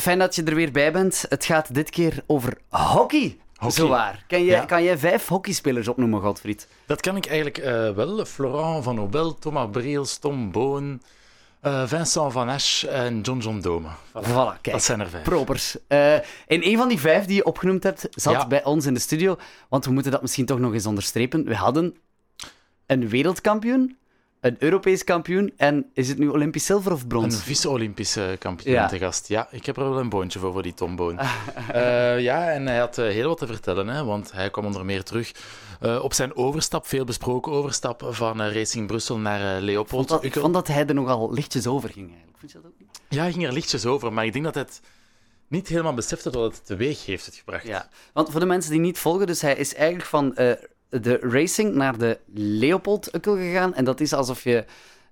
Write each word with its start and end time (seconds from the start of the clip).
fijn 0.00 0.18
dat 0.18 0.34
je 0.34 0.42
er 0.42 0.54
weer 0.54 0.72
bij 0.72 0.92
bent. 0.92 1.24
Het 1.28 1.44
gaat 1.44 1.74
dit 1.74 1.90
keer 1.90 2.22
over 2.26 2.58
hockey. 2.68 3.38
Hockey. 3.54 3.76
Zo 3.76 3.88
waar. 3.88 4.24
Kan, 4.28 4.38
je, 4.40 4.44
Ja. 4.50 4.64
kan 4.64 4.82
jij 4.82 4.98
vijf 4.98 5.26
hockeyspelers 5.28 5.88
opnoemen, 5.88 6.20
Godfried? 6.20 6.68
Dat 6.86 7.00
kan 7.00 7.16
ik 7.16 7.26
eigenlijk 7.26 7.58
eh, 7.58 7.90
wel. 7.90 8.24
Florent 8.24 8.84
van 8.84 8.94
Nobel, 8.94 9.34
Thomas 9.34 9.68
Breels, 9.70 10.18
Tom 10.18 10.50
Boon, 10.50 11.02
eh, 11.60 11.82
Vincent 11.86 12.32
Van 12.32 12.48
Asch 12.48 12.84
en 12.84 13.20
John 13.20 13.38
John 13.40 13.60
Dome. 13.60 13.88
Voilà. 13.88 14.26
Voilà, 14.28 14.60
kijk. 14.60 14.70
Dat 14.70 14.82
zijn 14.82 15.00
er 15.00 15.08
vijf. 15.08 15.24
Propers. 15.24 15.76
Eh 15.88 16.14
in 16.46 16.62
een 16.62 16.76
van 16.76 16.88
die 16.88 16.98
vijf 17.00 17.24
die 17.24 17.36
je 17.36 17.44
opgenoemd 17.44 17.82
hebt, 17.82 18.06
zat 18.10 18.32
Ja. 18.32 18.46
bij 18.46 18.64
ons 18.64 18.86
in 18.86 18.94
de 18.94 19.00
studio. 19.00 19.36
Want 19.68 19.84
we 19.84 19.92
moeten 19.92 20.12
dat 20.12 20.22
misschien 20.22 20.46
toch 20.46 20.58
nog 20.58 20.72
eens 20.72 20.86
onderstrepen. 20.86 21.44
We 21.44 21.54
hadden 21.54 21.96
een 22.86 23.08
wereldkampioen, 23.08 23.96
een 24.40 24.56
Europees 24.58 25.04
kampioen 25.04 25.52
en 25.56 25.90
is 25.94 26.08
het 26.08 26.18
nu 26.18 26.28
Olympisch 26.28 26.64
zilver 26.66 26.92
of 26.92 27.02
Een 27.02 27.08
brons? 27.08 27.42
vice-Olympische 27.42 28.36
kampioen 28.38 28.74
Ja. 28.74 28.86
te 28.88 28.98
gast. 28.98 29.28
Ja, 29.28 29.48
ik 29.50 29.66
heb 29.66 29.76
er 29.76 29.90
wel 29.90 29.98
een 29.98 30.08
boontje 30.08 30.38
voor, 30.38 30.52
voor 30.52 30.62
die 30.62 30.74
Tom 30.74 30.96
Boon. 30.96 31.18
Eh, 31.72 32.20
ja, 32.20 32.50
en 32.50 32.66
hij 32.66 32.78
had 32.78 32.98
eh, 32.98 33.04
heel 33.08 33.28
wat 33.28 33.38
te 33.38 33.46
vertellen, 33.46 33.88
hè, 33.88 34.04
want 34.04 34.32
hij 34.32 34.50
kwam 34.50 34.64
onder 34.64 34.84
meer 34.84 35.02
terug 35.02 35.32
eh, 35.80 36.02
op 36.02 36.12
zijn 36.14 36.36
overstap, 36.36 36.86
veel 36.86 37.04
besproken 37.04 37.52
overstap 37.52 38.02
van 38.10 38.40
Racing 38.42 38.86
Brussel 38.86 39.18
naar 39.18 39.56
Ik 39.56 39.62
Leopold. 39.62 39.88
vond, 39.90 40.08
dat, 40.08 40.24
ik 40.24 40.34
vond 40.40 40.54
dat 40.54 40.66
hij 40.66 40.86
er 40.86 40.94
nogal 40.94 41.32
lichtjes 41.32 41.66
over 41.66 41.88
ging 41.90 42.08
eigenlijk. 42.08 42.38
Vind 42.38 42.52
je 42.52 42.58
dat 42.62 42.66
ook 42.70 42.78
niet? 42.78 43.00
Ja, 43.08 43.22
hij 43.22 43.32
ging 43.32 43.46
er 43.46 43.52
lichtjes 43.52 43.86
over, 43.86 44.12
maar 44.12 44.24
ik 44.24 44.32
denk 44.32 44.44
dat 44.44 44.54
het 44.54 44.80
niet 45.48 45.68
helemaal 45.68 45.94
besefte 45.94 46.30
wat 46.30 46.52
het 46.56 46.66
teweeg 46.66 47.06
heeft 47.06 47.26
het 47.26 47.34
gebracht. 47.34 47.66
Ja, 47.66 47.88
want 48.12 48.30
voor 48.30 48.40
de 48.40 48.46
mensen 48.46 48.70
die 48.70 48.80
niet 48.80 48.98
volgen, 48.98 49.26
dus 49.26 49.40
hij 49.40 49.54
is 49.54 49.74
eigenlijk 49.74 50.08
van 50.08 50.34
de 50.90 51.18
racing 51.20 51.74
naar 51.74 51.98
de 51.98 52.18
Leopold-ukkel 52.34 53.36
gegaan. 53.36 53.74
En 53.74 53.84
dat 53.84 54.00
is 54.00 54.12
alsof 54.12 54.44
je, 54.44 54.64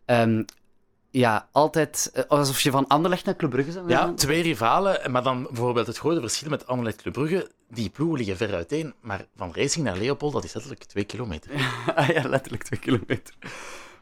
ehm, 0.05 0.43
ja, 1.11 1.49
altijd, 1.53 2.11
eh, 2.15 2.25
alsof 2.29 2.61
je 2.61 2.71
van 2.71 2.87
Anderlecht 2.87 3.25
naar 3.25 3.37
Club 3.37 3.51
Brugge 3.51 3.73
zou 3.73 3.89
Ja, 3.89 4.13
twee 4.13 4.43
rivalen, 4.43 5.11
maar 5.11 5.23
dan 5.23 5.43
bijvoorbeeld 5.43 5.87
het 5.87 5.99
grote 5.99 6.21
verschil 6.21 6.51
met 6.51 6.67
Anderlecht 6.67 7.03
Club 7.03 7.13
Brugge. 7.13 7.51
Die 7.71 7.89
ploegen 7.89 8.19
liggen 8.19 8.37
ver 8.37 8.55
uiteen, 8.55 8.95
maar 9.01 9.27
van 9.37 9.51
Racing 9.55 9.85
naar 9.85 9.97
Leopold, 9.97 10.33
dat 10.33 10.45
is 10.45 10.53
letterlijk 10.53 10.85
twee 10.85 11.05
kilometer. 11.05 11.51
Ah 11.95 12.09
ja, 12.09 12.29
letterlijk 12.29 12.63
twee 12.63 12.81
kilometer. 12.81 13.35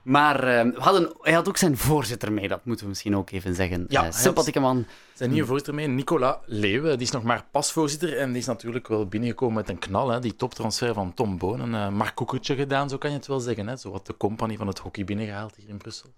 Maar 0.07 0.45
ehm, 0.45 0.71
we 0.71 0.81
hadden, 0.81 1.13
hij 1.21 1.33
had 1.33 1.49
ook 1.49 1.57
zijn 1.57 1.77
voorzitter 1.77 2.33
mee, 2.33 2.49
dat 2.49 2.65
moeten 2.65 2.85
we 2.85 2.89
misschien 2.91 3.17
ook 3.17 3.31
even 3.31 3.55
zeggen. 3.55 3.85
Ja, 3.89 4.05
Eh, 4.07 4.13
sympathieke 4.13 4.61
man. 4.61 4.87
Zijn 5.15 5.31
nieuwe 5.31 5.47
voorzitter 5.47 5.75
mee, 5.75 5.87
Nicolas 5.87 6.37
Leeuwen, 6.45 6.99
die 6.99 7.07
is 7.07 7.13
nog 7.13 7.23
maar 7.23 7.45
pasvoorzitter 7.51 8.19
en 8.19 8.29
die 8.29 8.41
is 8.41 8.47
natuurlijk 8.47 8.89
wel 8.89 9.07
binnengekomen 9.07 9.55
met 9.55 9.69
een 9.69 9.79
knal. 9.79 10.09
Hè. 10.09 10.21
Die 10.21 10.37
toptransfer 10.37 10.95
van 10.95 11.15
Tom 11.15 11.39
Boon, 11.39 11.61
een 11.61 11.73
uh, 11.73 11.89
markoekertje 11.89 12.55
gedaan, 12.55 12.89
zo 12.89 12.99
kan 12.99 13.11
je 13.11 13.17
het 13.17 13.27
wel 13.27 13.41
zeggen. 13.41 13.67
Hè. 13.67 13.77
Zo 13.77 13.91
wat 13.91 14.07
de 14.07 14.17
compagnie 14.17 14.57
van 14.59 14.67
het 14.67 14.79
hockey 14.79 15.05
binnengehaald 15.05 15.57
hier 15.57 15.69
in 15.69 15.77
Brussel. 15.77 16.09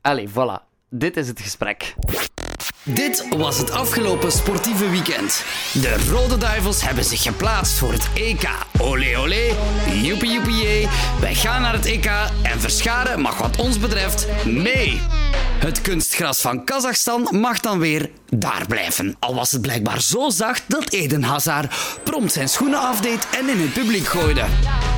Allee, 0.00 0.28
voilà. 0.28 0.72
Dit 0.88 1.16
is 1.16 1.28
het 1.28 1.40
gesprek. 1.40 1.94
Dit 2.86 3.26
was 3.36 3.58
het 3.58 3.70
afgelopen 3.70 4.32
sportieve 4.32 4.90
weekend. 4.90 5.44
De 5.72 6.06
Rode 6.10 6.36
Duivels 6.36 6.82
hebben 6.82 7.04
zich 7.04 7.22
geplaatst 7.22 7.78
voor 7.78 7.92
het 7.92 8.08
EK. 8.14 8.48
Olé 8.80 9.18
olé, 9.18 9.54
joepie 10.02 10.32
joepie. 10.32 10.88
Wij 11.20 11.34
gaan 11.34 11.62
naar 11.62 11.72
het 11.72 11.86
EK 11.86 12.06
en 12.42 12.60
Verscharen 12.60 13.20
mag 13.20 13.38
wat 13.38 13.56
ons 13.56 13.78
betreft 13.78 14.26
mee. 14.44 15.00
Het 15.64 15.80
kunstgras 15.80 16.40
van 16.40 16.64
Kazachstan 16.64 17.28
mag 17.30 17.60
dan 17.60 17.78
weer 17.78 18.10
daar 18.28 18.64
blijven. 18.68 19.16
Al 19.18 19.34
was 19.34 19.52
het 19.52 19.60
blijkbaar 19.60 20.00
zo 20.00 20.30
zacht 20.30 20.62
dat 20.68 20.92
Eden 20.92 21.22
Hazard 21.22 21.74
prompt 22.02 22.32
zijn 22.32 22.48
schoenen 22.48 22.80
afdeed 22.80 23.26
en 23.38 23.48
in 23.48 23.60
het 23.60 23.72
publiek 23.72 24.06
gooide. 24.06 24.44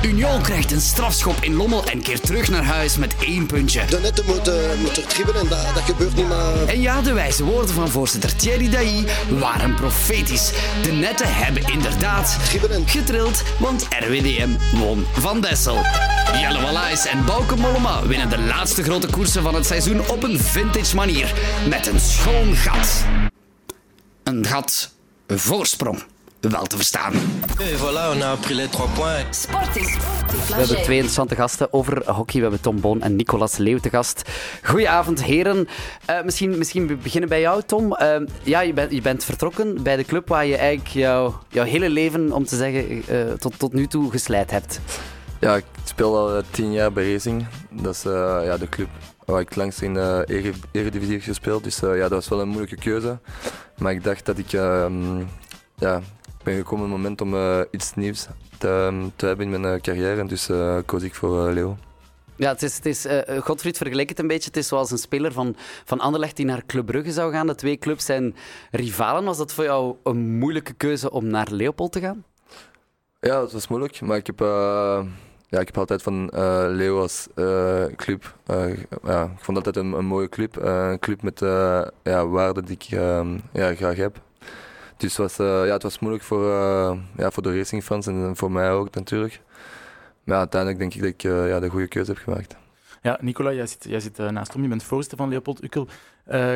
Union 0.01 0.41
krijgt 0.41 0.71
een 0.71 0.81
strafschop 0.81 1.35
in 1.41 1.55
Lommel 1.55 1.85
en 1.85 2.01
keert 2.01 2.25
terug 2.25 2.49
naar 2.49 2.63
huis 2.63 2.97
met 2.97 3.15
één 3.19 3.45
puntje. 3.45 3.85
De 3.85 3.99
netten 3.99 4.25
moeten, 4.25 4.79
moeten 4.79 5.07
dribbelen 5.07 5.41
en 5.41 5.47
dat, 5.47 5.73
dat 5.73 5.83
gebeurt 5.83 6.15
niet 6.15 6.27
maar... 6.27 6.67
En 6.67 6.81
ja, 6.81 7.01
de 7.01 7.13
wijze 7.13 7.43
woorden 7.43 7.75
van 7.75 7.89
voorzitter 7.89 8.35
Thierry 8.35 8.69
Dailly 8.69 9.05
waren 9.29 9.75
profetisch. 9.75 10.51
De 10.81 10.91
netten 10.91 11.35
hebben 11.35 11.63
inderdaad 11.63 12.37
getrild, 12.85 13.43
want 13.59 13.87
RWDM 13.99 14.49
won 14.73 15.05
van 15.13 15.41
Dessel. 15.41 15.85
Jelle 16.33 16.61
Wallace 16.61 17.09
en 17.09 17.25
Bouke 17.25 17.55
Mollema 17.55 18.07
winnen 18.07 18.29
de 18.29 18.39
laatste 18.39 18.83
grote 18.83 19.07
koersen 19.07 19.43
van 19.43 19.55
het 19.55 19.65
seizoen 19.65 20.09
op 20.09 20.23
een 20.23 20.39
vintage 20.57 20.95
manier. 20.95 21.33
Met 21.69 21.87
een 21.87 21.99
schoon 21.99 22.55
gat. 22.55 23.05
Een 24.23 24.45
gat 24.45 24.93
voorsprong, 25.27 26.03
wel 26.39 26.65
te 26.65 26.75
verstaan. 26.75 27.13
Voilà, 27.75 28.15
on 28.15 28.21
a 28.21 28.35
pris 28.35 28.55
les 28.55 28.69
trois 28.69 28.89
points. 28.99 29.41
Sporting. 29.41 29.97
We 30.47 30.53
hebben 30.53 30.83
twee 30.83 30.95
interessante 30.95 31.35
gasten 31.35 31.73
over 31.73 32.11
hockey. 32.11 32.35
We 32.35 32.41
hebben 32.41 32.61
Tom 32.61 32.81
Boon 32.81 33.01
en 33.01 33.15
Nicolas 33.15 33.57
Leeuw 33.57 33.77
te 33.77 33.89
gast. 33.89 34.21
Goedenavond, 34.63 35.23
heren. 35.23 35.67
Eh, 36.05 36.23
misschien, 36.23 36.57
misschien 36.57 36.87
we 36.87 36.95
beginnen 36.95 37.29
bij 37.29 37.39
jou, 37.39 37.61
Tom. 37.65 37.93
Eh, 37.93 38.15
ja, 38.43 38.59
je, 38.59 38.73
bent 38.73 38.91
je 38.91 39.01
bent 39.01 39.23
vertrokken 39.23 39.83
bij 39.83 39.95
de 39.95 40.03
club 40.03 40.27
waar 40.27 40.45
je 40.45 40.57
eigenlijk 40.57 40.89
jouw, 40.89 41.39
jouw 41.49 41.65
hele 41.65 41.89
leven, 41.89 42.31
om 42.31 42.45
te 42.45 42.55
zeggen, 42.55 43.03
eh, 43.07 43.33
tot, 43.33 43.59
tot 43.59 43.73
nu 43.73 43.87
toe 43.87 44.11
gesleid 44.11 44.51
hebt. 44.51 44.79
Ja, 45.39 45.55
ik 45.55 45.65
speel 45.83 46.17
al 46.17 46.41
tien 46.51 46.71
jaar 46.71 46.91
bij 46.91 47.11
Racing. 47.11 47.45
Dat 47.71 47.93
is 47.93 48.05
eh, 48.05 48.39
ja, 48.43 48.57
de 48.57 48.69
club 48.69 48.89
waar 49.27 49.41
ik 49.41 49.55
langst 49.55 49.81
in 49.81 49.93
de 49.93 50.23
Ere- 50.27 50.51
Eredivisie 50.71 51.13
heb 51.13 51.23
gespeeld. 51.23 51.63
Dus 51.63 51.81
eh, 51.81 51.95
ja, 51.95 52.01
dat 52.01 52.09
was 52.11 52.27
wel 52.27 52.41
een 52.41 52.47
moeilijke 52.47 52.75
keuze. 52.75 53.19
Maar 53.77 53.91
ik 53.91 54.03
dacht 54.03 54.25
dat 54.25 54.37
ik 54.37 54.53
ehm, 54.53 55.17
ja, 55.75 56.01
ben 56.43 56.55
gekomen 56.55 56.83
het 56.83 56.91
moment 56.93 57.21
om 57.21 57.33
eh, 57.35 57.59
iets 57.71 57.93
nieuws 57.95 58.27
te, 58.57 58.67
ehm, 58.67 59.09
te 59.15 59.25
hebben 59.25 59.45
in 59.53 59.61
mijn 59.61 59.73
eh, 59.75 59.81
carrière. 59.81 60.19
En 60.19 60.27
dus 60.27 60.49
eh, 60.49 60.77
koos 60.85 61.03
ik 61.03 61.15
voor 61.15 61.47
eh, 61.47 61.53
Leo. 61.53 61.77
Ja, 62.35 62.49
het 62.51 62.63
is, 62.63 62.75
het 62.75 62.85
is, 62.85 63.05
eh, 63.05 63.41
Godfried 63.41 63.77
vergelijkt 63.77 64.09
het 64.09 64.19
een 64.19 64.27
beetje. 64.27 64.47
Het 64.47 64.57
is 64.57 64.67
zoals 64.67 64.91
een 64.91 64.97
speler 64.97 65.31
van, 65.31 65.55
van 65.85 65.99
Anderlecht 65.99 66.35
die 66.35 66.45
naar 66.45 66.65
Club 66.65 66.85
Brugge 66.85 67.11
zou 67.11 67.31
gaan. 67.31 67.47
De 67.47 67.55
twee 67.55 67.77
clubs 67.77 68.05
zijn 68.05 68.35
rivalen. 68.71 69.23
Was 69.23 69.37
dat 69.37 69.53
voor 69.53 69.63
jou 69.63 69.95
een 70.03 70.37
moeilijke 70.37 70.73
keuze 70.73 71.11
om 71.11 71.27
naar 71.27 71.47
Leopold 71.51 71.91
te 71.91 71.99
gaan? 71.99 72.23
Ja, 73.19 73.41
het 73.41 73.51
was 73.51 73.67
moeilijk, 73.67 74.01
maar 74.01 74.17
ik 74.17 74.27
heb, 74.27 74.41
eh, 74.41 75.01
ja, 75.49 75.59
ik 75.59 75.67
heb 75.67 75.77
altijd 75.77 76.01
van 76.01 76.29
eh 76.29 76.65
Leo 76.69 77.01
als 77.01 77.27
eh, 77.35 77.85
club. 77.95 78.35
eh, 78.45 78.77
ja, 79.03 79.23
ik 79.23 79.39
vond 79.43 79.57
altijd 79.57 79.75
een, 79.75 80.05
mooie 80.05 80.29
club. 80.29 80.55
een 80.55 80.99
club 80.99 81.21
met 81.21 81.39
ja, 82.03 82.27
waarden 82.27 82.65
die 82.65 82.75
ik 82.75 82.97
ehm, 82.99 83.37
ja, 83.53 83.75
graag 83.75 83.95
heb. 83.95 84.21
Dus 84.97 85.17
was, 85.17 85.35
ja, 85.35 85.73
het 85.73 85.83
was 85.83 85.99
moeilijk 85.99 86.23
voor, 86.23 86.45
ja, 87.17 87.31
voor 87.31 87.43
de 87.43 87.57
racingfans 87.57 88.07
en 88.07 88.35
voor 88.35 88.51
mij 88.51 88.71
ook 88.71 88.95
natuurlijk. 88.95 89.41
Maar 90.23 90.37
uiteindelijk 90.37 90.79
denk 90.79 90.93
ik 90.93 91.01
dat 91.01 91.09
ik 91.09 91.21
ja, 91.49 91.59
de 91.59 91.69
goede 91.69 91.87
keuze 91.87 92.11
heb 92.11 92.19
gemaakt. 92.19 92.55
Ja, 93.01 93.17
Nicola, 93.21 93.53
jij 93.53 93.67
zit, 93.67 93.85
jij 93.89 93.99
zit 93.99 94.17
naast 94.17 94.51
Tom, 94.51 94.61
je 94.61 94.67
bent 94.67 94.83
voorzitter 94.83 95.17
van 95.17 95.29
Leopold 95.29 95.63
Ukkel. 95.63 95.87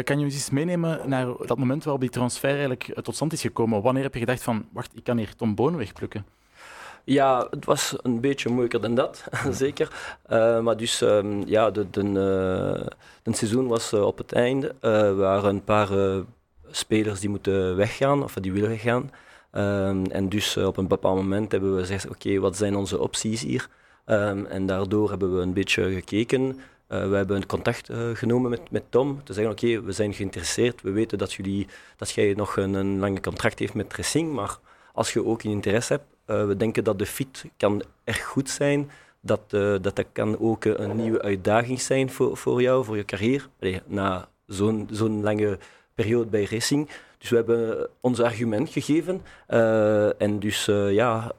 Kan 0.03 0.19
je 0.19 0.25
ons 0.25 0.33
eens 0.33 0.49
meenemen 0.49 1.09
naar 1.09 1.25
dat 1.45 1.57
moment 1.57 1.83
waarop 1.83 2.01
die 2.01 2.09
transfer 2.09 2.49
eigenlijk 2.49 2.99
tot 3.01 3.15
stand 3.15 3.33
is 3.33 3.41
gekomen? 3.41 3.81
Wanneer 3.81 4.03
heb 4.03 4.13
je 4.13 4.19
gedacht 4.19 4.43
van, 4.43 4.65
wacht, 4.71 4.95
ik 4.95 5.03
kan 5.03 5.17
hier 5.17 5.35
Tom 5.35 5.55
Boon 5.55 5.77
wegplukken? 5.77 6.25
Ja, 7.03 7.47
het 7.49 7.65
was 7.65 7.95
een 8.01 8.19
beetje 8.19 8.49
moeilijker 8.49 8.81
dan 8.81 8.95
dat, 8.95 9.23
zeker. 9.51 10.17
Eh, 10.25 10.59
maar 10.59 10.77
dus, 10.77 11.01
ehm, 11.01 11.41
ja, 11.45 11.71
de, 11.71 11.89
de, 11.89 12.01
eh, 12.01 12.87
de 13.23 13.35
seizoen 13.35 13.67
was 13.67 13.93
eh, 13.93 14.05
op 14.05 14.17
het 14.17 14.33
einde. 14.33 14.75
Er 14.79 15.15
waren 15.15 15.49
een 15.49 15.63
paar 15.63 15.89
spelers 16.71 17.19
die 17.19 17.29
moeten 17.29 17.75
weggaan, 17.75 18.23
of 18.23 18.33
die 18.33 18.53
willen 18.53 18.69
weggaan. 18.69 19.11
Ehm, 19.51 20.05
en 20.05 20.29
dus 20.29 20.57
op 20.57 20.77
een 20.77 20.87
bepaald 20.87 21.15
moment 21.15 21.51
hebben 21.51 21.73
we 21.75 21.79
gezegd, 21.79 22.09
oké, 22.09 22.39
wat 22.39 22.57
zijn 22.57 22.75
onze 22.75 22.99
opties 22.99 23.41
hier? 23.41 23.67
Ehm, 24.05 24.45
en 24.45 24.65
daardoor 24.65 25.09
hebben 25.09 25.35
we 25.35 25.41
een 25.41 25.53
beetje 25.53 25.93
gekeken. 25.93 26.59
We 26.87 27.15
hebben 27.15 27.45
contact 27.45 27.89
genomen 28.13 28.49
met, 28.49 28.71
met 28.71 28.83
Tom, 28.89 29.23
te 29.23 29.33
zeggen, 29.33 29.51
oké, 29.53 29.81
we 29.81 29.91
zijn 29.91 30.13
geïnteresseerd. 30.13 30.81
We 30.81 30.91
weten 30.91 31.17
dat, 31.17 31.33
jullie, 31.33 31.67
dat 31.95 32.11
jij 32.11 32.33
nog 32.33 32.57
een, 32.57 32.73
een 32.73 32.99
lange 32.99 33.21
contract 33.21 33.59
heeft 33.59 33.73
met 33.73 33.95
Racing, 33.95 34.33
maar 34.33 34.59
als 34.93 35.13
je 35.13 35.25
ook 35.25 35.43
een 35.43 35.51
interesse 35.51 35.93
hebt, 35.93 36.05
eh, 36.31 36.45
we 36.45 36.57
denken 36.57 36.83
dat 36.83 36.99
de 36.99 37.05
fit 37.05 37.45
kan 37.57 37.81
erg 38.03 38.23
goed 38.23 38.49
zijn. 38.49 38.91
Dat 39.21 39.41
eh, 39.49 39.75
dat, 39.81 39.95
dat 39.95 40.05
kan 40.11 40.39
ook 40.39 40.65
een 40.65 40.95
nieuwe 40.95 41.21
uitdaging 41.21 41.81
zijn 41.81 42.09
voor, 42.09 42.37
voor 42.37 42.61
jou, 42.61 42.85
voor 42.85 42.97
je 42.97 43.05
carrière. 43.05 43.43
Na 43.85 44.27
zo'n 44.45 44.87
zo'n 44.91 45.21
lange 45.21 45.57
periode 45.93 46.29
bij 46.29 46.47
Racing. 46.49 46.89
Dus 47.17 47.29
we 47.29 47.35
hebben 47.35 47.89
ons 47.99 48.21
argument 48.21 48.69
gegeven. 48.69 49.21
Eh, 49.47 50.21
en 50.21 50.39
dus 50.39 50.65
ja, 50.89 51.31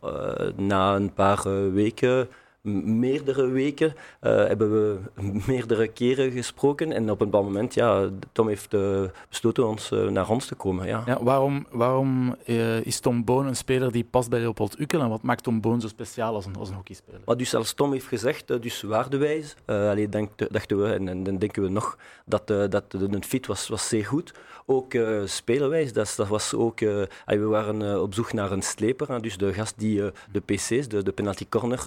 na 0.57 0.95
een 0.95 1.13
paar 1.13 1.73
weken, 1.73 2.29
meerdere 2.63 3.47
weken, 3.47 3.95
eh, 4.21 4.37
hebben 4.37 4.73
we 4.73 4.99
meerdere 5.47 5.89
keren 5.89 6.31
gesproken. 6.31 6.93
En 6.93 7.11
op 7.11 7.21
een 7.21 7.31
bepaald 7.31 7.45
moment, 7.45 7.75
ja, 7.75 8.09
Tom 8.33 8.49
heeft 8.49 8.75
eh, 8.75 9.03
besloten 9.29 9.67
ons, 9.67 9.91
eh, 9.91 10.07
naar 10.07 10.29
ons 10.29 10.47
te 10.47 10.55
komen. 10.55 10.87
Ja. 10.87 11.03
Ja, 11.07 11.23
waarom 11.23 11.67
waarom 11.71 12.37
is 12.83 13.01
Tom 13.01 13.25
Boon 13.25 13.47
een 13.47 13.57
speler 13.57 13.93
die 13.93 14.05
past 14.05 14.31
bij 14.31 14.41
Leopold 14.41 14.81
Ukkel 14.81 15.01
en 15.01 15.09
wat 15.09 15.23
maakt 15.23 15.43
Tom 15.43 15.61
Boon 15.61 15.81
zo 15.81 15.89
speciaal 15.89 16.35
als 16.35 16.47
een, 16.47 16.57
als 16.57 16.69
een 16.69 16.75
hockeyspeler? 16.75 17.21
Maar 17.25 17.37
dus 17.37 17.55
als 17.55 17.73
Tom 17.73 17.93
heeft 17.93 18.07
gezegd, 18.07 18.63
dus 18.63 18.83
waardewijs, 18.83 19.55
allee, 19.67 20.09
denkt- 20.09 20.53
dachten 20.53 20.83
we 20.83 20.93
en, 20.93 21.09
en 21.09 21.23
dan 21.23 21.39
denken 21.39 21.63
we 21.63 21.69
nog 21.69 21.99
dat, 22.27 22.47
dat 22.47 22.91
de, 22.91 23.19
fit 23.21 23.47
was, 23.47 23.69
was 23.69 23.89
zeer 23.89 24.07
goed. 24.07 24.35
Ook 24.67 24.95
spelenwijs, 25.25 25.93
dat, 25.93 26.15
dat 26.17 26.29
was 26.29 26.55
ook, 26.55 26.81
we 26.81 27.09
waren 27.39 28.03
op 28.03 28.15
zoek 28.15 28.33
naar 28.33 28.53
een 28.53 28.63
sleper, 28.63 29.23
dus 29.23 29.37
de 29.37 29.53
gast 29.53 29.79
die 29.79 30.03
de 30.33 30.41
PC's, 30.41 30.89
de, 30.89 31.03
de 31.03 31.13
penalty 31.13 31.47
corner, 31.49 31.87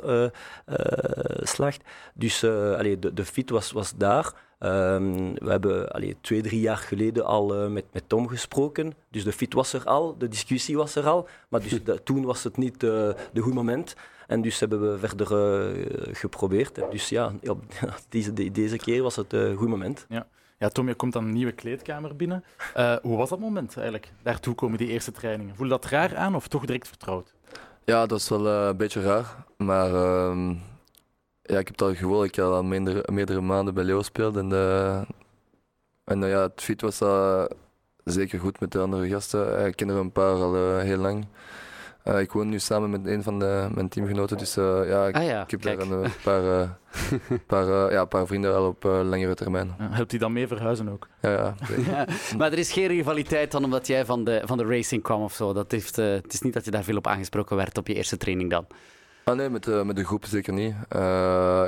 eh, 0.66 1.46
slaagt. 1.46 1.84
Dus 2.14 2.44
eh, 2.44 2.72
allee, 2.74 3.00
de, 3.00 3.14
de 3.14 3.26
fit 3.26 3.50
was, 3.50 3.72
was 3.72 3.94
daar. 3.98 4.34
Ehm, 4.60 5.34
we 5.34 5.50
hebben 5.50 5.92
allee, 5.92 6.18
twee, 6.22 6.42
drie 6.42 6.60
jaar 6.60 6.78
geleden 6.78 7.26
al 7.26 7.56
eh, 7.56 7.68
met, 7.68 7.86
met 7.92 8.04
Tom 8.10 8.28
gesproken. 8.28 8.94
Dus 9.12 9.24
de 9.24 9.32
fit 9.32 9.54
was 9.54 9.74
er 9.74 9.84
al, 9.86 10.18
de 10.18 10.28
discussie 10.28 10.78
was 10.78 10.96
er 10.96 11.08
al. 11.08 11.28
Maar 11.50 11.62
dus 11.62 11.84
de- 11.84 12.04
toen 12.04 12.26
was 12.26 12.44
het 12.44 12.58
niet 12.58 12.74
eh, 12.84 12.90
de 13.34 13.40
goede 13.42 13.56
moment. 13.56 13.96
En 14.28 14.42
dus 14.42 14.60
hebben 14.60 14.92
we 14.92 15.00
verder 15.08 15.28
geprobeerd. 16.16 16.78
En 16.78 16.90
dus 16.90 17.10
ja, 17.10 17.32
op, 17.44 17.64
deze, 18.10 18.34
de- 18.34 18.52
deze 18.52 18.78
keer 18.78 19.02
was 19.04 19.16
het 19.16 19.34
een 19.34 19.56
goed 19.56 19.68
moment. 19.70 20.06
Ja, 20.60 20.70
Tom, 20.70 20.88
je 20.88 20.94
komt 20.96 21.14
dan 21.14 21.24
een 21.26 21.34
nieuwe 21.34 21.52
kleedkamer 21.52 22.16
binnen. 22.16 22.44
Hoe 23.02 23.18
was 23.18 23.30
dat 23.30 23.40
moment 23.40 23.74
eigenlijk? 23.76 24.12
Daartoe 24.24 24.56
komen 24.56 24.78
die 24.78 24.88
eerste 24.88 25.12
trainingen. 25.12 25.56
Voelde 25.56 25.72
dat 25.74 25.86
raar 25.86 26.16
aan 26.16 26.36
of 26.36 26.48
toch 26.48 26.66
direct 26.66 26.88
vertrouwd? 26.88 27.34
Ja, 27.86 28.00
dat 28.00 28.10
was 28.10 28.30
wel 28.30 28.48
eh, 28.48 28.68
een 28.68 28.78
beetje 28.78 29.02
raar. 29.02 29.46
Maar 29.58 29.94
ehm, 29.94 30.50
ja, 31.48 31.60
ik 31.60 31.68
heb 31.68 31.78
dat 31.78 31.98
gevoel. 31.98 32.24
Ik 32.24 32.36
heb 32.36 32.46
al 32.46 32.64
meerdere, 32.64 33.12
meerdere 33.12 33.42
maanden 33.42 33.74
bij 33.74 33.84
Leo 33.84 33.98
gespeeld. 33.98 34.38
En, 34.38 34.52
eh, 34.52 35.02
en 36.04 36.24
eh, 36.24 36.30
ja, 36.30 36.42
het 36.42 36.62
fit 36.62 36.82
was 36.82 37.02
eh, 37.02 37.46
zeker 38.04 38.40
goed 38.40 38.60
met 38.60 38.72
de 38.72 38.80
andere 38.80 39.08
gasten. 39.08 39.66
Ik 39.66 39.76
ken 39.76 39.90
er 39.90 39.96
een 39.96 40.12
paar 40.12 40.34
al 40.34 40.80
heel 40.80 40.98
lang. 40.98 41.26
Eh, 42.06 42.20
ik 42.20 42.32
woon 42.32 42.50
nu 42.50 42.60
samen 42.60 42.90
met 42.90 43.06
een 43.06 43.24
van 43.24 43.40
de, 43.40 43.68
mijn 43.74 43.90
teamgenoten. 43.90 44.38
Dus 44.38 44.58
eh, 44.58 44.88
ja, 44.88 45.08
ik, 45.08 45.16
Ah 45.16 45.24
ja, 45.24 45.44
ik 45.44 45.52
heb 45.52 45.62
kijk. 45.62 45.80
daar 45.80 45.90
een, 45.92 46.04
eh, 46.04 46.12
paar, 46.24 46.62
eh, 46.62 46.70
paar, 47.48 47.86
eh, 47.86 47.92
ja, 47.92 48.06
paar 48.06 48.28
vrienden 48.28 48.56
al 48.56 48.68
op 48.68 48.84
langere 48.84 49.34
termijn. 49.34 49.74
Helpt 49.78 50.12
hij 50.12 50.20
dan 50.20 50.34
mee 50.34 50.48
verhuizen 50.48 50.90
ook? 50.90 51.08
Ja, 51.22 51.56
ja, 51.90 52.08
maar 52.38 52.52
er 52.52 52.58
is 52.58 52.72
geen 52.72 52.88
rivaliteit 52.88 53.52
dan 53.52 53.64
omdat 53.64 53.88
jij 53.88 54.06
van 54.06 54.24
de, 54.24 54.42
van 54.46 54.58
de 54.58 54.66
racing 54.66 55.04
kwam 55.04 55.22
of 55.22 55.34
zo. 55.34 55.54
Dat 55.54 55.72
heeft, 55.72 55.96
het 55.96 56.34
is 56.34 56.42
niet 56.42 56.54
dat 56.54 56.66
je 56.66 56.72
daar 56.72 56.84
veel 56.84 56.98
op 56.98 57.08
aangesproken 57.08 57.56
werd 57.56 57.78
op 57.78 57.88
je 57.88 57.94
eerste 57.94 58.18
training 58.18 58.50
dan. 58.50 58.68
Ah, 59.24 59.36
nee, 59.36 59.50
met, 59.50 59.64
de 59.64 59.82
met 59.86 59.96
de 59.96 60.06
groep 60.06 60.26
zeker 60.26 60.54
niet. 60.54 60.76
Eh, 60.90 61.00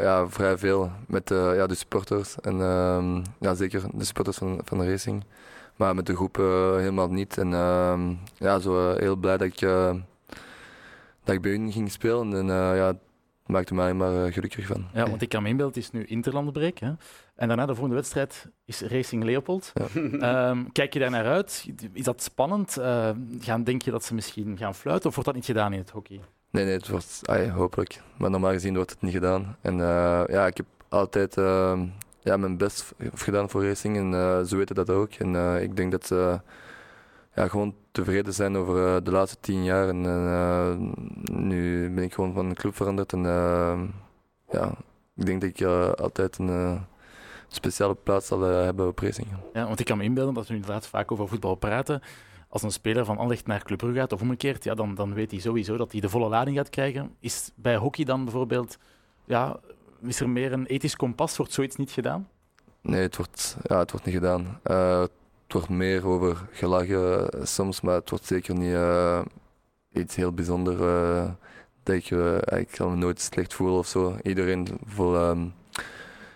ja, 0.01 0.27
vrij 0.29 0.57
veel 0.57 0.91
met 1.07 1.29
ja, 1.29 1.67
de 1.67 1.75
supporters 1.75 2.35
en 2.39 2.61
ehm, 2.61 3.21
ja, 3.39 3.53
zeker 3.53 3.83
de 3.93 4.05
supporters 4.05 4.37
van, 4.37 4.61
van 4.63 4.77
de 4.77 4.89
racing. 4.89 5.23
Maar 5.75 5.95
met 5.95 6.05
de 6.05 6.15
groep 6.15 6.35
helemaal 6.77 7.09
niet. 7.09 7.37
En 7.37 7.53
ehm, 7.53 8.13
ja, 8.33 8.59
zo 8.59 8.95
heel 8.95 9.15
blij 9.15 9.37
dat 9.37 9.47
ik, 9.47 9.61
eh, 9.61 9.93
dat 11.27 11.35
ik 11.35 11.41
bij 11.41 11.51
hun 11.51 11.71
ging 11.71 11.91
spelen. 11.91 12.33
En 12.33 12.49
eh, 12.49 12.77
ja, 12.77 12.93
maakte 13.45 13.73
mij 13.73 13.93
maar 13.93 14.25
eh, 14.25 14.33
gelukkig 14.33 14.65
van. 14.65 14.87
Ja, 14.93 15.09
want 15.09 15.21
ik 15.21 15.29
kan 15.29 15.43
me 15.43 15.49
inbeelden, 15.49 15.75
het 15.75 15.83
is 15.83 15.91
nu 15.91 16.05
Interlandbreek. 16.05 16.79
Hè? 16.79 16.91
En 17.35 17.47
daarna 17.47 17.65
de 17.65 17.73
volgende 17.73 17.95
wedstrijd 17.95 18.47
is 18.65 18.81
Racing 18.81 19.23
Leopold. 19.23 19.73
Ehm, 20.19 20.63
kijk 20.71 20.93
je 20.93 20.99
daar 20.99 21.09
naar 21.09 21.25
uit? 21.25 21.67
Is 21.93 22.03
dat 22.03 22.23
spannend? 22.23 22.77
Eh, 22.77 23.09
gaan, 23.39 23.63
denk 23.63 23.81
je 23.81 23.91
dat 23.91 24.03
ze 24.03 24.13
misschien 24.13 24.57
gaan 24.57 24.75
fluiten 24.75 25.09
of 25.09 25.15
wordt 25.15 25.29
dat 25.29 25.37
niet 25.37 25.45
gedaan 25.47 25.73
in 25.73 25.79
het 25.79 25.89
hockey? 25.89 26.19
Nee, 26.51 26.65
nee, 26.65 26.73
het 26.73 26.87
wordt 26.87 27.21
ai, 27.23 27.51
hopelijk. 27.51 28.01
Maar 28.17 28.29
normaal 28.29 28.51
gezien 28.51 28.75
wordt 28.75 28.91
het 28.91 29.01
niet 29.01 29.13
gedaan. 29.13 29.57
En 29.61 29.73
eh, 29.73 30.23
ja, 30.27 30.47
ik 30.47 30.57
heb 30.57 30.65
altijd 30.89 31.37
eh, 31.37 31.79
ja, 32.19 32.37
mijn 32.37 32.57
best 32.57 32.93
gedaan 33.13 33.49
voor 33.49 33.65
racing 33.65 33.97
en 33.97 34.13
eh, 34.13 34.43
ze 34.43 34.55
weten 34.55 34.75
dat 34.75 34.89
ook. 34.89 35.13
En 35.13 35.35
eh, 35.35 35.61
ik 35.61 35.75
denk 35.75 35.91
dat 35.91 36.05
ze 36.07 36.39
ja, 37.37 37.47
gewoon 37.47 37.75
tevreden 37.91 38.33
zijn 38.33 38.57
over 38.57 38.95
eh, 38.95 39.03
de 39.03 39.11
laatste 39.11 39.37
tien 39.39 39.63
jaar. 39.63 39.89
En 39.89 40.05
eh, 40.05 40.75
nu 41.35 41.89
ben 41.93 42.03
ik 42.03 42.13
gewoon 42.13 42.33
van 42.33 42.49
de 42.49 42.55
club 42.55 42.75
veranderd. 42.75 43.13
En 43.13 43.25
eh, 43.25 43.79
ja, 44.49 44.71
ik 45.15 45.25
denk 45.25 45.41
dat 45.41 45.49
ik 45.49 45.61
altijd 45.99 46.37
een 46.37 46.81
speciale 47.47 47.95
plaats 47.95 48.27
zal 48.27 48.41
hebben 48.41 48.87
op 48.87 48.99
racing. 48.99 49.27
Ja, 49.53 49.67
want 49.67 49.79
ik 49.79 49.85
kan 49.85 49.97
me 49.97 50.03
inbeelden 50.03 50.33
dat 50.33 50.47
we 50.47 50.53
inderdaad 50.53 50.87
vaak 50.87 51.11
over 51.11 51.27
voetbal 51.27 51.55
praten. 51.55 52.01
Als 52.49 52.63
een 52.63 52.71
speler 52.71 53.05
van 53.05 53.17
Anderlecht 53.17 53.47
naar 53.47 53.63
Club 53.63 53.77
Brugge 53.77 53.99
gaat 53.99 54.13
of 54.13 54.21
omgekeerd, 54.21 54.63
ja, 54.63 54.73
dan, 54.73 54.95
dan 54.95 55.13
weet 55.13 55.31
hij 55.31 55.39
sowieso 55.39 55.77
dat 55.77 55.91
hij 55.91 56.01
de 56.01 56.09
volle 56.09 56.29
lading 56.29 56.57
gaat 56.57 56.69
krijgen. 56.69 57.15
Is 57.19 57.51
bij 57.55 57.75
hockey 57.75 58.05
dan 58.05 58.23
bijvoorbeeld, 58.23 58.77
ja, 59.25 59.59
is 60.01 60.19
er 60.19 60.29
meer 60.29 60.53
een 60.53 60.65
ethisch 60.65 60.95
kompas? 60.95 61.37
Wordt 61.37 61.53
zoiets 61.53 61.75
niet 61.75 61.91
gedaan? 61.91 62.27
Nee, 62.81 63.01
het 63.01 63.17
wordt, 63.17 63.57
ja, 63.63 63.79
het 63.79 63.91
wordt 63.91 64.05
niet 64.05 64.15
gedaan. 64.15 64.59
Het 65.47 65.55
wordt 65.55 65.69
meer 65.69 66.07
over 66.07 66.37
gelachen 66.51 67.29
eh, 67.29 67.45
soms, 67.45 67.81
maar 67.81 67.95
het 67.95 68.09
wordt 68.09 68.25
zeker 68.25 68.55
niet 68.55 68.73
eh, 68.73 69.21
iets 69.93 70.15
heel 70.15 70.31
bijzonders. 70.31 70.79
eh, 70.79 71.29
dat 71.83 71.95
ik 71.95 72.11
eigenlijk 72.11 72.75
zal 72.75 72.89
me 72.89 72.95
nooit 72.95 73.21
slecht 73.21 73.53
voel 73.53 73.77
of 73.77 73.87
zo. 73.87 74.17
Iedereen 74.23 74.67
ehm, 74.97 75.45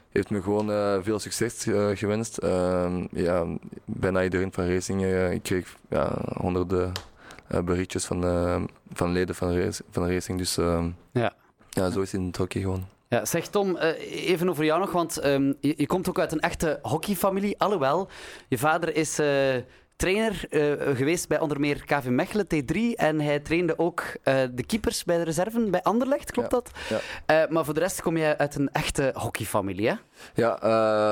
heeft 0.10 0.30
me 0.30 0.42
gewoon 0.42 1.04
veel 1.04 1.20
succes 1.20 1.64
gewenst. 1.94 2.38
Ehm, 2.38 3.06
ja, 3.12 3.46
bijna 3.86 4.24
iedereen 4.24 4.52
van 4.54 4.68
Racing. 4.68 5.04
ik 5.32 5.44
kreeg 5.44 5.76
ja, 5.90 6.18
honderden 6.38 6.92
berichtjes 7.66 8.06
van, 8.06 8.22
van 8.94 9.12
leden 9.12 9.36
van, 9.36 9.58
race, 9.58 9.84
van 9.90 10.08
Racing. 10.08 10.38
Dus 10.38 10.58
ehm, 10.58 10.90
Ja. 11.12 11.34
ja, 11.70 11.90
zo 11.90 12.02
is 12.02 12.12
het 12.12 12.22
in 12.22 12.28
het 12.28 12.38
hockey 12.38 12.62
gewoon. 12.62 12.86
Ja, 13.12 13.26
zeg 13.26 13.48
Tom, 13.48 13.78
eh, 13.78 14.30
even 14.30 14.50
over 14.50 14.64
jou 14.64 14.80
nog, 14.80 14.92
want 14.92 15.18
ehm, 15.18 15.54
je, 15.60 15.74
je 15.78 15.88
komt 15.88 16.10
ook 16.10 16.20
uit 16.20 16.32
een 16.32 16.40
echte 16.40 16.80
hockeyfamilie. 16.82 17.60
Alhoewel, 17.60 18.08
je 18.48 18.58
vader 18.58 18.96
is 18.96 19.20
eh, 19.20 19.28
trainer 19.96 20.46
eh, 20.50 20.96
geweest 20.96 21.28
bij 21.28 21.40
onder 21.40 21.60
meer 21.60 21.86
KV 21.86 22.06
Mechelen 22.06 22.46
T3 22.46 22.78
en 22.96 23.20
hij 23.22 23.40
trainde 23.40 23.80
ook 23.80 24.04
de 24.54 24.64
keepers 24.68 25.04
bij 25.04 25.18
de 25.18 25.24
reserven 25.24 25.72
bij 25.72 25.82
Anderlecht, 25.82 26.32
klopt 26.32 26.52
Ja, 26.52 26.58
dat? 26.58 26.72
ja. 27.28 27.48
Maar 27.50 27.66
voor 27.66 27.74
de 27.74 27.80
rest 27.80 28.02
kom 28.02 28.18
jij 28.18 28.38
uit 28.38 28.56
een 28.56 28.70
echte 28.72 29.12
hockeyfamilie, 29.14 29.88
hè? 29.88 29.96
Ja, 30.34 30.58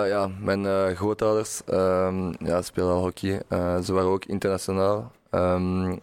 ja 0.06 0.30
mijn 0.40 0.95
grootouders 0.95 1.62
ehm, 1.66 2.34
ja, 2.45 2.62
spelen 2.62 2.94
al 2.94 3.02
hockey. 3.02 3.42
Ze 3.84 3.94
waren 3.94 4.10
ook 4.10 4.25
internationaal. 4.25 5.12
Ehm, 5.30 5.95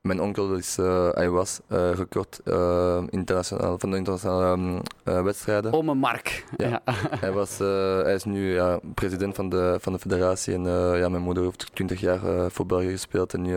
mijn 0.00 0.20
onkel 0.20 0.54
is, 0.54 0.78
eh, 0.78 1.08
hij 1.12 1.30
was 1.30 1.60
eh, 1.66 1.90
record 1.92 2.40
eh, 2.44 3.02
internationaal, 3.10 3.78
van 3.78 3.90
de 3.90 3.96
internationale 3.96 4.44
ehm, 4.44 4.78
eh, 5.04 5.22
wedstrijden. 5.22 5.72
Ome 5.72 5.94
Mark. 5.94 6.44
Ja. 6.56 6.68
Ja. 6.68 6.80
Hij, 7.20 7.32
was, 7.32 7.58
hij 7.58 8.14
is 8.14 8.24
nu 8.24 8.54
ja, 8.54 8.78
president 8.94 9.34
van 9.34 9.48
de, 9.48 9.76
van 9.80 9.92
de 9.92 9.98
federatie. 9.98 10.54
En 10.54 10.62
ja, 10.98 11.08
mijn 11.08 11.22
moeder 11.22 11.42
heeft 11.44 11.70
20 11.74 12.00
jaar 12.00 12.50
voor 12.50 12.66
België 12.66 12.90
gespeeld. 12.90 13.34
En 13.34 13.42
nu, 13.42 13.56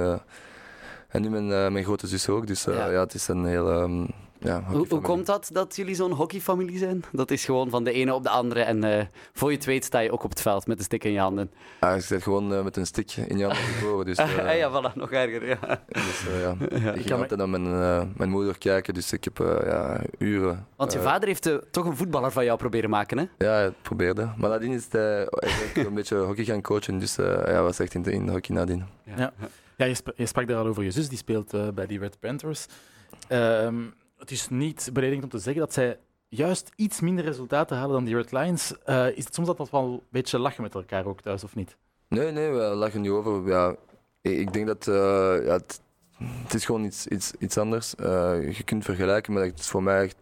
en 1.07 1.21
nu 1.21 1.29
mijn, 1.29 1.47
mijn 1.73 1.83
grote 1.83 2.07
zus 2.07 2.29
ook. 2.29 2.47
Dus 2.47 2.63
Ja. 2.63 2.89
ja. 2.89 2.99
het 2.99 3.13
is 3.13 3.27
een 3.27 3.45
heel... 3.45 3.71
ehm, 3.71 4.05
ja, 4.43 4.63
Hoe, 4.63 5.01
komt 5.01 5.25
dat 5.25 5.49
dat 5.53 5.75
jullie 5.75 5.95
zo'n 5.95 6.11
hockeyfamilie 6.11 6.77
zijn? 6.77 7.03
Dat 7.11 7.31
is 7.31 7.45
gewoon 7.45 7.69
van 7.69 7.83
de 7.83 7.91
ene 7.91 8.13
op 8.13 8.23
de 8.23 8.29
andere 8.29 8.61
en 8.61 8.83
eh, 8.83 9.05
voor 9.33 9.49
je 9.49 9.55
het 9.55 9.65
weet 9.65 9.85
sta 9.85 9.99
je 9.99 10.11
ook 10.11 10.23
op 10.23 10.29
het 10.29 10.41
veld 10.41 10.67
met 10.67 10.77
een 10.77 10.83
stick 10.83 11.03
in 11.03 11.11
je 11.11 11.19
handen. 11.19 11.51
Ah, 11.79 11.95
je 11.95 12.01
zit 12.01 12.23
gewoon 12.23 12.53
eh, 12.53 12.63
met 12.63 12.77
een 12.77 12.85
stick 12.85 13.11
in 13.11 13.38
je 13.38 13.43
handen 13.45 13.63
geboren. 13.63 14.05
Dus, 14.05 14.17
eh, 14.21 14.38
Ah, 14.47 14.57
ja, 14.57 14.69
voilà, 14.69 14.93
nog 14.95 15.11
erger. 15.11 15.47
Ja. 15.47 15.81
Dus, 15.88 16.27
eh, 16.27 16.41
ja. 16.41 16.55
Ik 16.93 16.93
ging 16.93 17.05
me- 17.05 17.13
altijd 17.15 17.38
naar 17.39 17.49
mijn, 17.49 17.69
mijn 18.17 18.29
moeder 18.29 18.57
kijken, 18.57 18.93
dus 18.93 19.13
ik 19.13 19.23
heb 19.23 19.39
eh, 19.39 19.67
ja, 19.67 20.01
uren. 20.17 20.65
Want 20.75 20.93
je 20.93 20.99
vader 20.99 21.27
heeft 21.27 21.49
toch 21.71 21.85
een 21.85 21.97
voetballer 21.97 22.31
van 22.31 22.45
jou 22.45 22.57
proberen 22.57 22.89
maken, 22.89 23.17
hè? 23.17 23.25
Ja, 23.38 23.51
hij 23.53 23.71
probeerde. 23.81 24.29
Maar 24.38 24.49
nadien 24.49 24.71
is 24.71 24.88
hij, 24.89 25.27
een 25.73 25.93
beetje 25.99 26.15
hockey 26.17 26.43
gaan 26.45 26.61
coachen, 26.61 26.99
dus 26.99 27.17
eh 27.17 27.25
ja, 27.45 27.61
was 27.61 27.79
echt 27.79 27.93
in 27.93 28.01
de, 28.01 28.11
in 28.11 28.25
de 28.25 28.31
hockey 28.31 28.55
nadien. 28.55 28.85
Ja, 29.75 29.85
je, 29.88 29.93
sp- 29.93 30.13
je 30.15 30.25
sprak 30.25 30.47
daar 30.47 30.57
al 30.57 30.67
over 30.67 30.83
je 30.83 30.91
zus, 30.91 31.09
die 31.09 31.17
speelt 31.17 31.53
eh, 31.53 31.67
bij 31.74 31.86
die 31.88 32.00
Red 32.00 32.19
Panthers. 32.19 32.65
Ehm, 33.27 33.75
het 34.22 34.32
is 34.32 34.50
niet 34.50 34.90
beledigend 34.94 35.24
om 35.24 35.30
te 35.30 35.40
zeggen 35.40 35.62
dat 35.62 35.74
zij 35.74 35.98
juist 36.28 36.70
iets 36.75 37.00
minder 37.00 37.25
resultaten 37.25 37.78
halen 37.78 37.94
dan 37.94 38.04
die 38.04 38.16
Red 38.16 38.32
Lions. 38.32 38.74
Eh, 38.84 39.08
is 39.08 39.25
het 39.25 39.34
soms 39.34 39.48
dat 39.48 39.58
dat 39.58 39.70
wel 39.70 39.84
een 39.84 40.01
beetje 40.10 40.40
lachen 40.40 40.63
met 40.63 40.75
elkaar 40.75 41.06
ook 41.06 41.22
thuis, 41.22 41.44
of 41.44 41.56
niet? 41.56 41.78
Nee, 42.08 42.32
nee, 42.32 42.51
we 42.51 42.60
lachen 42.60 43.01
niet 43.01 43.12
over. 43.12 43.48
Ja, 43.48 43.75
ik, 44.22 44.54
denk 44.54 44.68
dat 44.68 44.88
eh, 44.88 45.46
ja, 45.46 45.60
het, 46.44 46.54
is 46.54 46.66
gewoon 46.66 46.84
iets, 46.84 47.08
iets, 47.08 47.32
iets 47.40 47.58
anders. 47.58 47.96
Eh, 47.96 48.58
je 48.58 48.63
kunt 48.63 48.86
vergelijken, 48.86 49.34
maar 49.34 49.44
het 49.44 49.60
is 49.60 49.70
voor 49.70 49.84
mij 49.84 50.04
echt 50.04 50.16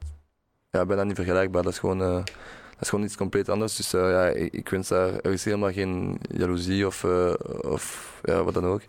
ja, 0.72 0.86
bijna 0.86 1.04
niet 1.04 1.16
vergelijkbaar. 1.16 1.64
Dat 1.64 1.72
is 1.72 1.80
gewoon, 1.80 1.98
dat 1.98 2.32
is 2.80 2.90
gewoon 2.90 3.06
iets 3.06 3.18
compleet 3.18 3.50
anders. 3.50 3.76
Dus 3.76 3.92
ja, 3.92 4.28
ik, 4.28 4.54
ik 4.54 4.70
wens 4.70 4.88
daar, 4.88 5.26
is 5.26 5.46
helemaal 5.46 5.72
geen 5.72 6.20
jaloezie 6.32 6.88
of, 6.88 7.04
of 7.62 8.20
ja, 8.24 8.44
wat 8.44 8.54
dan 8.54 8.66
ook. 8.66 8.82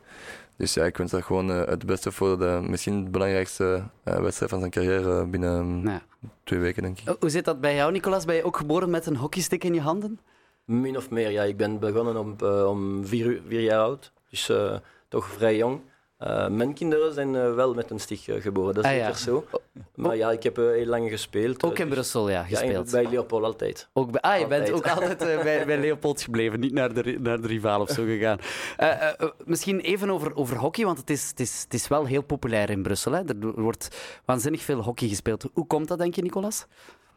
Dus 0.61 0.75
ja, 0.75 0.85
ik 0.85 0.97
wens 0.97 1.11
daar 1.11 1.23
gewoon 1.23 1.51
eh, 1.51 1.67
het 1.67 1.87
beste 1.87 2.13
voor 2.13 2.39
de 2.39 2.61
misschien 2.63 3.05
de 3.05 3.11
belangrijkste 3.11 3.83
eh, 4.05 4.21
wedstrijd 4.21 4.51
van 4.51 4.61
zijn 4.61 4.71
carrière 4.71 5.27
binnen 5.27 5.83
Nou 5.83 5.99
ja. 6.21 6.29
twee 6.45 6.59
weken, 6.59 6.83
denk 6.83 6.99
ik. 7.01 7.17
Hoe 7.21 7.31
zit 7.31 7.45
dat 7.45 7.61
bij 7.61 7.75
jou, 7.75 7.93
Nicolas? 7.93 8.25
Ben 8.25 8.35
je 8.37 8.45
ook 8.45 8.57
geboren 8.57 8.91
met 8.91 9.07
een 9.07 9.17
hockeystick 9.17 9.65
in 9.65 9.75
je 9.75 9.81
handen? 9.81 10.21
Min 10.65 10.97
of 10.97 11.11
meer, 11.11 11.31
ja. 11.31 11.43
Ik 11.43 11.57
ben 11.57 11.79
begonnen 11.79 12.17
om, 12.17 12.35
eh, 12.41 12.67
om 12.69 13.07
vier, 13.07 13.41
vier 13.49 13.61
jaar 13.61 13.81
oud, 13.81 14.13
dus 14.31 14.49
eh, 14.49 14.77
toch 15.09 15.27
vrij 15.29 15.57
jong. 15.57 15.81
Eh, 16.17 16.49
mijn 16.49 16.75
kinderen 16.75 17.15
zijn 17.15 17.35
eh, 17.35 17.55
wel 17.55 17.75
met 17.75 17.91
een 17.91 18.01
sticht 18.01 18.29
eh, 18.29 18.41
geboren, 18.43 18.75
dat 18.75 18.85
is 18.85 18.91
Ah, 18.91 18.97
ja. 18.97 19.13
zo. 19.13 19.45
Maar 19.95 20.17
ja, 20.17 20.31
ik 20.31 20.43
heb 20.43 20.59
eh, 20.59 20.65
heel 20.65 20.87
lang 20.87 21.11
gespeeld. 21.11 21.63
Ook 21.63 21.79
in 21.79 21.85
dus- 21.85 21.95
Brussel, 21.95 22.29
ja, 22.31 22.35
Ja, 22.41 22.45
gespeeld. 22.45 22.87
in- 22.87 23.03
bij 23.03 23.11
Leopold 23.11 23.43
altijd. 23.45 23.89
Ook 23.93 24.11
bij, 24.11 24.21
ah, 24.21 24.39
je 24.41 24.47
bent 24.47 24.71
ook 24.73 24.87
altijd 24.89 25.23
eh, 25.23 25.43
bij, 25.43 25.67
bij 25.67 25.79
Leopold 25.79 26.23
gebleven, 26.23 26.61
niet 26.61 26.73
naar 26.73 26.95
de, 26.95 27.17
naar 27.21 27.41
de 27.41 27.47
rivaal 27.47 27.81
of 27.81 27.91
zo 27.91 28.05
gegaan. 28.05 28.39
Eh, 28.77 29.09
misschien 29.45 29.81
even 29.81 30.11
over, 30.11 30.37
over 30.37 30.57
hockey, 30.57 30.85
want 30.85 30.99
het 30.99 31.11
is, 31.11 31.29
het, 31.29 31.41
is, 31.41 31.61
het 31.63 31.75
is 31.75 31.89
wel 31.89 32.05
heel 32.07 32.23
populair 32.23 32.71
in 32.71 32.83
Brussel. 32.83 33.13
Hè? 33.13 33.21
Er 33.25 33.61
wordt 33.63 33.97
waanzinnig 34.25 34.63
veel 34.63 34.83
hockey 34.83 35.09
gespeeld. 35.09 35.49
Hoe 35.53 35.67
komt 35.67 35.89
dat, 35.89 35.99
denk 35.99 36.15
je, 36.15 36.23
Nicolas? 36.23 36.67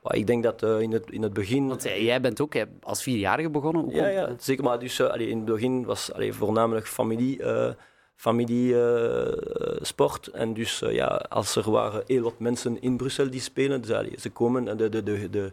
Ik 0.04 0.28
denk 0.28 0.44
dat 0.44 0.64
in, 0.64 0.92
het, 0.92 1.10
in 1.12 1.22
het 1.22 1.34
begin... 1.34 1.68
Want 1.68 1.84
jij 1.84 2.22
bent 2.22 2.42
ook 2.42 2.54
als 2.82 3.04
vierjarige 3.04 3.50
begonnen. 3.50 3.82
Hoe 3.84 3.94
Ja, 3.94 4.04
komt- 4.04 4.14
ja, 4.14 4.36
zeker. 4.40 4.64
Maar 4.64 4.80
dus, 4.80 5.00
in 5.00 5.36
het 5.38 5.46
begin 5.46 5.86
was 5.86 6.14
allee, 6.14 6.34
voornamelijk 6.34 6.88
familie, 6.88 7.44
eh, 8.24 8.30
familie 8.30 8.82
eh, 8.82 9.78
sport. 9.82 10.28
En 10.28 10.54
dus 10.54 10.82
eh, 10.82 10.94
ja, 10.94 11.08
als 11.30 11.56
er 11.56 11.72
waren 11.72 12.04
heel 12.08 12.24
wat 12.24 12.40
mensen 12.40 12.82
in 12.82 12.98
Brussel 12.98 13.30
die 13.30 13.42
spelen, 13.42 13.82
dus, 13.82 13.92
allee, 13.92 14.16
ze 14.20 14.30
komen 14.30 14.68
en 14.68 14.78
de, 14.78 14.90
de, 14.90 15.04
de, 15.04 15.30
de, 15.30 15.52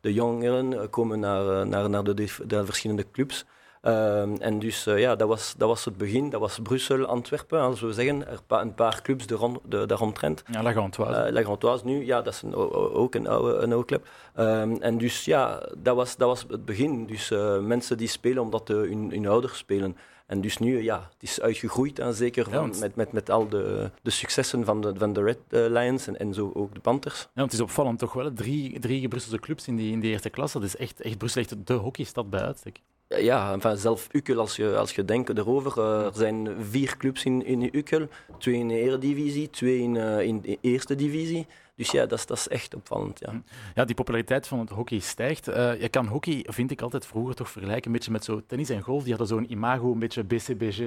de 0.00 0.12
jongeren 0.12 0.90
komen 0.90 1.20
naar, 1.20 1.66
naar, 1.66 1.90
naar 1.90 2.04
de, 2.04 2.14
de 2.46 2.64
verschillende 2.64 3.06
clubs. 3.12 3.44
Ehm, 3.86 4.34
en 4.38 4.58
dus 4.58 4.86
uh, 4.86 4.98
ja, 4.98 5.16
dat 5.16 5.28
was, 5.28 5.54
dat 5.56 5.68
was 5.68 5.84
het 5.84 5.96
begin. 5.96 6.30
Dat 6.30 6.40
was 6.40 6.58
Brussel, 6.62 7.04
Antwerpen, 7.04 7.60
als 7.60 7.80
we 7.80 7.92
zeggen. 7.92 8.28
Er 8.28 8.40
pa 8.46 8.60
een 8.60 8.74
paar 8.74 9.02
clubs 9.02 9.26
de, 9.26 9.60
de, 9.68 9.86
daaromtrent. 9.86 10.42
Ja, 10.50 10.62
La 10.62 10.72
Grantoise. 10.72 11.26
Uh, 11.26 11.32
La 11.32 11.42
Grantoise 11.42 11.84
nu, 11.84 12.04
ja, 12.04 12.22
dat 12.22 12.32
is 12.32 12.42
een, 12.42 12.54
ook 12.54 13.14
een 13.14 13.28
oude, 13.28 13.54
een 13.54 13.72
oude 13.72 13.86
club. 13.86 14.08
Um, 14.38 14.82
en 14.82 14.98
dus 14.98 15.24
ja, 15.24 15.62
dat 15.76 15.96
was, 15.96 16.16
dat 16.16 16.28
was 16.28 16.44
het 16.48 16.64
begin. 16.64 17.06
Dus 17.06 17.30
mensen 17.60 17.96
die 17.96 18.08
spelen 18.08 18.42
omdat 18.42 18.68
hun, 18.68 19.10
hun 19.10 19.28
ouders 19.28 19.58
spelen. 19.58 19.96
En 20.26 20.40
dus 20.40 20.58
nu, 20.58 20.82
ja, 20.82 21.08
het 21.12 21.22
is 21.22 21.40
uitgegroeid 21.40 21.98
en 21.98 22.14
zeker 22.14 22.44
van, 22.44 22.70
ja, 22.72 22.78
met, 22.78 22.96
met, 22.96 23.12
met 23.12 23.30
al 23.30 23.48
de, 23.48 23.90
de 24.02 24.10
successen 24.10 24.64
van 24.64 24.80
de, 24.80 24.92
van 24.96 25.12
de 25.12 25.22
Red 25.22 25.38
Lions 25.48 26.06
en, 26.06 26.18
en 26.18 26.34
zo 26.34 26.50
ook 26.54 26.74
de 26.74 26.80
Panthers. 26.80 27.28
Ja, 27.34 27.42
het 27.42 27.52
is 27.52 27.60
opvallend 27.60 27.98
toch 27.98 28.12
wel. 28.12 28.32
Drie, 28.32 28.78
drie 28.78 29.08
Brusselse 29.08 29.38
clubs 29.38 29.68
in 29.68 29.76
die, 29.76 29.92
in 29.92 30.00
die 30.00 30.10
eerste 30.10 30.30
klasse. 30.30 30.58
Dat 30.58 30.68
is 30.68 30.76
echt, 30.76 31.00
echt 31.00 31.18
Brussel 31.18 31.40
echt 31.40 31.66
de 31.66 31.74
hockeystad 31.74 32.30
bij 32.30 32.40
uitstek. 32.40 32.80
Ja, 33.08 33.52
enfin, 33.52 33.76
zelf 33.76 34.08
Ukkel, 34.12 34.38
als 34.38 34.56
je, 34.56 34.76
als 34.76 34.94
je 34.94 35.04
denkt 35.04 35.38
erover, 35.38 35.78
uh, 35.78 36.04
er 36.06 36.14
zijn 36.14 36.48
vier 36.64 36.96
clubs 36.96 37.24
in, 37.24 37.44
in 37.44 37.68
Ukkel. 37.72 38.08
Twee 38.38 38.54
in 38.54 38.68
de 38.68 38.80
Eredivisie, 38.80 39.50
twee 39.50 39.78
in, 39.78 39.94
uh, 39.94 40.20
in 40.20 40.40
de 40.40 40.58
Eerste 40.60 40.94
Divisie. 40.94 41.46
Dus 41.76 41.90
ja, 41.90 42.06
dat 42.06 42.18
is, 42.18 42.26
dat 42.26 42.36
is 42.36 42.48
echt 42.48 42.74
opvallend. 42.74 43.18
Ja. 43.18 43.42
ja, 43.74 43.84
die 43.84 43.94
populariteit 43.94 44.46
van 44.46 44.58
het 44.58 44.70
hockey 44.70 44.98
stijgt. 44.98 45.48
Uh, 45.48 45.80
je 45.80 45.88
kan 45.88 46.06
hockey, 46.06 46.46
vind 46.48 46.70
ik 46.70 46.80
altijd 46.82 47.06
vroeger 47.06 47.34
toch 47.34 47.50
vergelijken 47.50 47.86
een 47.86 47.92
beetje 47.92 48.10
met 48.10 48.24
zo 48.24 48.42
tennis 48.46 48.70
en 48.70 48.82
golf. 48.82 49.02
Die 49.02 49.14
hadden 49.16 49.28
zo'n 49.28 49.52
imago, 49.52 49.92
een 49.92 49.98
beetje 49.98 50.24
BCBG. 50.24 50.80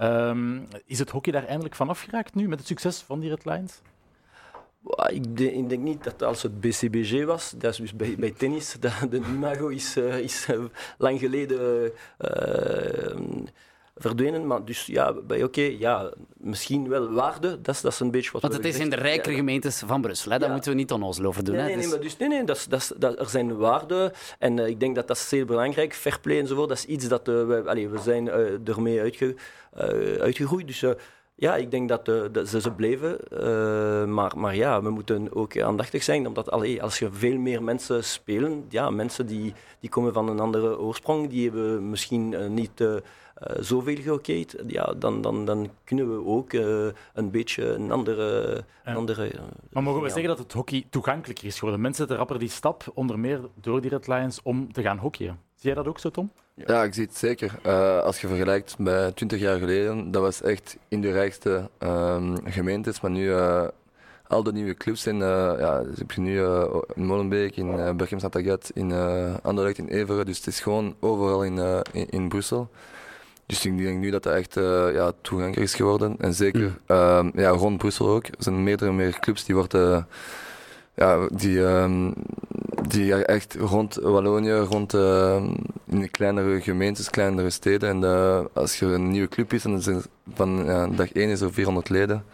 Um, 0.00 0.66
is 0.86 0.98
het 0.98 1.10
hockey 1.10 1.32
daar 1.32 1.44
eindelijk 1.44 1.74
van 1.74 1.88
afgeraakt 1.88 2.34
nu 2.34 2.48
met 2.48 2.58
het 2.58 2.68
succes 2.68 3.00
van 3.00 3.20
die 3.20 3.28
Red 3.28 3.44
Lions? 3.44 3.80
Ik 5.06 5.36
denk, 5.36 5.52
ik 5.52 5.68
denk, 5.68 5.82
niet 5.82 6.04
dat 6.04 6.22
als 6.22 6.42
het 6.42 6.60
BCBG 6.60 7.24
was, 7.24 7.54
dat 7.56 7.72
is 7.72 7.76
dus 7.76 7.96
bij, 7.96 8.14
bij 8.18 8.30
tennis, 8.30 8.76
dat 8.80 8.92
de 9.10 9.16
imago 9.16 9.68
is, 9.68 9.96
uh, 9.96 10.18
is 10.18 10.46
uh, 10.50 10.64
lang 10.98 11.18
geleden 11.18 11.92
uh, 12.18 13.16
verdwenen. 13.96 14.46
Maar 14.46 14.64
dus 14.64 14.86
ja, 14.86 15.12
bij 15.12 15.36
oké, 15.36 15.46
okay, 15.46 15.78
ja, 15.78 16.12
misschien 16.36 16.88
wel 16.88 17.12
waarde, 17.12 17.60
dat 17.60 17.74
is, 17.74 17.80
dat 17.80 17.92
is 17.92 18.00
een 18.00 18.10
beetje 18.10 18.30
wat 18.32 18.42
Want 18.42 18.54
het 18.54 18.64
is 18.64 18.78
in 18.78 18.90
de 18.90 18.96
rijkere 18.96 19.30
ja, 19.30 19.36
gemeentes 19.36 19.82
van 19.86 20.00
Brussel, 20.00 20.30
hè? 20.30 20.38
daar 20.38 20.48
ja. 20.48 20.54
moeten 20.54 20.72
we 20.72 20.78
niet 20.78 20.92
onnozel 20.92 21.24
over 21.24 21.44
doen. 21.44 21.54
Nee, 21.54 21.62
hè? 21.62 21.68
nee, 21.68 21.78
nee, 21.78 21.88
maar 21.88 22.00
dus, 22.00 22.16
nee, 22.16 22.28
nee 22.28 22.44
dat 22.44 22.66
is, 22.70 22.92
dat 22.96 23.18
er 23.18 23.28
zijn 23.28 23.56
waarden 23.56 24.12
en 24.38 24.58
ik 24.58 24.80
denk 24.80 24.94
dat 24.94 25.08
dat 25.08 25.16
is 25.16 25.28
zeer 25.28 25.46
belangrijk. 25.46 25.94
Fair 25.94 26.20
play 26.20 26.38
enzovoort, 26.38 26.68
dat 26.68 26.78
is 26.78 26.84
iets 26.84 27.08
dat 27.08 27.26
we, 27.26 27.62
allez, 27.66 27.90
we 27.90 27.98
zijn 27.98 28.28
ermee 28.64 29.00
uitge, 29.00 29.36
uitgegroeid. 30.20 30.66
Dus 30.66 30.84
ja, 31.34 31.56
ik 31.56 31.70
denk 31.70 31.88
dat, 31.88 32.04
de, 32.04 32.28
dat 32.32 32.48
ze, 32.48 32.60
ze 32.60 32.72
bleven. 32.72 33.18
Uh, 33.32 34.04
maar, 34.04 34.32
maar 34.36 34.56
ja, 34.56 34.82
we 34.82 34.90
moeten 34.90 35.34
ook 35.34 35.60
aandachtig 35.60 36.02
zijn. 36.02 36.26
Omdat 36.26 36.50
allee, 36.50 36.82
als 36.82 36.98
je 36.98 37.12
veel 37.12 37.38
meer 37.38 37.62
mensen 37.62 38.04
spelen, 38.04 38.64
ja, 38.68 38.90
mensen 38.90 39.26
die, 39.26 39.54
die 39.80 39.90
komen 39.90 40.12
van 40.12 40.28
een 40.28 40.40
andere 40.40 40.78
oorsprong, 40.78 41.28
die 41.28 41.48
hebben 41.48 41.90
misschien 41.90 42.32
uh, 42.32 42.46
niet 42.46 42.80
uh, 42.80 42.94
zoveel 43.60 43.96
gehockeyd, 43.96 44.62
ja, 44.66 44.94
dan, 44.98 45.20
dan, 45.20 45.44
dan 45.44 45.70
kunnen 45.84 46.16
we 46.16 46.24
ook 46.24 46.52
een 47.14 47.30
beetje 47.30 47.74
een 47.74 47.90
andere... 47.90 48.56
Een 48.84 48.96
andere 48.96 49.30
maar 49.70 49.82
mogen 49.82 50.00
we 50.00 50.06
ja. 50.06 50.12
zeggen 50.12 50.30
dat 50.30 50.38
het 50.38 50.52
hockey 50.52 50.86
toegankelijker 50.90 51.46
is 51.46 51.54
geworden? 51.54 51.80
Mensen 51.80 52.00
zetten 52.00 52.16
rapper 52.16 52.38
die 52.38 52.48
stap, 52.48 52.84
onder 52.94 53.18
meer 53.18 53.40
door 53.54 53.80
die 53.80 53.90
Red 53.90 54.06
Lions, 54.06 54.40
om 54.42 54.72
te 54.72 54.82
gaan 54.82 54.98
hockeyen. 54.98 55.38
Zie 55.62 55.70
jij 55.70 55.82
dat 55.82 55.92
ook 55.92 55.98
zo, 55.98 56.10
Tom? 56.10 56.30
Ja, 56.54 56.82
ik 56.82 56.94
zie 56.94 57.04
het 57.04 57.16
zeker. 57.16 57.58
Uh, 57.66 58.00
als 58.00 58.20
je 58.20 58.26
vergelijkt 58.26 58.74
bij 58.78 59.12
20 59.12 59.40
jaar 59.40 59.58
geleden, 59.58 60.10
dat 60.10 60.22
was 60.22 60.42
echt 60.42 60.76
in 60.88 61.00
de 61.00 61.12
rijkste 61.12 61.68
um, 61.78 62.36
gemeentes. 62.44 63.00
Maar 63.00 63.10
nu, 63.10 63.24
uh, 63.24 63.64
al 64.26 64.42
de 64.42 64.52
nieuwe 64.52 64.74
clubs 64.74 65.02
zijn, 65.02 65.16
uh, 65.16 65.52
ja, 65.58 65.82
dus 65.82 65.98
heb 65.98 66.12
je 66.12 66.20
nu 66.20 66.44
in 66.94 67.06
Molenbeek, 67.06 67.56
in 67.56 67.78
uh, 67.78 67.90
Berchem 67.90 68.18
Sint 68.18 68.36
Agat, 68.36 68.70
in 68.74 68.90
uh, 68.90 69.34
Anderlecht, 69.42 69.78
in 69.78 69.88
Everen. 69.88 70.26
Dus 70.26 70.36
het 70.36 70.46
is 70.46 70.60
gewoon 70.60 70.94
overal 71.00 71.44
in, 71.44 71.82
in, 71.92 72.10
in, 72.10 72.28
Brussel. 72.28 72.70
Dus 73.46 73.66
ik 73.66 73.78
denk 73.78 73.98
nu 73.98 74.10
dat 74.10 74.22
dat 74.22 74.34
echt 74.34 74.54
ja, 74.94 75.12
toegankelijk 75.20 75.68
is 75.68 75.74
geworden. 75.74 76.14
En 76.18 76.34
zeker 76.34 76.78
mm. 76.86 77.32
ja, 77.34 77.48
rond 77.48 77.78
Brussel 77.78 78.08
ook. 78.08 78.26
Er 78.26 78.34
zijn 78.38 78.62
meerdere 78.62 78.90
en 78.90 78.96
meer 78.96 79.18
clubs 79.18 79.44
die 79.44 79.54
worden 79.54 80.06
ja, 80.94 81.28
die, 81.32 81.58
um, 81.58 82.14
die 82.88 83.24
echt 83.24 83.54
rond 83.54 83.94
Wallonië, 83.94 84.52
rond 84.52 84.94
uh, 84.94 85.42
in 85.86 86.00
de 86.00 86.08
kleinere 86.08 86.60
gemeentes, 86.60 87.10
kleinere 87.10 87.50
steden. 87.50 87.88
En 87.88 88.02
uh, 88.02 88.40
als 88.52 88.78
je 88.78 88.86
een 88.86 89.10
nieuwe 89.10 89.28
club 89.28 89.52
is, 89.52 89.62
dan 89.62 89.76
is 89.76 89.86
er 89.86 90.02
van 90.34 90.64
ja, 90.64 90.86
dag 90.86 91.12
1 91.12 91.28
is 91.28 91.40
er 91.40 91.52
400 91.52 91.88
leden. 91.88 92.24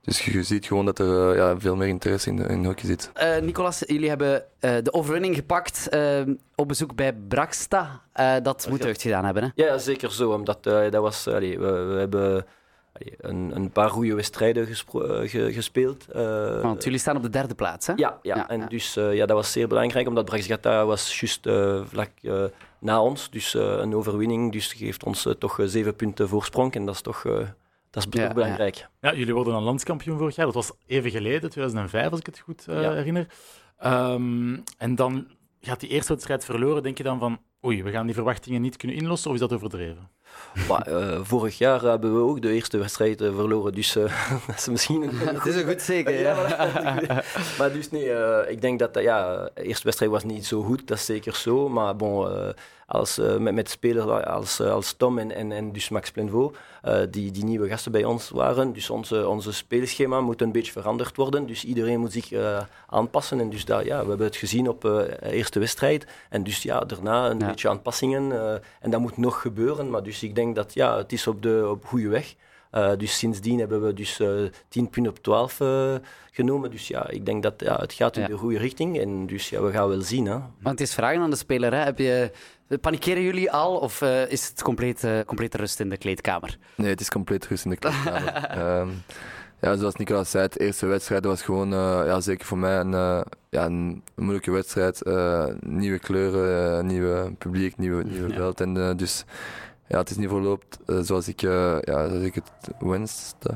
Dus 0.00 0.24
je 0.24 0.42
ziet 0.42 0.66
gewoon 0.66 0.84
dat 0.84 0.98
er 0.98 1.30
uh, 1.30 1.36
ja, 1.36 1.60
veel 1.60 1.76
meer 1.76 1.88
interesse 1.88 2.30
in, 2.30 2.38
in 2.38 2.64
hockey 2.64 2.86
zit. 2.86 3.10
Nicolas, 3.42 3.82
jullie 3.86 4.08
hebben 4.08 4.44
de 4.58 4.92
overwinning 4.92 5.34
gepakt 5.34 5.88
op 6.54 6.68
bezoek 6.68 6.94
bij 6.94 7.12
Braksta. 7.28 8.02
dat 8.42 8.66
moet 8.70 8.82
deugd 8.82 9.02
gedaan 9.02 9.24
hebben, 9.24 9.42
hè? 9.42 9.48
Ja, 9.54 9.78
zeker 9.78 10.12
zo. 10.12 10.30
Omdat 10.30 10.62
dat 10.62 10.94
was, 10.94 11.28
allee, 11.28 11.58
we, 11.58 11.72
we 11.72 11.98
hebben 11.98 12.46
een, 13.18 13.56
een 13.56 13.70
paar 13.70 13.90
goede 13.90 14.14
wedstrijden 14.14 14.66
ge 14.66 15.50
gespeeld. 15.52 16.06
Uh, 16.14 16.60
Want 16.62 16.84
jullie 16.84 16.98
staan 16.98 17.16
op 17.16 17.22
de 17.22 17.30
derde 17.30 17.54
plaats, 17.54 17.86
hè? 17.86 17.92
Ja, 17.96 18.18
ja. 18.22 18.36
ja 18.36 18.48
en 18.48 18.60
ja. 18.60 18.66
dus 18.66 18.96
uh, 18.96 19.14
ja, 19.14 19.26
dat 19.26 19.36
was 19.36 19.52
zeer 19.52 19.68
belangrijk, 19.68 20.08
omdat 20.08 20.24
Braxgata 20.24 20.84
was 20.84 21.20
juist 21.20 21.46
uh, 21.46 21.84
vlak 21.84 22.10
na 22.78 23.02
ons. 23.02 23.30
Dus 23.30 23.54
een 23.54 23.94
overwinning 23.94 24.52
dus 24.52 24.72
geeft 24.72 25.04
ons 25.04 25.28
toch 25.38 25.60
zeven 25.64 25.96
punten 25.96 26.28
voorsprong. 26.28 26.74
En 26.74 26.86
dat 26.86 26.94
is 26.94 27.00
toch, 27.00 27.22
dat 27.90 28.06
is 28.06 28.20
ja, 28.20 28.32
belangrijk. 28.32 28.88
Ja. 29.00 29.14
jullie 29.14 29.34
worden 29.34 29.52
dan 29.52 29.62
landskampioen 29.62 30.18
vorig 30.18 30.36
jaar. 30.36 30.46
Dat 30.46 30.54
was 30.54 30.72
even 30.86 31.10
geleden, 31.10 31.50
2005, 31.50 32.10
als 32.10 32.20
ik 32.20 32.26
het 32.26 32.38
goed 32.38 32.66
herinner. 32.66 33.26
Um, 33.84 34.62
en 34.78 34.94
dan 34.94 35.26
gaat 35.60 35.80
die 35.80 35.88
eerste 35.88 36.12
wedstrijd 36.12 36.44
verloren. 36.44 36.82
Denk 36.82 36.98
je 36.98 37.02
dan 37.02 37.18
van, 37.18 37.38
oei, 37.64 37.82
we 37.82 37.90
gaan 37.90 38.06
die 38.06 38.14
verwachtingen 38.14 38.62
niet 38.62 38.76
kunnen 38.76 38.96
inlossen, 38.96 39.28
of 39.28 39.34
is 39.34 39.42
dat 39.42 39.52
overdreven? 39.52 40.08
Maar, 40.68 40.88
uh, 40.88 41.18
vorig 41.22 41.58
jaar 41.58 41.80
hebben 41.82 42.14
we 42.14 42.20
ook 42.20 42.42
de 42.42 42.52
eerste 42.52 42.78
wedstrijd 42.78 43.20
uh, 43.20 43.34
verloren, 43.34 43.72
dus 43.72 43.96
uh, 43.96 44.02
dat 44.46 44.56
is 44.56 44.68
misschien 44.68 45.02
een... 45.02 45.18
Het 45.18 45.46
is 45.46 45.54
een 45.54 45.68
goed 45.68 45.82
zeker, 45.82 46.20
ja. 46.20 46.34
maar 47.58 47.72
dus 47.72 47.90
nee, 47.90 48.10
ik 48.48 48.60
denk 48.60 48.78
dat 48.78 48.98
ja, 49.00 49.50
de 49.54 49.62
eerste 49.62 49.84
wedstrijd 49.84 50.12
was 50.12 50.24
niet 50.24 50.46
zo 50.46 50.62
goed, 50.62 50.86
dat 50.86 50.96
is 50.98 51.04
zeker 51.04 51.34
zo. 51.34 51.68
Maar 51.68 51.96
bon, 51.96 52.54
als, 52.86 53.20
met, 53.38 53.54
met 53.54 53.70
spelers 53.70 54.24
als, 54.24 54.60
als 54.60 54.92
Tom 54.92 55.18
en, 55.18 55.34
en, 55.34 55.52
en 55.52 55.72
dus 55.72 55.88
Max 55.88 56.10
Plenvaux, 56.10 56.58
die, 57.10 57.30
die 57.30 57.44
nieuwe 57.44 57.68
gasten 57.68 57.92
bij 57.92 58.04
ons 58.04 58.30
waren. 58.30 58.72
Dus 58.72 58.90
onze, 58.90 59.28
onze 59.28 59.52
speelschema 59.52 60.20
moet 60.20 60.42
een 60.42 60.52
beetje 60.52 60.72
veranderd 60.72 61.16
worden. 61.16 61.46
Dus 61.46 61.64
iedereen 61.64 62.00
moet 62.00 62.12
zich 62.12 62.32
aanpassen. 62.86 63.40
En 63.40 63.50
dus 63.50 63.64
dat, 63.64 63.84
ja, 63.84 64.02
we 64.02 64.08
hebben 64.08 64.26
het 64.26 64.36
gezien 64.36 64.68
op 64.68 64.80
de 64.80 65.18
eerste 65.22 65.58
wedstrijd. 65.58 66.06
En 66.28 66.42
dus 66.42 66.62
ja, 66.62 66.80
daarna 66.80 67.30
een 67.30 67.38
ja. 67.38 67.53
Beetje 67.54 67.68
aanpassingen. 67.68 68.32
en 68.80 68.90
dat 68.90 69.00
moet 69.00 69.16
nog 69.16 69.40
gebeuren, 69.40 69.90
maar 69.90 70.02
dus 70.02 70.22
ik 70.22 70.34
denk 70.34 70.54
dat 70.54 70.74
ja, 70.74 70.96
het 70.96 71.12
is 71.12 71.26
op 71.26 71.42
de 71.42 71.66
op 71.70 71.84
goede 71.84 72.08
weg. 72.08 72.34
Uh, 72.74 72.90
dus 72.96 73.18
sindsdien 73.18 73.58
hebben 73.58 73.82
we 73.82 73.94
dus 73.94 74.20
uh, 74.20 74.28
10 74.68 74.90
punten 74.90 75.12
op 75.12 75.18
12 75.18 75.60
uh, 75.60 75.94
genomen. 76.30 76.70
Dus 76.70 76.88
ja, 76.88 77.08
ik 77.08 77.26
denk 77.26 77.42
dat 77.42 77.54
ja, 77.56 77.76
het 77.76 77.92
gaat 77.92 78.16
in 78.16 78.22
ja. 78.22 78.28
de 78.28 78.36
goede 78.36 78.58
richting. 78.58 79.00
En 79.00 79.26
dus 79.26 79.48
ja, 79.48 79.62
we 79.62 79.70
gaan 79.70 79.88
wel 79.88 80.00
zien. 80.00 80.26
Hè. 80.26 80.32
Want 80.32 80.78
het 80.78 80.80
is 80.80 80.94
vragen 80.94 81.20
aan 81.20 81.30
de 81.30 81.36
speler. 81.36 81.72
Hè? 81.72 81.78
Heb 81.78 81.98
je, 81.98 82.30
panikeren 82.80 83.22
jullie 83.22 83.50
al 83.50 83.76
of 83.76 84.00
uh, 84.00 84.30
is 84.30 84.48
het 84.48 84.62
compleet, 84.62 85.06
complete 85.26 85.56
rust 85.56 85.80
in 85.80 85.88
de 85.88 85.96
kleedkamer? 85.96 86.58
Nee, 86.74 86.88
het 86.88 87.00
is 87.00 87.10
compleet 87.10 87.46
rust 87.46 87.64
in 87.64 87.70
de 87.70 87.76
kleedkamer. 87.76 88.80
um, 88.80 88.92
ja, 89.64 89.76
zoals 89.76 89.94
Nicolas 89.94 90.30
zei, 90.30 90.48
de 90.48 90.58
eerste 90.58 90.86
wedstrijd 90.86 91.24
was 91.24 91.42
gewoon, 91.42 91.68
ja, 92.04 92.20
zeker 92.20 92.46
voor 92.46 92.58
mij, 92.58 92.80
een, 92.80 92.90
ja, 93.50 93.64
een 93.64 94.02
moeilijke 94.14 94.50
wedstrijd. 94.50 95.02
nieuwe 95.60 95.98
kleuren, 95.98 96.86
nieuwe 96.86 97.32
publiek, 97.38 97.76
nieuwe, 97.76 98.04
nieuwe 98.12 98.32
veld. 98.32 98.60
En 98.60 98.96
dus 98.96 99.24
ja, 99.86 99.98
het 99.98 100.10
is 100.10 100.16
niet 100.16 100.28
verloopt 100.28 100.78
uh, 100.86 100.98
zoals, 101.00 101.28
ik, 101.28 101.42
uh, 101.42 101.76
ja, 101.80 102.08
zoals 102.08 102.24
ik 102.24 102.34
het 102.34 102.70
wenste. 102.78 103.50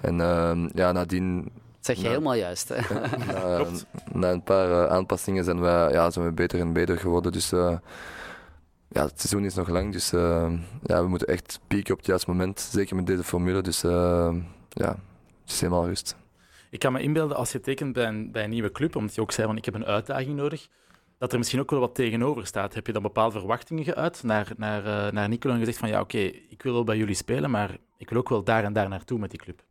En 0.00 0.18
uh, 0.18 0.68
ja, 0.74 0.92
nadien... 0.92 1.42
Dat 1.42 1.86
zeg 1.86 1.96
je 1.96 2.02
na, 2.02 2.08
helemaal 2.08 2.34
juist. 2.34 2.68
Hè? 2.68 2.94
na, 3.32 3.64
na, 4.12 4.30
een 4.30 4.42
paar 4.42 4.88
aanpassingen 4.88 5.44
zijn 5.44 5.60
we, 5.60 5.88
ja, 5.92 6.10
zijn 6.10 6.24
we 6.24 6.32
beter 6.32 6.60
en 6.60 6.72
beter 6.72 6.98
geworden. 6.98 7.32
Dus 7.32 7.50
ja, 8.88 9.04
het 9.04 9.20
seizoen 9.20 9.44
is 9.44 9.54
nog 9.54 9.68
lang. 9.68 9.92
Dus 9.92 10.10
ja, 10.82 11.02
we 11.02 11.08
moeten 11.08 11.28
echt 11.28 11.60
pieken 11.66 11.92
op 11.92 11.98
het 11.98 12.08
juiste 12.08 12.30
moment. 12.30 12.60
Zeker 12.60 12.96
met 12.96 13.06
deze 13.06 13.24
formule. 13.24 13.62
Dus 13.62 13.82
ja, 14.80 14.96
het 15.42 15.52
is 15.52 15.60
helemaal 15.60 15.86
rust. 15.86 16.16
Ik 16.70 16.78
kan 16.78 16.92
me 16.92 17.00
inbeelden 17.00 17.36
als 17.36 17.52
je 17.52 17.60
tekent 17.60 17.92
bij 17.92 18.06
een, 18.06 18.32
bij 18.32 18.44
een 18.44 18.50
nieuwe 18.50 18.72
club, 18.72 18.96
omdat 18.96 19.14
je 19.14 19.20
ook 19.20 19.32
zei 19.32 19.46
van 19.46 19.56
ik 19.56 19.64
heb 19.64 19.74
een 19.74 19.84
uitdaging 19.84 20.36
nodig 20.36 20.68
dat 21.18 21.32
er 21.32 21.38
misschien 21.38 21.60
ook 21.60 21.70
wel 21.70 21.80
wat 21.80 21.94
tegenover 21.94 22.46
staat. 22.46 22.74
Heb 22.74 22.86
je 22.86 22.92
dan 22.92 23.02
bepaalde 23.02 23.38
verwachtingen 23.38 23.84
geuit 23.84 24.22
naar, 24.22 24.52
naar, 24.56 24.86
uh, 24.86 25.12
naar 25.12 25.28
Nicola 25.28 25.52
en 25.52 25.58
gezegd 25.58 25.78
van 25.78 25.88
ja, 25.88 26.00
oké, 26.00 26.16
okay, 26.16 26.42
ik 26.48 26.62
wil 26.62 26.72
wel 26.72 26.84
bij 26.84 26.96
jullie 26.96 27.14
spelen, 27.14 27.50
maar 27.50 27.76
ik 27.96 28.10
wil 28.10 28.18
ook 28.18 28.28
wel 28.28 28.44
daar 28.44 28.64
en 28.64 28.72
daar 28.72 28.88
naartoe 28.88 29.18
met 29.18 29.30
die 29.30 29.38
club? 29.38 29.62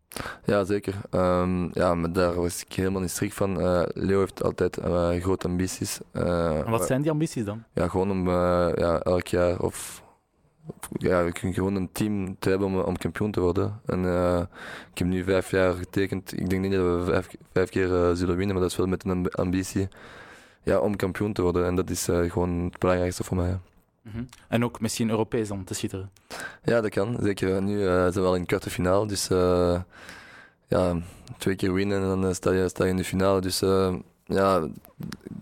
Ja, 0.45 0.63
zeker. 0.63 0.95
Um, 1.11 1.69
ja, 1.73 1.95
maar 1.95 2.13
daar 2.13 2.35
was 2.35 2.61
ik 2.61 2.73
helemaal 2.73 3.01
niet 3.01 3.09
strikt 3.09 3.33
van. 3.33 3.61
Uh, 3.61 3.81
Leo 3.93 4.19
heeft 4.19 4.43
altijd 4.43 4.77
uh, 4.77 5.09
grote 5.09 5.47
ambities. 5.47 5.99
en 6.11 6.69
wat 6.69 6.85
zijn 6.85 7.01
die 7.01 7.11
ambities 7.11 7.45
dan? 7.45 7.63
Ja, 7.73 7.87
gewoon 7.87 8.11
om 8.11 8.29
ja, 8.29 8.99
elk 8.99 9.27
jaar 9.27 9.59
of 9.59 10.03
ja, 10.91 11.29
gewoon 11.31 11.75
een 11.75 11.91
team 11.91 12.35
te 12.39 12.49
hebben 12.49 12.67
om, 12.67 12.79
om 12.79 12.97
kampioen 12.97 13.31
te 13.31 13.39
worden. 13.39 13.81
En 13.85 14.03
uh, 14.03 14.41
ik 14.91 14.97
heb 14.97 15.07
nu 15.07 15.23
vijf 15.23 15.51
jaar 15.51 15.73
getekend. 15.73 16.39
Ik 16.39 16.49
denk 16.49 16.61
niet 16.61 16.71
dat 16.71 16.81
we 16.81 17.03
vijf, 17.05 17.27
vijf 17.51 17.69
keer 17.69 17.89
uh, 17.89 18.11
zullen 18.13 18.35
winnen, 18.35 18.55
maar 18.55 18.63
dat 18.63 18.71
is 18.71 18.77
wel 18.77 18.87
met 18.87 19.05
een 19.05 19.29
ambitie. 19.29 19.87
ja, 20.63 20.79
om 20.79 20.95
kampioen 20.95 21.33
te 21.33 21.41
worden. 21.41 21.65
En 21.65 21.75
dat 21.75 21.89
is 21.89 22.07
eh, 22.07 22.31
gewoon 22.31 22.63
het 22.63 22.79
belangrijkste 22.79 23.23
voor 23.23 23.37
mij. 23.37 23.59
Mhm. 24.01 24.23
En 24.47 24.63
ook 24.63 24.81
misschien 24.81 25.09
Europees 25.09 25.47
dan 25.47 25.63
te 25.63 25.73
schitteren. 25.73 26.09
Ja, 26.63 26.81
dat 26.81 26.91
kan. 26.91 27.17
Zeker 27.21 27.61
nu 27.61 27.79
zijn 27.79 28.11
we 28.11 28.19
al 28.19 28.35
in 28.35 28.45
de 28.47 28.69
finale. 28.69 29.07
Dus 29.07 29.29
ja, 30.69 30.95
twee 31.37 31.55
keer 31.55 31.73
winnen 31.73 32.01
en 32.01 32.07
dan 32.07 32.25
eh, 32.25 32.33
sta 32.33 32.51
je, 32.51 32.69
sta 32.69 32.83
je 32.83 32.89
in 32.89 32.97
de 32.97 33.03
finale. 33.03 33.41
Dus 33.41 33.59
ja, 34.29 34.67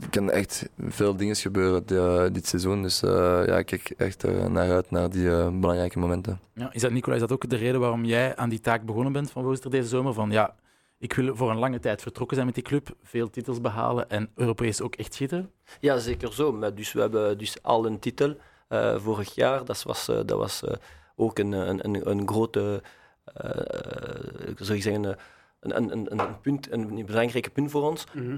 er 0.01 0.09
kan 0.09 0.31
echt 0.31 0.69
veel 0.87 1.15
dingen 1.15 1.35
gebeuren 1.35 2.33
dit 2.33 2.47
seizoen. 2.47 2.81
Dus 2.81 2.99
ja, 2.99 3.57
ik 3.57 3.65
kijk 3.65 3.89
echt 3.97 4.23
naar 4.49 4.71
uit, 4.71 4.91
naar 4.91 5.09
die 5.09 5.29
belangrijke 5.51 5.99
momenten. 5.99 6.39
Ja, 6.53 6.73
is 6.73 6.81
dat, 6.81 6.91
Nicola, 6.91 7.15
is 7.15 7.21
dat 7.21 7.31
ook 7.31 7.49
de 7.49 7.55
reden 7.55 7.79
waarom 7.79 8.05
jij 8.05 8.35
aan 8.35 8.49
die 8.49 8.59
taak 8.59 8.85
begonnen 8.85 9.13
bent 9.13 9.31
van 9.31 9.43
voorzitter 9.43 9.71
deze 9.71 9.87
zomer? 9.87 10.13
Van 10.13 10.31
ja, 10.31 10.55
ik 10.97 11.13
wil 11.13 11.35
voor 11.35 11.49
een 11.49 11.57
lange 11.57 11.79
tijd 11.79 12.01
vertrokken 12.01 12.35
zijn 12.35 12.47
met 12.47 12.55
die 12.55 12.65
club, 12.65 12.95
veel 13.03 13.29
titels 13.29 13.61
behalen 13.61 14.09
en 14.09 14.29
Europees 14.35 14.81
ook 14.81 14.95
echt 14.95 15.13
schieten? 15.13 15.51
Ja, 15.79 15.97
zeker 15.97 16.33
zo. 16.33 16.71
Dus 16.73 16.93
we 16.93 16.99
hebben 16.99 17.37
dus 17.37 17.63
al 17.63 17.85
een 17.85 17.99
titel 17.99 18.35
uh, 18.69 18.99
vorig 18.99 19.35
jaar. 19.35 19.65
Dat 19.65 19.83
was, 19.83 20.09
uh, 20.09 20.15
dat 20.25 20.37
was 20.37 20.63
uh, 20.63 20.71
ook 21.15 21.39
een, 21.39 21.51
een, 21.51 21.85
een, 21.85 22.09
een 22.09 22.27
grote, 22.27 22.81
zou 24.55 24.73
ik 24.77 24.81
zeggen, 24.81 25.17
een, 25.75 25.91
een, 25.91 26.11
een, 26.11 26.41
punt, 26.41 26.71
een 26.71 27.05
belangrijke 27.05 27.49
punt 27.49 27.71
voor 27.71 27.89
ons. 27.89 28.03
Mm 28.13 28.27
-hmm. 28.27 28.37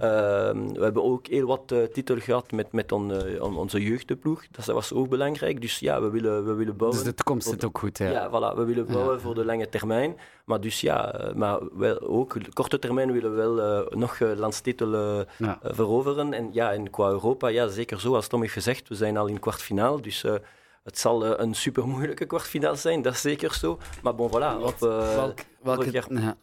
we 0.74 0.83
hebben 0.83 1.03
ook 1.03 1.27
heel 1.27 1.48
wat 1.48 1.71
uh, 1.71 1.83
titel 1.83 2.17
gehad 2.19 2.51
met, 2.51 2.71
met 2.71 2.91
on, 2.91 3.12
uh, 3.12 3.57
onze 3.57 3.83
jeugdploeg. 3.83 4.48
Dat 4.51 4.65
was 4.65 4.93
ook 4.93 5.09
belangrijk. 5.09 5.62
Dus 5.62 5.79
ja, 5.79 6.01
we 6.01 6.09
willen, 6.09 6.45
we 6.45 6.53
willen 6.53 6.77
bouwen. 6.77 6.98
Dus 6.98 7.07
de 7.07 7.13
toekomst 7.13 7.48
zit 7.48 7.65
ook 7.65 7.77
goed. 7.77 7.98
Ja, 7.98 8.09
ja 8.09 8.27
voilà, 8.29 8.57
we 8.57 8.63
willen 8.65 8.86
bouwen 8.86 9.13
ja. 9.13 9.19
voor 9.19 9.36
de 9.36 9.45
lange 9.45 9.69
termijn. 9.69 10.17
Maar 10.45 10.62
dus 10.62 10.81
ja, 10.81 11.31
maar 11.36 11.59
wel, 11.77 12.01
ook 12.01 12.38
korte 12.53 12.79
termijn 12.79 13.12
willen 13.12 13.31
we 13.31 13.38
wel 13.38 13.88
nog 13.89 14.19
landstitel 14.19 15.25
ja. 15.38 15.59
veroveren. 15.63 16.33
En 16.33 16.50
ja, 16.51 16.74
en 16.74 16.89
qua 16.89 17.09
Europa, 17.09 17.48
ja, 17.48 17.67
zeker 17.67 18.00
zo. 18.00 18.15
Als 18.15 18.27
Tom 18.27 18.41
heeft 18.41 18.53
gezegd, 18.53 18.89
we 18.89 18.95
zijn 18.95 19.17
al 19.17 19.27
in 19.27 19.39
kwartfinaal. 19.39 20.01
Dus 20.01 20.25
het 20.83 21.00
zal 21.00 21.25
uh, 21.25 21.33
een 21.36 21.53
super 21.53 21.88
moeilijke 21.88 22.25
kwartfinale 22.25 22.75
zijn, 22.75 23.01
dat 23.01 23.13
is 23.13 23.21
zeker 23.21 23.53
zo. 23.53 23.79
Maar 24.03 24.15
bon, 24.15 24.29
voilà. 24.29 24.63
Op, 24.63 24.75
uh, 24.81 25.15
welk, 25.15 25.39
welke, 25.62 26.03
ja. 26.09 26.36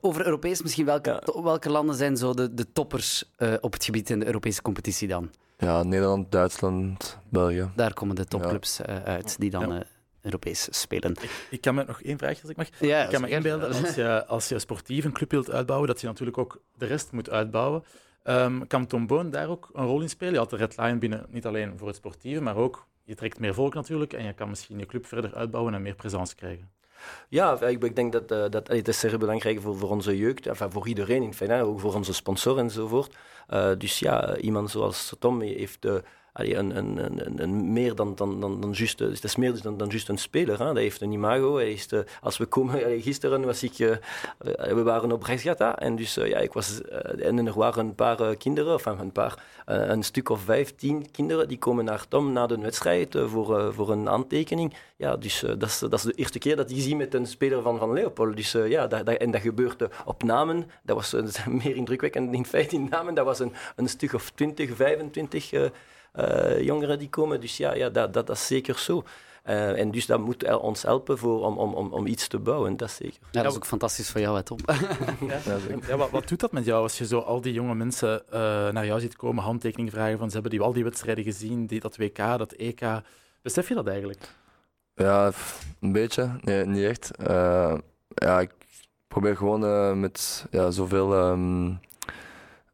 Over 0.00 0.24
Europees 0.24 0.62
misschien, 0.62 0.84
welke, 0.84 1.10
ja. 1.10 1.18
to, 1.18 1.42
welke 1.42 1.70
landen 1.70 1.94
zijn 1.94 2.16
zo 2.16 2.34
de, 2.34 2.54
de 2.54 2.72
toppers 2.72 3.24
uh, 3.38 3.54
op 3.60 3.72
het 3.72 3.84
gebied 3.84 4.10
in 4.10 4.18
de 4.18 4.26
Europese 4.26 4.62
competitie 4.62 5.08
dan? 5.08 5.30
Ja, 5.58 5.82
Nederland, 5.82 6.32
Duitsland, 6.32 7.18
België. 7.30 7.70
Daar 7.76 7.94
komen 7.94 8.16
de 8.16 8.24
topclubs 8.24 8.82
uit 8.82 9.38
die 9.38 9.50
dan 9.50 9.82
Europees 10.22 10.68
spelen. 10.70 11.10
Ik, 11.10 11.46
ik, 11.50 11.60
kan 11.60 11.74
me 11.74 11.84
nog 11.86 12.02
één 12.02 12.18
vraagje, 12.18 12.40
als 12.40 12.50
ik 12.50 12.56
mag. 12.56 12.68
Ja, 12.80 13.02
ik 13.02 13.10
kan 13.10 13.20
me 13.20 13.28
inbeelden, 13.28 13.68
als 13.68 13.94
je, 13.94 14.26
als 14.26 14.48
je 14.48 14.58
sportief 14.58 15.04
een 15.04 15.12
club 15.12 15.30
wilt 15.30 15.50
uitbouwen, 15.50 15.88
dat 15.88 16.00
je 16.00 16.06
natuurlijk 16.06 16.38
ook 16.38 16.60
de 16.76 16.86
rest 16.86 17.12
moet 17.12 17.30
uitbouwen. 17.30 17.84
Um, 18.24 18.66
kan 18.66 18.86
Tom 18.86 19.06
Boon 19.06 19.30
daar 19.30 19.48
ook 19.48 19.70
een 19.72 19.86
rol 19.86 20.00
in 20.00 20.08
spelen? 20.08 20.32
Je 20.32 20.38
had 20.38 20.50
de 20.50 20.56
Red 20.56 20.76
Line 20.76 20.98
binnen, 20.98 21.26
niet 21.28 21.46
alleen 21.46 21.78
voor 21.78 21.86
het 21.86 21.96
sportieve, 21.96 22.40
maar 22.40 22.56
ook 22.56 22.86
je 23.08 23.14
trekt 23.14 23.38
meer 23.38 23.54
volk 23.54 23.74
natuurlijk 23.74 24.12
en 24.12 24.24
je 24.24 24.32
kan 24.32 24.48
misschien 24.48 24.78
je 24.78 24.86
club 24.86 25.06
verder 25.06 25.34
uitbouwen 25.34 25.74
en 25.74 25.82
meer 25.82 25.94
presence 25.94 26.34
krijgen. 26.34 26.70
Ja, 27.28 27.60
ik, 27.60 27.96
denk 27.96 28.12
dat, 28.12 28.32
uh, 28.32 28.44
dat 28.50 28.68
het 28.68 28.88
is 28.88 28.98
zeer 28.98 29.18
belangrijk 29.18 29.60
voor, 29.60 29.76
voor 29.76 29.90
onze 29.90 30.16
jeugd, 30.16 30.46
enfin, 30.46 30.70
voor 30.70 30.88
iedereen 30.88 31.22
in 31.22 31.34
feite, 31.34 31.64
ook 31.64 31.80
voor 31.80 31.94
onze 31.94 32.14
sponsor 32.14 32.58
enzovoort. 32.58 33.16
Uh, 33.50 33.70
dus 33.78 33.98
ja, 33.98 34.36
iemand 34.36 34.70
zoals 34.70 35.16
Tom 35.18 35.40
heeft 35.40 35.86
allee, 36.38 36.56
een, 36.56 36.76
een, 36.76 36.98
een, 37.26 37.42
een, 37.42 37.72
meer 37.72 37.94
dan, 37.94 38.14
dan, 38.14 38.40
dan, 38.40 38.60
dan 38.60 38.72
juist, 38.72 38.98
het 38.98 39.24
is 39.24 39.36
meer 39.36 39.62
dan, 39.62 39.76
dan 39.76 39.88
juist 39.88 40.08
een 40.08 40.18
speler. 40.18 40.58
Hè. 40.58 40.72
Hij 40.72 40.82
heeft 40.82 41.00
een 41.00 41.12
imago. 41.12 41.56
Hij 41.56 41.72
is, 41.72 41.92
uh, 41.92 42.00
als 42.20 42.38
we 42.38 42.46
komen, 42.46 42.80
gisteren 43.02 43.44
was 43.44 43.62
ik, 43.62 43.78
uh, 43.78 43.96
we 44.54 44.82
waren 44.82 45.12
op 45.12 45.22
Rechtsgata 45.22 45.78
en 45.78 45.96
dus 45.96 46.14
ja, 46.14 46.38
ik 46.38 46.52
was, 46.52 46.80
en 47.18 47.46
er 47.46 47.58
waren 47.58 47.86
een 47.86 47.94
paar 47.94 48.36
kinderen, 48.36 48.74
of 48.74 48.86
een 48.86 49.12
paar, 49.12 49.44
een 49.64 50.02
stuk 50.02 50.28
of 50.28 50.40
vijftien 50.40 51.10
kinderen, 51.10 51.48
die 51.48 51.58
komen 51.58 51.84
naar 51.84 52.08
Tom 52.08 52.32
na 52.32 52.46
de 52.46 52.58
wedstrijd 52.58 53.16
voor, 53.26 53.74
voor 53.74 53.90
een 53.90 54.08
aantekening. 54.08 54.74
Ja, 54.96 55.16
dus 55.16 55.40
dat, 55.40 55.62
is, 55.62 55.78
dat 55.78 55.92
is 55.92 56.02
de 56.02 56.12
eerste 56.12 56.38
keer 56.38 56.56
dat 56.56 56.70
ik 56.70 56.80
zie 56.80 56.96
met 56.96 57.14
een 57.14 57.26
speler 57.26 57.62
van, 57.62 57.78
van 57.78 57.92
Leopold. 57.92 58.36
Dus 58.36 58.52
ja, 58.52 58.86
dat, 58.86 59.06
dat, 59.06 59.16
en 59.16 59.30
dat 59.30 59.40
gebeurde 59.40 59.90
op 60.04 60.22
namen. 60.22 60.70
Dat 60.82 60.96
was 60.96 61.14
meer 61.62 61.76
indrukwekkend 61.76 62.34
in 62.34 62.46
feite 62.46 62.74
in 62.74 62.88
namen. 62.90 63.14
Dat 63.14 63.24
was 63.24 63.38
een, 63.38 63.52
een 63.76 63.88
stuk 63.88 64.12
of 64.12 64.30
20, 64.30 64.76
25 64.76 65.52
uh, 65.52 65.64
jongeren 66.60 66.98
die 66.98 67.08
komen. 67.08 67.40
Dus 67.40 67.56
ja, 67.56 67.74
ja 67.74 67.88
dat, 67.88 68.12
dat, 68.12 68.26
dat 68.26 68.36
is 68.36 68.46
zeker 68.46 68.78
zo. 68.78 69.04
Uh, 69.48 69.80
en 69.80 69.90
dus 69.90 70.06
dat 70.06 70.20
moet 70.20 70.58
ons 70.58 70.82
helpen 70.82 71.18
voor, 71.18 71.44
om, 71.44 71.58
om, 71.58 71.74
om, 71.74 71.92
om 71.92 72.06
iets 72.06 72.28
te 72.28 72.38
bouwen, 72.38 72.76
dat 72.76 72.88
is 72.88 72.94
zeker. 72.94 73.18
Ja, 73.30 73.42
dat 73.42 73.50
is 73.50 73.56
ook 73.56 73.66
fantastisch 73.66 74.10
voor 74.10 74.20
jou, 74.20 74.36
hè, 74.36 74.42
Tom. 74.42 74.58
ja, 75.28 75.56
ja 75.88 75.96
wat, 75.96 76.10
wat, 76.10 76.28
doet 76.28 76.40
dat 76.40 76.52
met 76.52 76.64
jou 76.64 76.82
als 76.82 76.98
je 76.98 77.06
zo 77.06 77.18
al 77.18 77.40
die 77.40 77.52
jonge 77.52 77.74
mensen 77.74 78.22
uh, 78.26 78.32
naar 78.68 78.86
jou 78.86 79.00
ziet 79.00 79.16
komen, 79.16 79.44
handtekeningen 79.44 79.92
vragen 79.92 80.18
van 80.18 80.26
ze 80.28 80.32
hebben 80.32 80.50
die, 80.50 80.60
al 80.60 80.72
die 80.72 80.84
wedstrijden 80.84 81.24
gezien, 81.24 81.66
die, 81.66 81.80
dat 81.80 81.96
WK, 81.96 82.16
dat 82.16 82.52
EK. 82.52 82.80
Besef 83.42 83.68
je 83.68 83.74
dat 83.74 83.86
eigenlijk? 83.86 84.28
Ja, 84.94 85.32
een 85.80 85.92
beetje. 85.92 86.30
Nee, 86.40 86.66
niet 86.66 86.84
echt. 86.84 87.10
Uh, 87.20 87.74
ja, 88.08 88.40
ik 88.40 88.50
probeer 89.08 89.36
gewoon 89.36 90.00
met 90.00 90.46
ja, 90.50 90.70
zoveel, 90.70 91.30
um, 91.30 91.80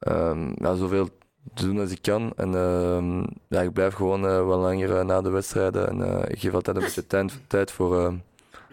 um, 0.08 0.54
ja, 0.58 0.74
zoveel 0.74 1.08
te 1.54 1.64
doen 1.64 1.80
als 1.80 1.90
ik 1.90 2.02
kan. 2.02 2.32
En 2.36 2.52
uh, 2.52 3.24
ja, 3.48 3.60
ik 3.60 3.72
blijf 3.72 3.94
gewoon 3.94 4.24
uh, 4.24 4.46
wel 4.46 4.58
langer 4.58 4.88
uh, 4.88 5.04
na 5.04 5.20
de 5.20 5.30
wedstrijden. 5.30 5.88
En 5.88 5.98
uh, 5.98 6.22
ik 6.26 6.40
geef 6.40 6.54
altijd 6.54 6.76
een 6.76 6.82
beetje 6.82 7.06
tijd, 7.06 7.40
tijd 7.46 7.70
voor, 7.70 8.14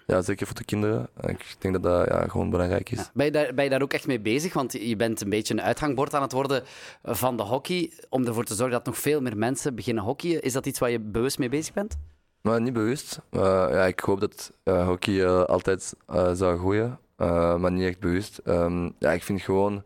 ja, 0.08 0.22
zeker 0.22 0.48
voor 0.48 0.56
de 0.56 0.64
kinderen. 0.64 1.10
Ik 1.22 1.56
denk 1.60 1.74
dat 1.74 1.84
dat 1.84 2.08
ja, 2.08 2.28
gewoon 2.28 2.50
belangrijk 2.50 2.90
is. 2.90 2.98
Ja, 2.98 3.10
ben, 3.14 3.26
je 3.26 3.32
daar, 3.32 3.54
ben 3.54 3.64
je 3.64 3.70
daar 3.70 3.82
ook 3.82 3.94
echt 3.94 4.08
mee 4.08 4.20
bezig? 4.20 4.54
Want 4.54 4.72
je 4.72 4.96
bent 4.96 5.22
een 5.22 5.30
beetje 5.30 5.54
een 5.54 5.62
uithangbord 5.62 6.14
aan 6.14 6.22
het 6.22 6.32
worden 6.32 6.64
van 7.04 7.38
de 7.38 7.44
hockey. 7.44 7.92
Om 8.10 8.26
ervoor 8.26 8.44
te 8.44 8.56
zorgen 8.56 8.76
dat 8.76 8.86
nog 8.86 8.98
veel 8.98 9.22
meer 9.22 9.38
mensen 9.38 9.76
beginnen 9.76 10.04
hockeyen. 10.04 10.42
Is 10.42 10.54
dat 10.54 10.66
iets 10.66 10.80
waar 10.80 10.92
je 10.92 11.00
bewust 11.00 11.40
mee 11.40 11.50
bezig 11.50 11.74
bent? 11.74 11.98
Maar 12.42 12.62
niet 12.62 12.74
bewust. 12.74 13.22
ja, 13.32 13.86
ik 13.86 14.00
hoop 14.00 14.20
dat 14.20 14.52
hockey 14.64 15.28
altijd 15.28 15.94
zou 16.34 16.58
groeien. 16.58 17.00
maar 17.60 17.72
niet 17.72 17.88
echt 17.88 18.00
bewust. 18.00 18.42
Um, 18.46 18.94
ja, 19.00 19.12
ik 19.12 19.24
vind 19.24 19.42
gewoon 19.42 19.84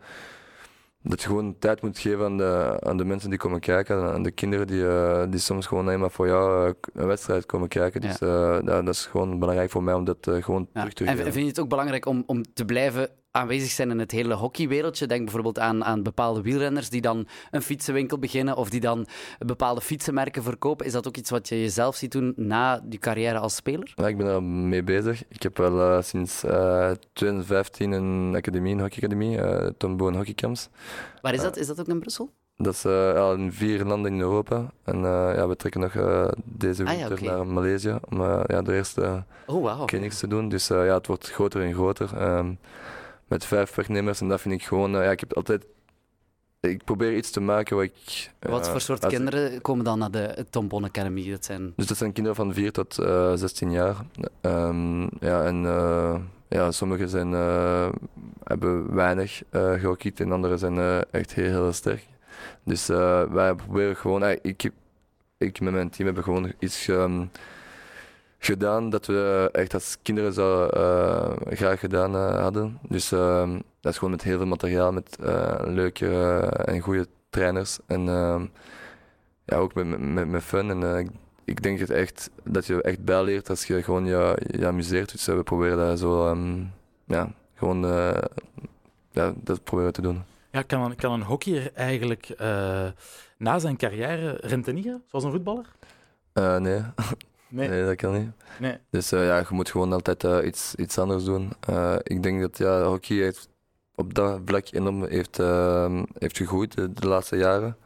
dat 1.08 1.22
je 1.22 1.28
gewoon 1.28 1.56
tijd 1.60 1.82
moet 1.82 2.00
geven 2.00 2.26
aan 2.26 2.38
de, 2.38 2.78
aan 2.80 2.98
de 2.98 3.06
mensen 3.06 3.30
die 3.30 3.40
komen 3.40 3.60
kijken, 3.60 4.14
aan 4.14 4.24
de 4.24 4.32
kinderen 4.32 4.68
die, 4.68 4.82
uh, 4.82 5.24
die 5.30 5.40
soms 5.40 5.66
gewoon 5.66 5.90
eenmaal 5.90 6.10
voor 6.10 6.28
jou 6.28 6.68
uh, 6.68 6.74
een 6.94 7.08
wedstrijd 7.08 7.46
komen 7.46 7.68
kijken. 7.68 8.02
Dus 8.02 8.18
ja. 8.18 8.28
uh, 8.28 8.66
dat, 8.66 8.86
dat, 8.86 8.96
is 8.96 9.06
gewoon 9.06 9.40
belangrijk 9.40 9.70
voor 9.70 9.84
mij 9.84 9.94
om 9.94 10.04
dat 10.04 10.18
gewoon 10.22 10.68
ja. 10.74 10.80
terug 10.80 10.94
te 10.94 11.04
geven. 11.04 11.26
En 11.26 11.32
vind 11.32 11.44
je 11.44 11.50
het 11.50 11.60
ook 11.60 11.70
belangrijk 11.70 12.06
om, 12.06 12.24
om 12.26 12.44
te 12.54 12.66
blijven 12.66 13.10
aanwezig 13.36 13.72
zijn 13.72 13.90
in 13.90 14.00
het 14.00 14.12
hele 14.12 14.34
hockeywereldje. 14.34 15.08
Denk 15.08 15.24
bijvoorbeeld 15.24 15.60
aan, 15.60 15.84
aan 15.84 16.04
bepaalde 16.04 16.42
wielrenners 16.42 16.90
die 16.90 17.02
dan 17.02 17.28
een 17.52 17.62
fietsenwinkel 17.62 18.20
beginnen 18.20 18.56
of 18.56 18.70
die 18.70 18.80
dan 18.80 19.08
bepaalde 19.40 19.82
fietsenmerken 19.82 20.44
verkopen. 20.44 20.86
Is 20.86 20.92
dat 20.92 21.08
ook 21.08 21.18
iets 21.18 21.30
wat 21.30 21.50
je 21.50 21.60
jezelf 21.60 21.96
ziet 21.96 22.12
doen 22.12 22.34
na 22.36 22.82
die 22.84 23.00
carrière 23.00 23.38
als 23.38 23.56
speler? 23.56 23.94
Ja, 23.96 24.08
ik 24.08 24.18
ben 24.18 24.28
er 24.28 24.44
mee 24.44 24.84
bezig. 24.84 25.24
Ik 25.28 25.44
heb 25.44 25.58
wel 25.58 25.80
uh, 25.80 26.02
sinds 26.02 26.44
uh, 26.44 26.90
eh, 26.90 26.98
2015 27.14 27.92
een 27.92 28.36
academie, 28.36 28.74
een 28.74 28.80
hockeyacademie, 28.80 29.38
uh, 29.38 29.70
Tom 29.78 29.98
Boon 29.98 30.16
Hockeycamps. 30.16 30.70
Waar 31.22 31.34
is 31.34 31.42
dat? 31.42 31.58
Is 31.58 31.68
dat 31.68 31.80
ook 31.80 31.88
in 31.88 32.00
Brussel? 32.00 32.32
Dat 32.58 32.74
is 32.74 32.86
uh, 32.86 33.32
in 33.38 33.52
vier 33.52 33.84
landen 33.84 34.14
in 34.14 34.20
Europa. 34.20 34.72
En 34.84 34.96
uh, 34.96 35.32
ja, 35.36 35.48
we 35.48 35.56
trekken 35.56 35.82
nog 35.82 35.94
uh, 35.94 36.28
deze 36.44 36.84
week 36.84 36.94
ah, 36.94 37.00
ja, 37.00 37.06
okay. 37.12 37.28
naar 37.28 37.48
Maleisië 37.48 37.98
om 38.10 38.22
ja, 38.22 38.62
de 38.62 38.74
eerste 38.74 39.24
oh, 39.46 39.62
wow. 39.62 40.10
te 40.10 40.28
doen. 40.28 40.50
Dus 40.50 40.68
ja, 40.68 40.94
het 40.94 41.08
wordt 41.08 41.32
groter 41.32 41.62
en 41.62 41.74
groter. 41.74 42.38
Um, 42.38 42.58
met 43.28 43.46
vijf 43.46 43.76
werknemers. 43.76 44.22
En 44.22 44.28
dat 44.28 44.42
vind 44.42 44.54
ik 44.54 44.64
gewoon, 44.64 44.96
uh, 44.96 45.04
ja, 45.04 45.12
ik 45.12 45.20
heb 45.20 45.34
altijd. 45.34 45.66
Ik 46.60 46.84
probeer 46.84 47.16
iets 47.16 47.32
te 47.32 47.40
maken 47.40 47.76
wat 47.76 47.86
ik. 47.86 48.30
Uh, 48.40 48.52
Wat 48.52 48.70
voor 48.70 48.82
soort 48.82 49.06
kinderen 49.06 49.62
komen 49.62 49.86
dan 49.86 50.00
naar 50.00 50.12
de 50.12 50.46
Tom 50.50 50.68
Bon 50.68 50.84
Academy? 50.84 51.32
Dat 51.32 51.46
zijn... 51.46 51.74
Dus 51.76 51.88
dat 51.88 51.98
zijn 51.98 52.12
kinderen 52.12 52.38
van 52.38 52.54
4 52.54 52.72
tot 52.72 53.00
uh, 53.00 53.34
16 53.36 53.72
jaar. 53.72 53.96
Um, 54.42 55.10
ja, 55.20 55.44
en 55.44 55.62
ja, 56.50 56.72
sommigen 56.72 57.10
zijn, 57.10 57.32
hebben 58.44 58.96
weinig 58.96 59.44
gehockeyd 59.52 60.20
en 60.20 60.32
anderen 60.32 60.60
zijn 60.60 61.04
echt 61.12 61.34
heel, 61.34 61.50
heel 61.50 61.74
sterk. 61.74 62.06
Dus 62.64 62.88
wij 62.88 63.56
proberen 63.56 63.96
gewoon. 63.96 64.24
ik, 64.42 64.72
ik 65.38 65.60
met 65.60 65.74
mijn 65.74 65.90
team 65.90 66.06
hebben 66.06 66.24
gewoon 66.24 66.54
iets. 66.60 66.88
Um, 66.88 67.30
gedaan 68.40 68.90
dat 68.90 69.06
we 69.06 69.50
echt 69.52 69.74
als 69.74 69.98
kinderen 70.02 70.34
zo 70.34 70.70
uh, 70.74 71.32
graag 71.50 71.80
gedaan 71.80 72.16
uh, 72.16 72.42
hadden. 72.42 72.80
Dus 72.90 73.12
uh, 73.12 73.52
dat 73.80 73.92
is 73.92 73.98
gewoon 73.98 74.14
met 74.14 74.24
heel 74.24 74.38
veel 74.38 74.48
materiaal, 74.48 74.92
met 74.92 75.18
eh, 75.22 75.60
leuke 75.64 76.40
en 76.66 76.80
goede 76.80 77.08
trainers. 77.30 77.80
En 77.88 78.10
ehm, 78.10 78.46
ja, 79.46 79.58
ook 79.58 79.74
met, 79.74 80.00
met, 80.00 80.28
met 80.28 80.44
fun. 80.44 80.84
En 80.84 81.12
ik, 81.46 81.64
denk 81.64 81.80
het 81.80 81.90
echt, 81.90 82.30
dat 82.44 82.66
je 82.66 82.82
echt 82.82 83.04
bijleert 83.04 83.50
als 83.50 83.66
je 83.66 83.84
gewoon 83.84 84.06
je, 84.06 84.42
je 84.48 84.68
amuseert. 84.68 85.12
Dus 85.12 85.26
we 85.26 85.44
proberen 85.44 85.78
dat 85.78 86.00
zo, 86.00 86.30
um, 86.30 86.72
ja, 87.06 87.32
gewoon, 87.54 87.80
ja, 89.12 89.34
dat 89.36 89.64
proberen 89.64 89.94
te 89.94 90.02
doen. 90.02 90.24
Ja, 90.52 90.62
kan 90.62 90.82
een, 90.82 90.96
kan 90.96 91.12
een 91.12 91.22
hockeyer 91.22 91.72
eigenlijk 91.74 92.36
na 93.38 93.60
zijn 93.60 93.78
carrière 93.78 94.38
rentenieren, 94.42 95.04
zoals 95.08 95.26
een 95.26 95.32
voetballer? 95.32 95.66
nee. 96.62 96.82
Nee. 97.56 97.70
nee, 97.70 97.86
dat 97.86 97.96
kan 97.96 98.14
niet. 98.14 98.30
Nee. 98.60 98.78
Dus 98.90 99.14
uh, 99.14 99.26
ja, 99.26 99.38
je 99.38 99.46
moet 99.50 99.70
gewoon 99.70 99.94
altijd 99.94 100.24
uh, 100.24 100.38
iets, 100.46 100.76
iets 100.76 100.98
anders 100.98 101.24
doen. 101.24 101.52
Uh, 101.70 101.96
ik 102.04 102.24
denk 102.24 102.42
dat 102.42 102.58
ja, 102.58 102.84
hockey 102.84 103.18
heeft 103.18 103.50
op 103.96 104.14
dat 104.14 104.40
vlak 104.46 104.68
enorm 104.72 105.06
heeft, 105.06 105.38
heeft 106.18 106.38
gegroeid 106.38 106.76
de, 106.76 106.94
de 106.94 107.08
laatste 107.08 107.38
jaren. 107.38 107.78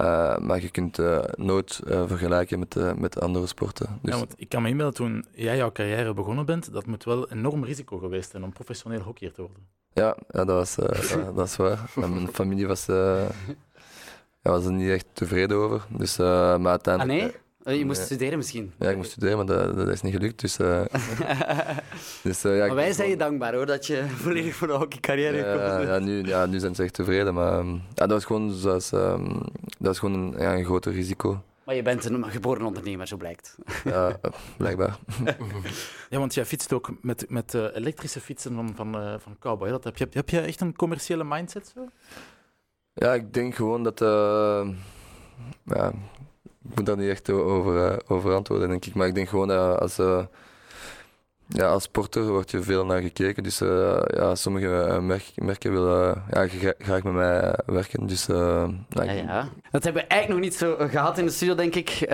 Uh, 0.00 0.38
maar 0.38 0.62
je 0.62 0.70
kunt 0.70 0.98
uh, 0.98 1.18
nooit 1.36 1.80
uh, 1.86 2.02
vergelijken 2.06 2.58
met, 2.58 2.98
met 2.98 3.20
andere 3.20 3.46
sporten. 3.46 3.98
Dus... 4.02 4.12
Ja, 4.12 4.18
want 4.18 4.34
ik 4.36 4.48
kan 4.48 4.62
me 4.62 4.68
inbeelden 4.68 4.94
toen 4.94 5.24
jij 5.32 5.56
jouw 5.56 5.72
carrière 5.72 6.14
begonnen 6.14 6.46
bent, 6.46 6.72
dat 6.72 6.86
moet 6.86 7.04
wel 7.04 7.30
een 7.30 7.38
enorm 7.38 7.64
risico 7.64 7.98
geweest 7.98 8.30
zijn 8.30 8.44
om 8.44 8.52
professioneel 8.52 9.00
hockeyer 9.00 9.32
te 9.32 9.40
worden. 9.42 9.66
Ja, 9.92 10.16
ja 10.30 10.44
dat, 10.44 10.56
was, 10.56 10.74
dat, 10.74 11.18
dat, 11.36 11.46
is 11.46 11.56
waar. 11.56 11.90
mijn 11.94 12.28
familie 12.28 12.66
was, 12.66 12.86
ja, 14.42 14.50
was 14.50 14.64
er 14.64 14.72
niet 14.72 14.90
echt 14.90 15.06
tevreden 15.12 15.56
over. 15.56 15.86
Dus, 15.88 16.16
maar 16.16 16.66
uiteindelijk, 16.66 17.20
ah 17.20 17.26
nee? 17.26 17.36
Je 17.76 17.84
moest 17.84 18.00
studeren 18.00 18.38
misschien? 18.38 18.72
Ja, 18.78 18.90
ik 18.90 18.96
moest 18.96 19.10
studeren, 19.10 19.36
maar 19.36 19.46
dat, 19.46 19.76
dat 19.76 19.88
is 19.88 20.02
niet 20.02 20.14
gelukt. 20.14 20.40
Dus, 20.40 20.58
uh, 20.58 20.82
dus, 22.22 22.44
uh, 22.44 22.56
ja, 22.58 22.66
maar 22.66 22.74
wij 22.74 22.92
zijn 22.92 23.08
je 23.08 23.16
dankbaar 23.16 23.54
hoor, 23.54 23.66
dat 23.66 23.86
je 23.86 24.04
volledig 24.22 24.54
voor 24.54 24.66
de 24.66 24.72
hockeycarrière 24.72 25.36
ja, 25.36 25.80
ja, 25.80 25.98
nu, 25.98 26.24
ja, 26.24 26.46
nu 26.46 26.58
zijn 26.58 26.74
ze 26.74 26.82
echt 26.82 26.94
tevreden. 26.94 27.34
Maar 27.34 27.64
ja, 27.64 27.80
dat 27.94 28.10
was 28.10 28.24
gewoon, 28.24 28.52
zoals, 28.52 28.92
um, 28.92 29.40
dat 29.78 29.92
is 29.92 29.98
gewoon 29.98 30.14
een, 30.14 30.40
ja, 30.40 30.54
een 30.54 30.64
groter 30.64 30.92
risico. 30.92 31.42
Maar 31.64 31.74
je 31.74 31.82
bent 31.82 32.04
een 32.04 32.30
geboren 32.30 32.66
ondernemer, 32.66 33.06
zo 33.06 33.16
blijkt. 33.16 33.56
Ja, 33.84 34.20
blijkbaar. 34.56 34.98
ja, 36.10 36.18
want 36.18 36.34
jij 36.34 36.44
fietst 36.44 36.72
ook 36.72 36.90
met, 37.02 37.24
met 37.28 37.54
uh, 37.54 37.64
elektrische 37.74 38.20
fietsen 38.20 38.54
van, 38.54 38.72
van, 38.74 38.96
uh, 38.96 39.14
van 39.18 39.36
Cowboy. 39.38 39.68
Dat 39.68 39.84
heb, 39.84 39.96
je, 39.96 40.06
heb 40.10 40.28
je 40.28 40.40
echt 40.40 40.60
een 40.60 40.76
commerciële 40.76 41.24
mindset 41.24 41.72
zo? 41.74 41.88
Ja, 42.92 43.14
ik 43.14 43.34
denk 43.34 43.54
gewoon 43.54 43.82
dat... 43.82 44.00
Uh, 44.00 44.68
ja, 45.64 45.92
ik 46.70 46.76
moet 46.76 46.86
daar 46.86 46.96
niet 46.96 47.10
echt 47.10 47.30
over, 47.30 47.90
uh, 47.90 47.96
over 48.06 48.34
antwoorden, 48.34 48.68
denk 48.68 48.86
ik. 48.86 48.94
Maar 48.94 49.06
ik 49.06 49.14
denk 49.14 49.28
gewoon 49.28 49.48
dat 49.48 49.80
als, 49.80 49.98
uh, 49.98 50.24
ja, 51.48 51.66
als 51.66 51.82
sporter 51.82 52.28
wordt 52.28 52.50
je 52.50 52.62
veel 52.62 52.84
naar 52.84 53.00
gekeken. 53.00 53.42
Dus 53.42 53.60
uh, 53.60 54.00
ja, 54.06 54.34
sommige 54.34 54.98
merk, 55.00 55.24
merken 55.34 55.72
willen 55.72 56.22
ja, 56.30 56.46
graag 56.78 57.02
met 57.02 57.12
mij 57.12 57.58
werken. 57.66 58.06
Dus, 58.06 58.26
ja, 58.26 58.68
ja, 58.88 59.48
Dat 59.70 59.84
hebben 59.84 60.02
we 60.02 60.08
eigenlijk 60.08 60.28
nog 60.28 60.40
niet 60.50 60.54
zo 60.54 60.76
gehad 60.78 61.18
in 61.18 61.26
de 61.26 61.32
studio, 61.32 61.54
denk 61.54 61.74
ik. 61.74 62.08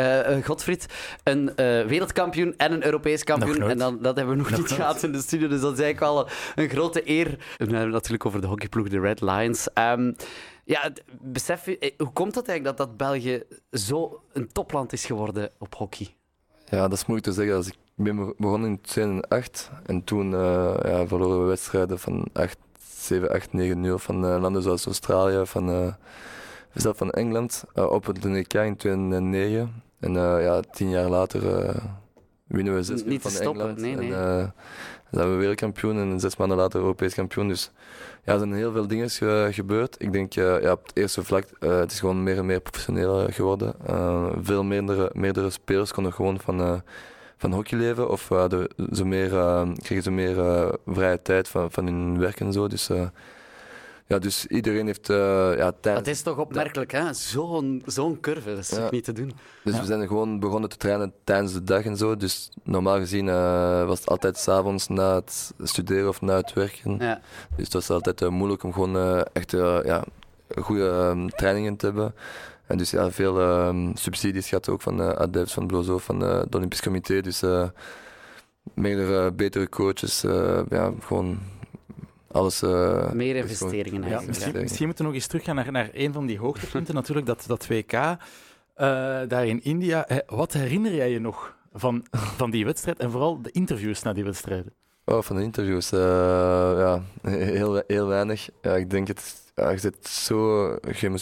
Godfried, 0.44 0.86
een 1.22 1.52
wereldkampioen 1.86 2.54
en 2.56 2.72
een 2.72 2.84
Europees 2.84 3.24
kampioen. 3.24 3.62
En 3.62 3.78
dan, 3.78 3.98
dat 4.02 4.16
hebben 4.16 4.34
we 4.34 4.40
nog, 4.42 4.50
nog 4.50 4.58
niet 4.58 4.68
nooit. 4.68 4.80
gehad 4.80 5.02
in 5.02 5.12
de 5.12 5.20
studio. 5.20 5.48
Dus 5.48 5.60
dat 5.60 5.72
is 5.72 5.80
eigenlijk 5.80 6.12
wel 6.12 6.28
een 6.54 6.70
grote 6.70 7.10
eer. 7.10 7.26
We 7.26 7.36
hebben 7.56 7.80
het 7.80 7.92
natuurlijk 7.92 8.26
over 8.26 8.40
de 8.40 8.46
hockeyploeg, 8.46 8.88
de 8.88 9.00
Red 9.00 9.20
Lions. 9.20 9.68
Um, 9.74 10.16
ja, 10.64 10.92
besef 11.20 11.64
je, 11.64 11.94
hoe 11.98 12.12
komt 12.12 12.34
het 12.34 12.48
eigenlijk 12.48 12.78
dat, 12.78 12.86
dat 12.88 12.96
België 12.96 13.42
zo 13.70 14.22
een 14.32 14.52
topland 14.52 14.92
is 14.92 15.04
geworden 15.04 15.50
op 15.58 15.74
hockey? 15.74 16.14
Ja, 16.64 16.88
dat 16.88 16.92
is 16.92 17.06
moeilijk 17.06 17.28
te 17.28 17.34
zeggen. 17.34 17.56
Als 17.56 17.66
ik 17.66 17.76
ben 17.94 18.34
begonnen 18.36 18.70
in 18.70 18.80
2008 18.80 19.70
en 19.86 20.04
toen 20.04 20.32
uh, 20.32 20.74
ja, 20.82 21.06
verloren 21.06 21.40
we 21.40 21.46
wedstrijden 21.46 21.98
van 21.98 22.26
8, 22.32 22.58
7, 22.88 23.30
8, 23.30 23.52
9, 23.52 23.80
0 23.80 23.98
van 23.98 24.24
uh, 24.24 24.40
landen 24.40 24.62
zoals 24.62 24.86
Australië, 24.86 25.46
van, 25.46 25.70
uh, 25.70 25.92
zelf 26.74 26.96
van 26.96 27.10
Engeland, 27.10 27.64
op 27.74 28.06
het 28.06 28.24
NK 28.24 28.54
in 28.54 28.76
2009. 28.76 29.82
En 30.00 30.12
ja, 30.12 30.60
tien 30.60 30.90
jaar 30.90 31.08
later 31.08 31.40
winnen 32.46 32.74
we 32.74 32.82
zes 32.82 33.04
Niet 33.04 33.22
van 33.22 33.30
stoppen, 33.30 33.60
Engeland. 33.60 33.78
Nee, 33.80 33.96
nee. 33.96 34.14
En, 34.14 34.54
zijn 35.10 35.30
we 35.30 35.36
wereldkampioen 35.36 35.98
en 35.98 36.20
zes 36.20 36.36
maanden 36.36 36.56
later 36.56 36.80
Europees 36.80 37.14
kampioen. 37.14 37.48
Dus 37.48 37.70
ja, 38.24 38.32
er 38.32 38.38
zijn 38.38 38.52
heel 38.52 38.72
veel 38.72 38.86
dingen 38.86 39.10
ge 39.10 39.48
gebeurd. 39.50 39.96
Ik 39.98 40.12
denk 40.12 40.36
uh, 40.36 40.62
ja, 40.62 40.72
op 40.72 40.82
het 40.86 40.96
eerste 40.96 41.24
vlak, 41.24 41.44
uh, 41.60 41.78
het 41.78 41.92
is 41.92 42.00
gewoon 42.00 42.22
meer 42.22 42.38
en 42.38 42.46
meer 42.46 42.60
professioneel 42.60 43.26
geworden. 43.30 43.74
Uh, 43.90 44.26
veel 44.40 44.64
meerdere, 44.64 45.10
meerdere 45.12 45.50
spelers 45.50 45.92
konden 45.92 46.12
gewoon 46.12 46.40
van, 46.40 46.82
van 47.36 47.52
hockey 47.52 47.78
leven 47.78 48.10
of 48.10 48.26
de, 48.26 48.70
zo 48.92 49.04
meer, 49.04 49.28
kregen 49.82 50.02
ze 50.02 50.10
meer 50.10 50.36
vrije 50.86 51.22
tijd 51.22 51.48
van, 51.48 51.70
van 51.70 51.86
hun 51.86 52.18
werk 52.18 52.40
en 52.40 52.52
zo. 52.52 52.68
Dus 52.68 52.90
ja, 54.06 54.18
dus 54.18 54.46
iedereen 54.46 54.86
heeft 54.86 55.08
uh, 55.08 55.16
ja, 55.56 55.72
tijd. 55.80 55.96
Dat 55.96 56.06
is 56.06 56.22
toch 56.22 56.38
opmerkelijk, 56.38 56.92
hè? 56.92 57.12
Zo'n 57.12 57.82
zo'n 57.86 58.20
curve, 58.20 58.48
dat 58.48 58.58
is 58.58 58.70
ja. 58.70 58.88
niet 58.90 59.04
te 59.04 59.12
doen. 59.12 59.32
Dus 59.62 59.74
ja. 59.74 59.80
we 59.80 59.86
zijn 59.86 60.06
gewoon 60.06 60.40
begonnen 60.40 60.70
te 60.70 60.76
trainen 60.76 61.12
tijdens 61.24 61.52
de 61.52 61.62
dag 61.62 61.84
en 61.84 61.96
zo. 61.96 62.16
Dus 62.16 62.50
normaal 62.62 62.98
gezien 62.98 63.26
uh, 63.26 63.86
was 63.86 63.98
het 63.98 64.08
altijd 64.08 64.38
s'avonds 64.38 64.88
na 64.88 65.14
het 65.14 65.52
studeren 65.62 66.08
of 66.08 66.20
na 66.20 66.36
het 66.36 66.52
werken. 66.52 66.96
Ja. 66.98 67.20
Dus 67.56 67.64
het 67.64 67.72
was 67.72 67.90
altijd 67.90 68.22
uh, 68.22 68.28
moeilijk 68.28 68.62
om 68.62 68.72
gewoon 68.72 69.24
echt 69.32 69.50
ja, 69.50 70.04
goede 70.60 70.84
um, 70.84 71.30
trainingen 71.30 71.76
te 71.76 71.86
hebben. 71.86 72.14
En 72.66 72.78
dus 72.78 72.90
ja, 72.90 73.10
veel 73.10 73.40
um, 73.40 73.96
subsidies 73.96 74.48
gehad 74.48 74.68
ook 74.68 74.82
van 74.82 75.00
uh, 75.00 75.08
ADEFS, 75.08 75.52
van 75.52 75.66
Blozo, 75.66 75.98
van 75.98 76.20
het 76.20 76.54
Olympisch 76.54 76.82
Comité. 76.82 77.20
Dus 77.20 77.42
meerdere 78.74 79.32
betere 79.32 79.68
coaches. 79.68 80.20
ja, 80.68 80.92
gewoon 81.00 81.38
alles... 82.34 82.62
Uh, 82.62 83.12
Meer 83.12 83.36
investeringen 83.36 84.00
ja, 84.00 84.06
eigenlijk. 84.08 84.38
Misschien, 84.38 84.60
misschien, 84.60 84.86
moeten 84.86 85.04
we 85.04 85.10
nog 85.10 85.20
eens 85.20 85.28
teruggaan 85.28 85.54
naar, 85.54 85.72
naar 85.72 85.90
een 85.92 86.12
van 86.12 86.26
die 86.26 86.38
hoogtepunten, 86.38 86.94
natuurlijk, 87.00 87.26
dat, 87.26 87.44
dat 87.46 87.66
WK 87.66 87.92
uh, 87.92 88.16
daar 89.28 89.46
in 89.46 89.62
India. 89.62 90.06
Wat 90.26 90.52
herinner 90.52 90.94
jij 90.94 91.10
je 91.10 91.18
nog 91.18 91.56
van, 91.72 92.06
van 92.10 92.50
die 92.50 92.64
wedstrijd 92.64 92.98
en 92.98 93.10
vooral 93.10 93.42
de 93.42 93.50
interviews 93.50 94.02
na 94.02 94.12
die 94.12 94.24
wedstrijden? 94.24 94.72
Oh, 95.04 95.22
van 95.22 95.36
de 95.36 95.42
interviews? 95.42 95.92
Uh, 95.92 96.00
ja, 96.76 97.02
heel, 97.30 97.82
heel 97.86 98.06
weinig. 98.06 98.48
Ja, 98.62 98.76
ik 98.76 98.90
denk 98.90 99.08
het... 99.08 99.42
Ja, 99.54 99.70
je 99.70 99.78
zit 99.78 100.06
zo 100.06 100.74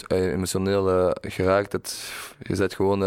emotioneel 0.09 1.14
geraakt 1.20 1.70
dat 1.70 2.12
je 2.42 2.55
zit 2.55 2.75
gewoon... 2.75 2.98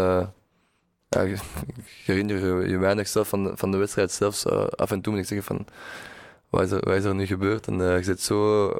ja, 1.08 1.20
je, 1.20 1.36
herinner 2.04 2.60
je, 2.60 2.68
je 2.68 2.78
weinig 2.78 3.08
zelf 3.08 3.28
van, 3.28 3.52
van 3.54 3.70
de 3.70 3.76
wedstrijd 3.76 4.12
zelfs. 4.12 4.46
af 4.76 4.90
en 4.90 5.00
toe 5.00 5.12
moet 5.12 5.22
ik 5.22 5.28
zeggen 5.28 5.46
van 5.46 5.66
wat 6.50 6.62
is 6.62 6.70
er, 6.70 6.80
wat 6.84 6.96
is 6.96 7.04
er 7.04 7.14
nu 7.14 7.26
gebeurd? 7.26 7.66
En 7.66 7.78
uh, 7.78 7.96
je 7.96 8.02
zit 8.02 8.20
zo 8.20 8.72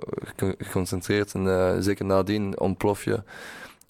geconcentreerd 0.58 1.34
en 1.34 1.44
uh, 1.44 1.76
zeker 1.78 2.04
nadien 2.04 2.58
ontplof 2.58 3.04
je. 3.04 3.22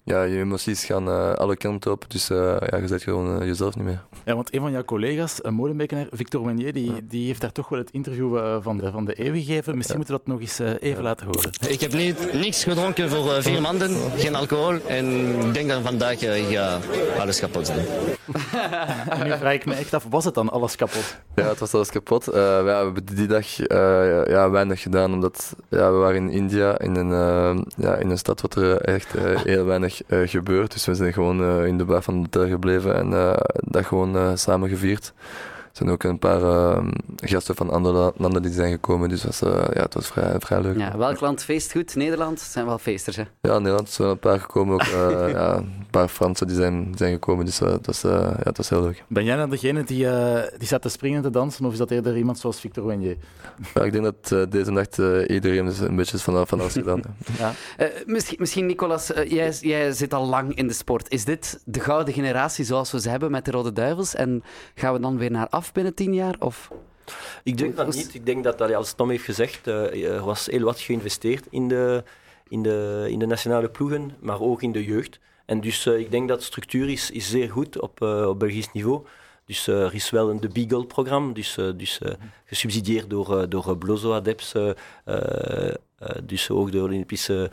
Ja, 0.07 0.23
je 0.23 0.37
emoties 0.37 0.85
gaan 0.85 1.07
uh, 1.07 1.33
alle 1.33 1.57
kanten 1.57 1.91
op, 1.91 2.05
dus 2.07 2.27
ja, 2.27 2.77
je 2.79 2.87
zet 2.87 3.03
gewoon 3.03 3.45
jezelf 3.45 3.75
niet 3.75 3.85
meer. 3.85 4.01
Ja, 4.25 4.35
want 4.35 4.53
een 4.53 4.61
van 4.61 4.71
jouw 4.71 4.83
collega's, 4.83 5.39
een 5.41 5.53
modebekenaar, 5.53 6.07
Victor 6.11 6.45
Meunier, 6.45 6.73
die, 6.73 6.85
ja. 6.85 6.99
die 7.03 7.25
heeft 7.25 7.41
daar 7.41 7.51
toch 7.51 7.69
wel 7.69 7.79
het 7.79 7.91
interview 7.91 8.61
van, 8.61 8.77
de, 8.77 8.91
van 8.91 9.05
de 9.05 9.25
eeuw 9.25 9.33
gegeven. 9.33 9.77
Misschien 9.77 9.99
ja. 9.99 10.05
moeten 10.05 10.13
we 10.13 10.19
dat 10.19 10.27
nog 10.27 10.39
eens 10.39 10.79
even 10.79 11.03
laten 11.03 11.25
horen. 11.25 11.51
Ik 11.67 11.79
heb 11.79 11.93
niet, 11.93 12.33
niks 12.33 12.63
gedronken 12.63 13.09
voor 13.09 13.43
vier 13.43 13.61
maanden, 13.61 13.89
geen 14.15 14.35
alcohol. 14.35 14.79
En 14.87 15.05
ik 15.47 15.53
denk 15.53 15.69
dat 15.69 15.81
vandaag 15.81 16.19
ja, 16.49 16.79
alles 17.19 17.39
kapot 17.39 17.65
zijn. 17.67 17.85
nu 19.23 19.37
vraag 19.37 19.53
ik 19.53 19.65
me 19.65 19.73
echt 19.73 19.93
af, 19.93 20.05
was 20.09 20.25
het 20.25 20.33
dan 20.33 20.49
alles 20.49 20.75
kapot? 20.75 21.17
Ja, 21.35 21.47
het 21.49 21.59
was 21.59 21.73
alles 21.73 21.89
kapot. 21.89 22.27
Uh, 22.27 22.33
we 22.33 22.69
hebben 22.69 23.05
die 23.05 23.27
dag 23.27 23.59
uh, 23.59 24.25
ja, 24.25 24.49
weinig 24.49 24.81
gedaan, 24.81 25.13
omdat 25.13 25.55
ja, 25.69 25.91
we 25.91 25.97
waren 25.97 26.21
in 26.21 26.29
India, 26.29 26.79
in 26.79 26.95
een, 26.95 27.09
uh, 27.09 27.63
ja, 27.77 27.95
in 27.95 28.09
een 28.09 28.17
stad 28.17 28.41
waar 28.41 28.63
er 28.63 28.81
echt 28.81 29.13
heel 29.43 29.65
weinig 29.65 29.96
gebeurt. 30.09 30.71
Dus 30.71 30.85
we 30.85 30.95
zijn 30.95 31.13
gewoon 31.13 31.65
in 31.65 31.77
de 31.77 31.85
bar 31.85 32.01
van 32.01 32.13
de 32.13 32.19
hotel 32.19 32.47
gebleven 32.47 32.95
en 32.95 33.09
dat 33.53 33.85
gewoon 33.85 34.37
samen 34.37 34.69
gevierd. 34.69 35.13
Er 35.77 35.83
zijn 35.83 35.95
ook 35.95 36.03
een 36.03 36.19
paar 36.19 36.41
uh, 36.41 36.87
gasten 37.15 37.55
van 37.55 37.69
andere 37.69 38.13
landen 38.15 38.41
die 38.41 38.51
zijn 38.51 38.71
gekomen, 38.71 39.09
dus 39.09 39.23
was, 39.23 39.41
uh, 39.41 39.49
ja, 39.73 39.81
het 39.81 39.93
was 39.93 40.07
vrij, 40.07 40.35
vrij 40.39 40.61
leuk. 40.61 40.77
Ja, 40.77 40.97
welk 40.97 41.19
land 41.19 41.43
feest 41.43 41.71
goed? 41.71 41.95
Nederland 41.95 42.39
zijn 42.39 42.65
wel 42.65 42.77
feesters, 42.77 43.15
hè? 43.15 43.23
Ja, 43.41 43.57
Nederland 43.57 43.89
zijn 43.89 44.09
een 44.09 44.19
paar 44.19 44.39
gekomen, 44.39 44.73
ook 44.73 44.83
uh, 44.83 45.29
ja, 45.35 45.55
een 45.55 45.85
paar 45.89 46.07
Fransen 46.07 46.47
die 46.47 46.55
zijn, 46.55 46.93
zijn 46.95 47.13
gekomen, 47.13 47.45
dus 47.45 47.59
het, 47.59 47.85
was, 47.85 48.01
ja, 48.01 48.35
het 48.43 48.57
was 48.57 48.69
heel 48.69 48.81
leuk. 48.81 49.03
Ben 49.07 49.23
jij 49.23 49.35
dan 49.35 49.49
degene 49.49 49.83
die, 49.83 50.07
die 50.57 50.67
zat 50.67 50.81
te 50.81 50.89
springen 50.89 51.21
te 51.21 51.29
dansen, 51.29 51.65
of 51.65 51.71
is 51.71 51.77
dat 51.77 51.91
eerder 51.91 52.17
iemand 52.17 52.39
zoals 52.39 52.59
Victor 52.59 52.85
Wenje? 52.85 53.17
Ja, 53.73 53.81
ik 53.81 53.91
denk 53.91 54.03
dat 54.03 54.51
deze 54.51 54.71
nacht 54.71 54.97
iedereen 55.27 55.65
dus 55.65 55.79
een 55.79 55.95
beetje 55.95 56.17
van, 56.17 56.47
van 56.47 56.59
alles 56.59 56.73
gedaan 56.73 57.01
ja. 57.39 57.53
misschien, 58.05 58.37
misschien, 58.39 58.65
Nicolas, 58.65 59.11
jij, 59.27 59.53
jij 59.61 59.91
zit 59.91 60.13
al 60.13 60.25
lang 60.25 60.55
in 60.55 60.67
de 60.67 60.73
sport. 60.73 61.09
Is 61.09 61.25
dit 61.25 61.59
de 61.65 61.79
gouden 61.79 62.13
generatie 62.13 62.65
zoals 62.65 62.91
we 62.91 63.01
ze 63.01 63.09
hebben 63.09 63.31
met 63.31 63.45
de 63.45 63.51
Rode 63.51 63.73
Duivels? 63.73 64.15
En 64.15 64.43
gaan 64.75 64.93
we 64.93 64.99
dan 64.99 65.17
weer 65.17 65.31
naar 65.31 65.47
af 65.49 65.66
binnen 65.71 65.93
tien 65.93 66.13
jaar? 66.13 66.35
Of? 66.39 66.71
Ik 67.43 67.57
denk 67.57 67.75
dat 67.75 67.95
niet. 67.95 68.13
Ik 68.13 68.25
denk 68.25 68.43
dat, 68.43 68.61
als 68.73 68.93
Tom 68.93 69.09
heeft 69.09 69.23
gezegd, 69.23 69.67
er 69.67 70.25
was 70.25 70.45
heel 70.45 70.63
wat 70.63 70.79
geïnvesteerd 70.79 71.45
in 71.49 71.67
de, 71.67 72.03
in, 72.47 72.63
de, 72.63 73.07
in 73.09 73.19
de 73.19 73.25
nationale 73.25 73.69
ploegen, 73.69 74.15
maar 74.19 74.41
ook 74.41 74.61
in 74.61 74.71
de 74.71 74.83
jeugd. 74.85 75.19
En 75.45 75.61
dus 75.61 75.85
uh, 75.85 75.99
ik 75.99 76.11
denk 76.11 76.27
dat 76.27 76.39
de 76.39 76.45
structuur 76.45 76.89
is, 76.89 77.11
is 77.11 77.29
zeer 77.29 77.49
goed 77.49 77.81
op, 77.81 78.01
op 78.01 78.39
Belgisch 78.39 78.71
niveau. 78.71 79.05
Dus 79.45 79.67
er 79.67 79.93
is 79.93 80.09
wel 80.09 80.29
een 80.29 80.39
de 80.39 80.47
Beagle-programma, 80.47 81.33
dus, 81.33 81.57
dus 81.75 82.01
gesubsidieerd 82.45 83.09
door, 83.09 83.49
door 83.49 83.77
Blozo 83.77 84.13
Adeps, 84.13 84.53
dus 86.23 86.49
ook 86.49 86.71
door 86.71 86.81
het 86.81 86.91
Olympische 86.91 87.51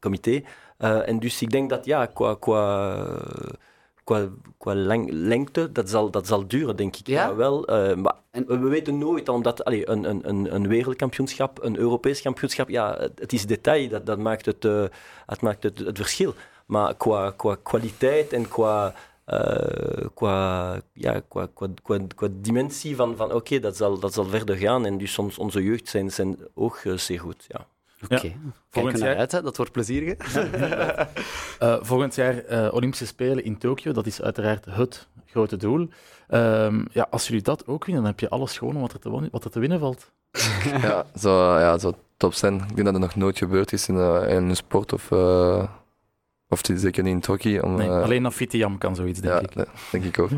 comité. 0.00 0.42
en 0.78 1.18
dus 1.18 1.42
ik 1.42 1.50
denk 1.50 1.70
dat 1.70 1.84
ja, 1.84 2.06
qua, 2.06 2.34
qua 2.34 3.06
qua, 4.06 4.28
qua 4.58 4.74
leng, 4.74 5.08
lengte, 5.10 5.72
dat 5.72 5.90
zal, 5.90 6.10
dat 6.10 6.26
zal 6.26 6.46
duren, 6.46 6.76
denk 6.76 6.96
ik. 6.96 7.06
Ja? 7.06 7.26
ja 7.26 7.34
wel, 7.34 7.70
uh, 7.70 7.94
maar 7.94 8.14
en, 8.30 8.46
we 8.46 8.68
weten 8.68 8.98
nooit, 8.98 9.28
omdat 9.28 9.64
allee, 9.64 9.88
een, 9.88 10.28
een, 10.28 10.54
een 10.54 10.68
wereldkampioenschap, 10.68 11.62
een 11.62 11.76
Europees 11.76 12.22
kampioenschap, 12.22 12.68
ja, 12.68 12.96
het, 12.98 13.18
het 13.18 13.32
is 13.32 13.46
detail, 13.46 13.88
dat, 13.88 14.06
dat 14.06 14.18
maakt, 14.18 14.46
het, 14.46 14.64
uh, 14.64 14.84
het, 15.26 15.40
maakt 15.40 15.62
het, 15.62 15.78
het 15.78 15.96
verschil. 15.96 16.34
Maar 16.66 16.94
qua, 16.94 17.30
qua 17.36 17.56
kwaliteit 17.62 18.32
en 18.32 18.48
qua, 18.48 18.94
uh, 19.26 20.06
qua, 20.14 20.80
ja, 20.92 21.20
qua, 21.28 21.48
qua, 21.54 21.68
qua, 21.82 21.98
qua 22.14 22.28
dimensie 22.30 22.96
van, 22.96 23.16
van 23.16 23.26
oké, 23.26 23.36
okay, 23.36 23.60
dat, 23.60 23.76
zal, 23.76 23.98
dat 23.98 24.14
zal 24.14 24.24
verder 24.24 24.56
gaan. 24.56 24.86
En 24.86 24.98
dus 24.98 25.12
soms 25.12 25.38
onze 25.38 25.62
jeugd 25.62 25.88
zijn, 25.88 26.12
zijn 26.12 26.38
ook 26.54 26.82
zeer 26.94 27.20
goed, 27.20 27.44
ja. 27.48 27.66
Oké, 28.10 28.20
kijk 28.20 28.34
Volgend 28.70 28.98
jaar- 28.98 29.16
uit, 29.16 29.32
hè. 29.32 29.42
dat 29.42 29.56
wordt 29.56 29.72
plezierig. 29.72 30.16
Eh, 31.58 31.76
volgend 31.80 32.14
jaar 32.14 32.38
eh, 32.44 32.74
Olympische 32.74 33.06
Spelen 33.06 33.44
in 33.44 33.58
Tokio, 33.58 33.92
dat 33.92 34.06
is 34.06 34.22
uiteraard 34.22 34.64
het 34.70 35.08
grote 35.26 35.56
doel. 35.56 35.88
Ehm, 36.28 36.84
ja, 36.92 37.06
als 37.10 37.26
jullie 37.26 37.42
dat 37.42 37.66
ook 37.66 37.84
winnen, 37.84 38.02
dan 38.02 38.10
heb 38.12 38.20
je 38.20 38.28
alles 38.28 38.58
gewonnen 38.58 38.82
wat 38.82 38.92
er 38.92 38.98
te, 39.00 39.28
wat 39.30 39.44
er 39.44 39.50
te 39.50 39.58
winnen 39.60 39.78
valt. 39.80 40.10
ja, 40.82 41.06
zo, 41.18 41.58
ja, 41.58 41.78
zo 41.78 41.92
top 42.16 42.34
zijn. 42.34 42.54
Ik 42.54 42.60
denk 42.74 42.84
dat 42.84 42.92
het 42.92 43.02
nog 43.02 43.14
nooit 43.14 43.38
gebeurd 43.38 43.72
is 43.72 43.88
in, 43.88 43.96
eh, 43.96 44.22
in 44.36 44.48
een 44.48 44.56
sport 44.56 44.92
of, 44.92 45.10
eh, 45.10 45.64
of 46.48 46.62
die- 46.62 46.78
zeker 46.78 47.02
niet 47.02 47.12
in 47.12 47.18
het 47.18 47.26
hockey. 47.26 47.62
Om, 47.62 47.74
Nee, 47.74 47.88
eh, 47.88 48.02
alleen 48.02 48.32
Jam 48.48 48.78
kan 48.78 48.94
zoiets, 48.94 49.20
denk 49.20 49.34
ja, 49.34 49.40
ik. 49.40 49.54
nee, 49.54 49.66
denk 49.90 50.04
ik 50.04 50.18
ook. 50.18 50.30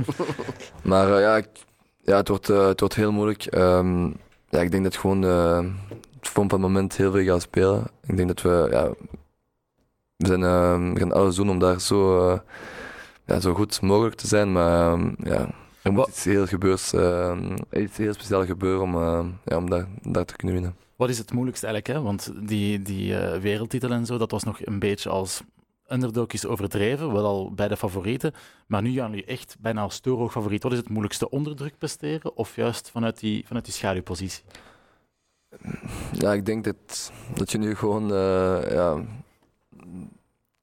maar 0.82 1.14
eh, 1.14 1.20
ja, 1.20 1.36
ik- 1.36 1.64
ja 2.02 2.16
het, 2.16 2.28
wordt, 2.28 2.48
eh, 2.48 2.66
het 2.66 2.80
wordt 2.80 2.94
heel 2.94 3.12
moeilijk. 3.12 3.44
Ehm, 3.46 4.04
ja, 4.48 4.60
ik 4.60 4.70
denk 4.70 4.84
dat 4.84 4.96
gewoon 4.96 5.24
eh, 5.24 5.64
van 6.30 6.46
het 6.46 6.58
moment 6.58 6.96
heel 6.96 7.12
veel 7.12 7.24
gaat 7.24 7.42
spelen. 7.42 7.86
Ik 8.06 8.16
denk 8.16 8.28
dat 8.28 8.42
we, 8.42 8.68
ja, 8.70 8.88
we, 10.16 10.26
zijn, 10.26 10.42
eh, 10.42 10.92
we 10.92 10.98
gaan 10.98 11.12
alles 11.12 11.34
doen 11.34 11.50
om 11.50 11.58
daar 11.58 11.80
zo, 11.80 12.28
eh, 12.28 12.38
ja, 13.26 13.40
zo 13.40 13.54
goed 13.54 13.80
mogelijk 13.80 14.16
te 14.16 14.26
zijn. 14.26 14.52
Maar 14.52 14.92
ehm, 14.92 15.14
ja, 15.18 15.48
er 15.82 15.92
moet 15.92 16.08
iets 16.08 16.24
heel, 16.24 16.46
gebeurs, 16.46 16.92
eh, 16.92 17.38
iets 17.72 17.96
heel 17.96 18.12
speciaals 18.12 18.46
gebeuren 18.46 18.82
om, 18.82 18.94
eh, 18.94 19.26
ja, 19.44 19.56
om 19.56 19.70
daar, 19.70 19.86
daar 20.02 20.24
te 20.24 20.36
kunnen 20.36 20.56
winnen. 20.56 20.76
Wat 20.96 21.08
is 21.08 21.18
het 21.18 21.32
moeilijkste 21.32 21.66
eigenlijk? 21.66 21.98
Hè? 21.98 22.04
Want 22.04 22.32
die, 22.48 22.82
die 22.82 23.18
eh, 23.18 23.40
wereldtitel 23.40 23.90
en 23.90 24.06
zo, 24.06 24.18
dat 24.18 24.30
was 24.30 24.42
nog 24.42 24.58
een 24.64 24.78
beetje 24.78 25.08
als 25.08 25.40
underdog 25.90 26.26
is 26.26 26.46
overdreven, 26.46 27.12
wel 27.12 27.24
al 27.24 27.52
bij 27.54 27.68
de 27.68 27.76
favorieten. 27.76 28.34
Maar 28.66 28.82
nu 28.82 28.92
gaan 28.92 29.10
jullie 29.10 29.24
echt 29.24 29.56
bijna 29.60 29.82
als 29.82 30.00
torenhoog 30.00 30.32
favoriet. 30.32 30.62
Wat 30.62 30.72
is 30.72 30.78
het 30.78 30.88
moeilijkste? 30.88 31.30
Onder 31.30 31.56
druk 31.56 31.78
presteren 31.78 32.36
of 32.36 32.56
juist 32.56 32.90
vanuit 32.90 33.20
die, 33.20 33.46
vanuit 33.46 33.64
die 33.64 33.74
schaduwpositie? 33.74 34.42
Ja, 36.12 36.32
ik 36.32 36.46
denk 36.46 36.64
dat, 36.64 37.12
dat 37.34 37.50
je 37.52 37.58
nu 37.58 37.74
gewoon. 37.74 38.12
eh, 38.12 38.70
ja, 38.70 38.96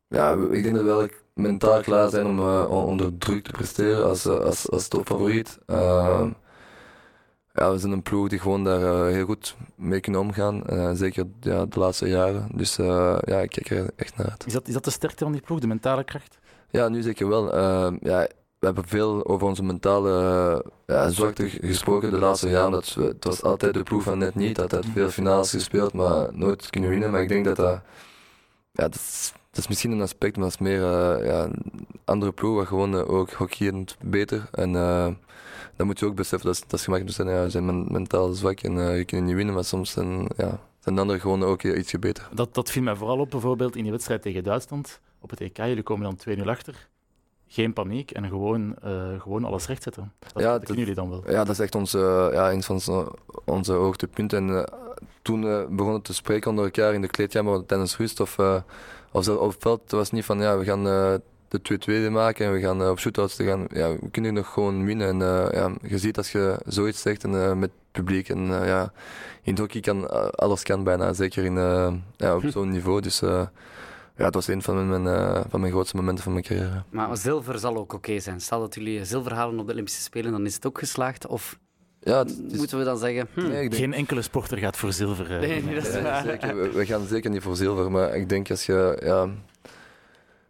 ja, 0.08 0.32
ik 0.52 0.64
denk 0.64 0.76
dat 0.76 0.84
we 0.84 0.90
wel 0.90 1.08
mentaal 1.34 1.82
klaar 1.82 2.10
zijn 2.10 2.26
om 2.26 2.40
eh, 2.40 2.72
onder 2.86 3.18
druk 3.18 3.44
te 3.44 3.52
presteren 3.52 4.06
als, 4.06 4.26
eh, 4.26 4.40
als, 4.40 4.70
als 4.70 4.88
topfavoriet. 4.88 5.60
Eh, 5.66 6.28
ja, 7.54 7.72
we 7.72 7.78
zijn 7.78 7.92
een 7.92 8.02
ploeg 8.02 8.30
die 8.30 8.40
gewoon 8.40 8.64
daar 8.64 9.06
heel 9.08 9.26
goed 9.26 9.56
mee 9.76 10.00
kunnen 10.00 10.22
omgaan. 10.22 10.66
eh, 10.68 10.92
zeker 10.94 11.26
ja, 11.40 11.66
de 11.66 11.80
laatste 11.80 12.08
jaren. 12.08 12.48
Dus 12.56 12.78
eh, 12.78 13.18
ja, 13.26 13.40
ik 13.40 13.50
kijk 13.50 13.70
er 13.70 13.90
echt 13.96 14.18
naar 14.18 14.30
uit. 14.30 14.46
Is 14.46 14.54
dat, 14.54 14.68
is 14.68 14.74
dat 14.74 14.84
de 14.84 14.90
sterkte 14.92 15.24
van 15.24 15.34
die 15.34 15.42
ploeg, 15.42 15.60
de 15.60 15.68
mentale 15.68 16.04
kracht? 16.04 16.38
Ja, 16.70 16.88
nu 16.90 17.02
zeker 17.02 17.28
wel. 17.28 17.54
Eh, 17.54 17.94
ja, 18.02 18.28
we 18.60 18.66
hebben 18.66 18.88
veel 18.88 19.26
over 19.26 19.48
onze 19.48 19.64
mentale 19.64 20.12
eh, 20.12 20.72
ja, 20.96 21.10
zwakte 21.10 21.50
gesproken 21.50 22.12
de 22.12 22.18
laatste 22.18 22.50
jaren. 22.50 22.72
Dat 22.72 22.94
het 22.94 23.24
was 23.24 23.44
altijd 23.44 23.74
de 23.74 23.84
ploeg 23.84 24.04
van 24.04 24.18
net 24.18 24.36
niet. 24.36 24.56
Dat 24.56 24.72
had 24.72 24.86
veel 24.94 25.10
finales 25.10 25.52
gespeeld, 25.52 25.94
maar 25.94 26.30
nooit 26.34 26.70
kunnen 26.70 26.90
winnen. 26.90 27.12
Maar 27.12 27.22
ik 27.22 27.28
denk 27.30 27.46
dat 27.46 27.56
dat... 27.56 27.82
Ja, 28.72 28.84
dat 28.84 28.96
is, 28.96 29.34
dat 29.50 29.60
is 29.60 29.68
misschien 29.68 29.92
een 29.92 30.02
aspect, 30.02 30.36
maar 30.36 30.46
dat 30.46 30.54
is 30.54 30.60
meer 30.60 30.84
eh, 30.84 31.26
ja, 31.26 31.44
een 31.44 31.88
andere 32.06 32.32
ploeg, 32.32 32.56
waar 32.56 32.68
gewoon 32.68 32.96
eh, 32.96 33.10
ook 33.10 33.32
hockeyend 33.32 33.98
beter. 34.02 34.48
En 34.52 34.76
eh 34.76 35.08
dan 35.76 35.86
moet 35.88 36.00
je 36.00 36.06
ook 36.06 36.16
beseffen, 36.16 36.48
dat 36.48 36.56
is, 36.56 36.62
dat 36.62 36.80
is 36.80 36.84
gemakkelijk 36.84 37.16
zijn, 37.16 37.30
ja, 37.30 37.50
zijn 37.50 37.66
men- 37.66 37.88
mentaal 37.92 38.34
zwak 38.34 38.60
en 38.60 38.98
je 38.98 39.06
kunt 39.06 39.26
niet 39.26 39.36
winnen, 39.36 39.54
maar 39.54 39.64
soms 39.64 39.92
zijn, 39.92 40.30
ja, 40.38 40.60
zijn 40.80 40.96
de 40.96 41.02
anderen 41.02 41.22
gewoon 41.22 41.44
ook 41.44 41.64
ietsje 41.64 42.00
beter. 42.00 42.30
Dat, 42.34 42.54
dat 42.54 42.72
viel 42.72 42.82
mij 42.82 42.96
vooral 42.96 43.20
op, 43.20 43.30
bijvoorbeeld 43.30 43.76
in 43.76 43.84
die 43.84 43.92
wedstrijd 43.92 44.22
tegen 44.22 44.44
Duitsland 44.44 45.00
op 45.20 45.30
het 45.30 45.42
EK. 45.42 45.58
Jullie 45.58 45.84
komen 45.84 46.16
dan 46.26 46.38
2-0 46.38 46.42
achter. 46.48 46.88
Geen 47.48 47.74
paniek 47.74 48.12
en 48.12 48.28
gewoon, 48.28 48.76
eh, 48.82 49.22
gewoon 49.22 49.44
alles 49.44 49.68
rechtzetten. 49.68 50.12
Dat, 50.34 50.44
Ja, 50.44 50.60
dat 50.60 50.78
jullie 50.78 50.94
dan 50.94 51.10
wel. 51.10 51.24
Ja, 51.28 51.44
dat 51.44 51.50
is 51.50 51.60
echt 51.60 51.76
onze, 51.76 52.30
ja, 52.34 52.52
een 52.52 52.64
van 52.64 52.76
onze, 52.76 53.12
onze 53.46 53.74
hoogtepunten. 53.74 54.38
En 54.38 54.58
eh, 54.58 54.64
toen 55.22 55.48
eh, 55.48 55.66
begonnen 55.70 56.02
te 56.02 56.14
spreken 56.14 56.50
onder 56.50 56.66
elkaar 56.66 56.94
in 56.94 57.02
de 57.02 57.08
kleedkamer 57.08 57.66
tijdens 57.66 57.98
rust 57.98 58.20
of, 58.20 58.40
of 59.12 59.28
op 59.30 59.50
het 59.50 59.56
veld, 59.60 59.82
het 59.82 59.92
was 59.92 60.12
niet 60.12 60.26
van 60.26 60.40
ja, 60.40 60.58
we 60.58 60.64
gaan 60.64 60.84
de 61.48 62.08
2-2 62.08 62.12
maken 62.12 62.46
en 62.46 62.52
we 62.52 62.60
gaan 62.60 62.90
op 62.90 63.00
shootouts 63.00 63.36
te 63.36 63.44
gaan. 63.44 63.68
Ja, 63.70 63.92
we 63.92 64.10
kunnen 64.12 64.34
nog 64.34 64.54
gewoon 64.54 64.86
winnen. 64.86 65.08
En 65.08 65.18
ja, 65.52 65.72
je 65.82 65.98
ziet 65.98 66.18
als 66.18 66.32
je 66.32 66.60
zoiets 66.66 67.02
zegt 67.02 67.24
en, 67.24 67.60
met 67.60 67.70
het 67.70 67.92
publiek. 67.92 68.30
En 68.30 68.46
ja, 68.48 68.92
in 69.42 69.52
het 69.52 69.60
hockey 69.60 69.82
kan 69.82 70.32
alles 70.36 70.64
kan 70.64 70.84
bijna, 70.84 71.14
zeker 71.14 71.44
in, 71.44 71.56
ja, 72.18 72.36
op 72.36 72.44
zo'n 72.54 72.70
niveau. 72.70 73.02
Dus 73.02 73.22
ja, 74.18 74.26
het 74.26 74.34
was 74.34 74.48
een 74.48 74.62
van 74.62 74.90
mijn, 74.90 75.08
eh, 75.08 75.42
van 75.50 75.60
mijn 75.60 75.72
grootste 75.72 75.96
momenten 75.96 76.24
van 76.24 76.34
mijn 76.34 76.46
carrière. 76.46 76.84
Maar 76.90 77.18
zilver 77.18 77.60
zal 77.60 77.76
ook 77.78 77.94
oké 77.94 78.20
zijn. 78.20 78.42
Stel 78.42 78.60
dat 78.60 78.76
jullie 78.76 79.06
zilver 79.06 79.34
halen 79.34 79.60
op 79.60 79.66
de 79.68 79.72
Olympische 79.74 80.02
Spelen, 80.02 80.32
dan 80.32 80.46
is 80.46 80.56
het 80.56 80.66
ook 80.66 80.80
geslaagd. 80.80 81.28
Of 81.28 81.60
Ja, 82.00 82.18
het, 82.18 82.30
het 82.30 82.52
is- 82.52 82.58
moeten 82.58 82.78
we 82.78 82.84
dan 82.84 82.98
zeggen... 82.98 83.28
hm, 83.34 83.40
nee, 83.40 83.64
ik 83.64 83.70
denk- 83.72 83.74
Geen 83.84 83.94
enkele 83.94 84.22
sporter 84.22 84.58
gaat 84.58 84.78
voor 84.78 84.94
zilver. 84.94 85.32
eh, 85.32 85.40
Nee, 85.40 85.64
nee, 85.64 85.76
dat 85.76 85.86
is 85.88 85.94
Nee, 85.94 86.02
waar. 86.04 86.24
zeker. 86.24 86.56
We, 86.58 86.70
we 86.72 86.86
gaan 86.86 87.06
zeker 87.06 87.30
niet 87.30 87.42
voor 87.42 87.56
zilver, 87.56 87.92
maar 87.92 88.16
ik 88.16 88.30
denk 88.30 88.50
als 88.50 88.66
je. 88.66 88.98
Ja, 89.04 89.30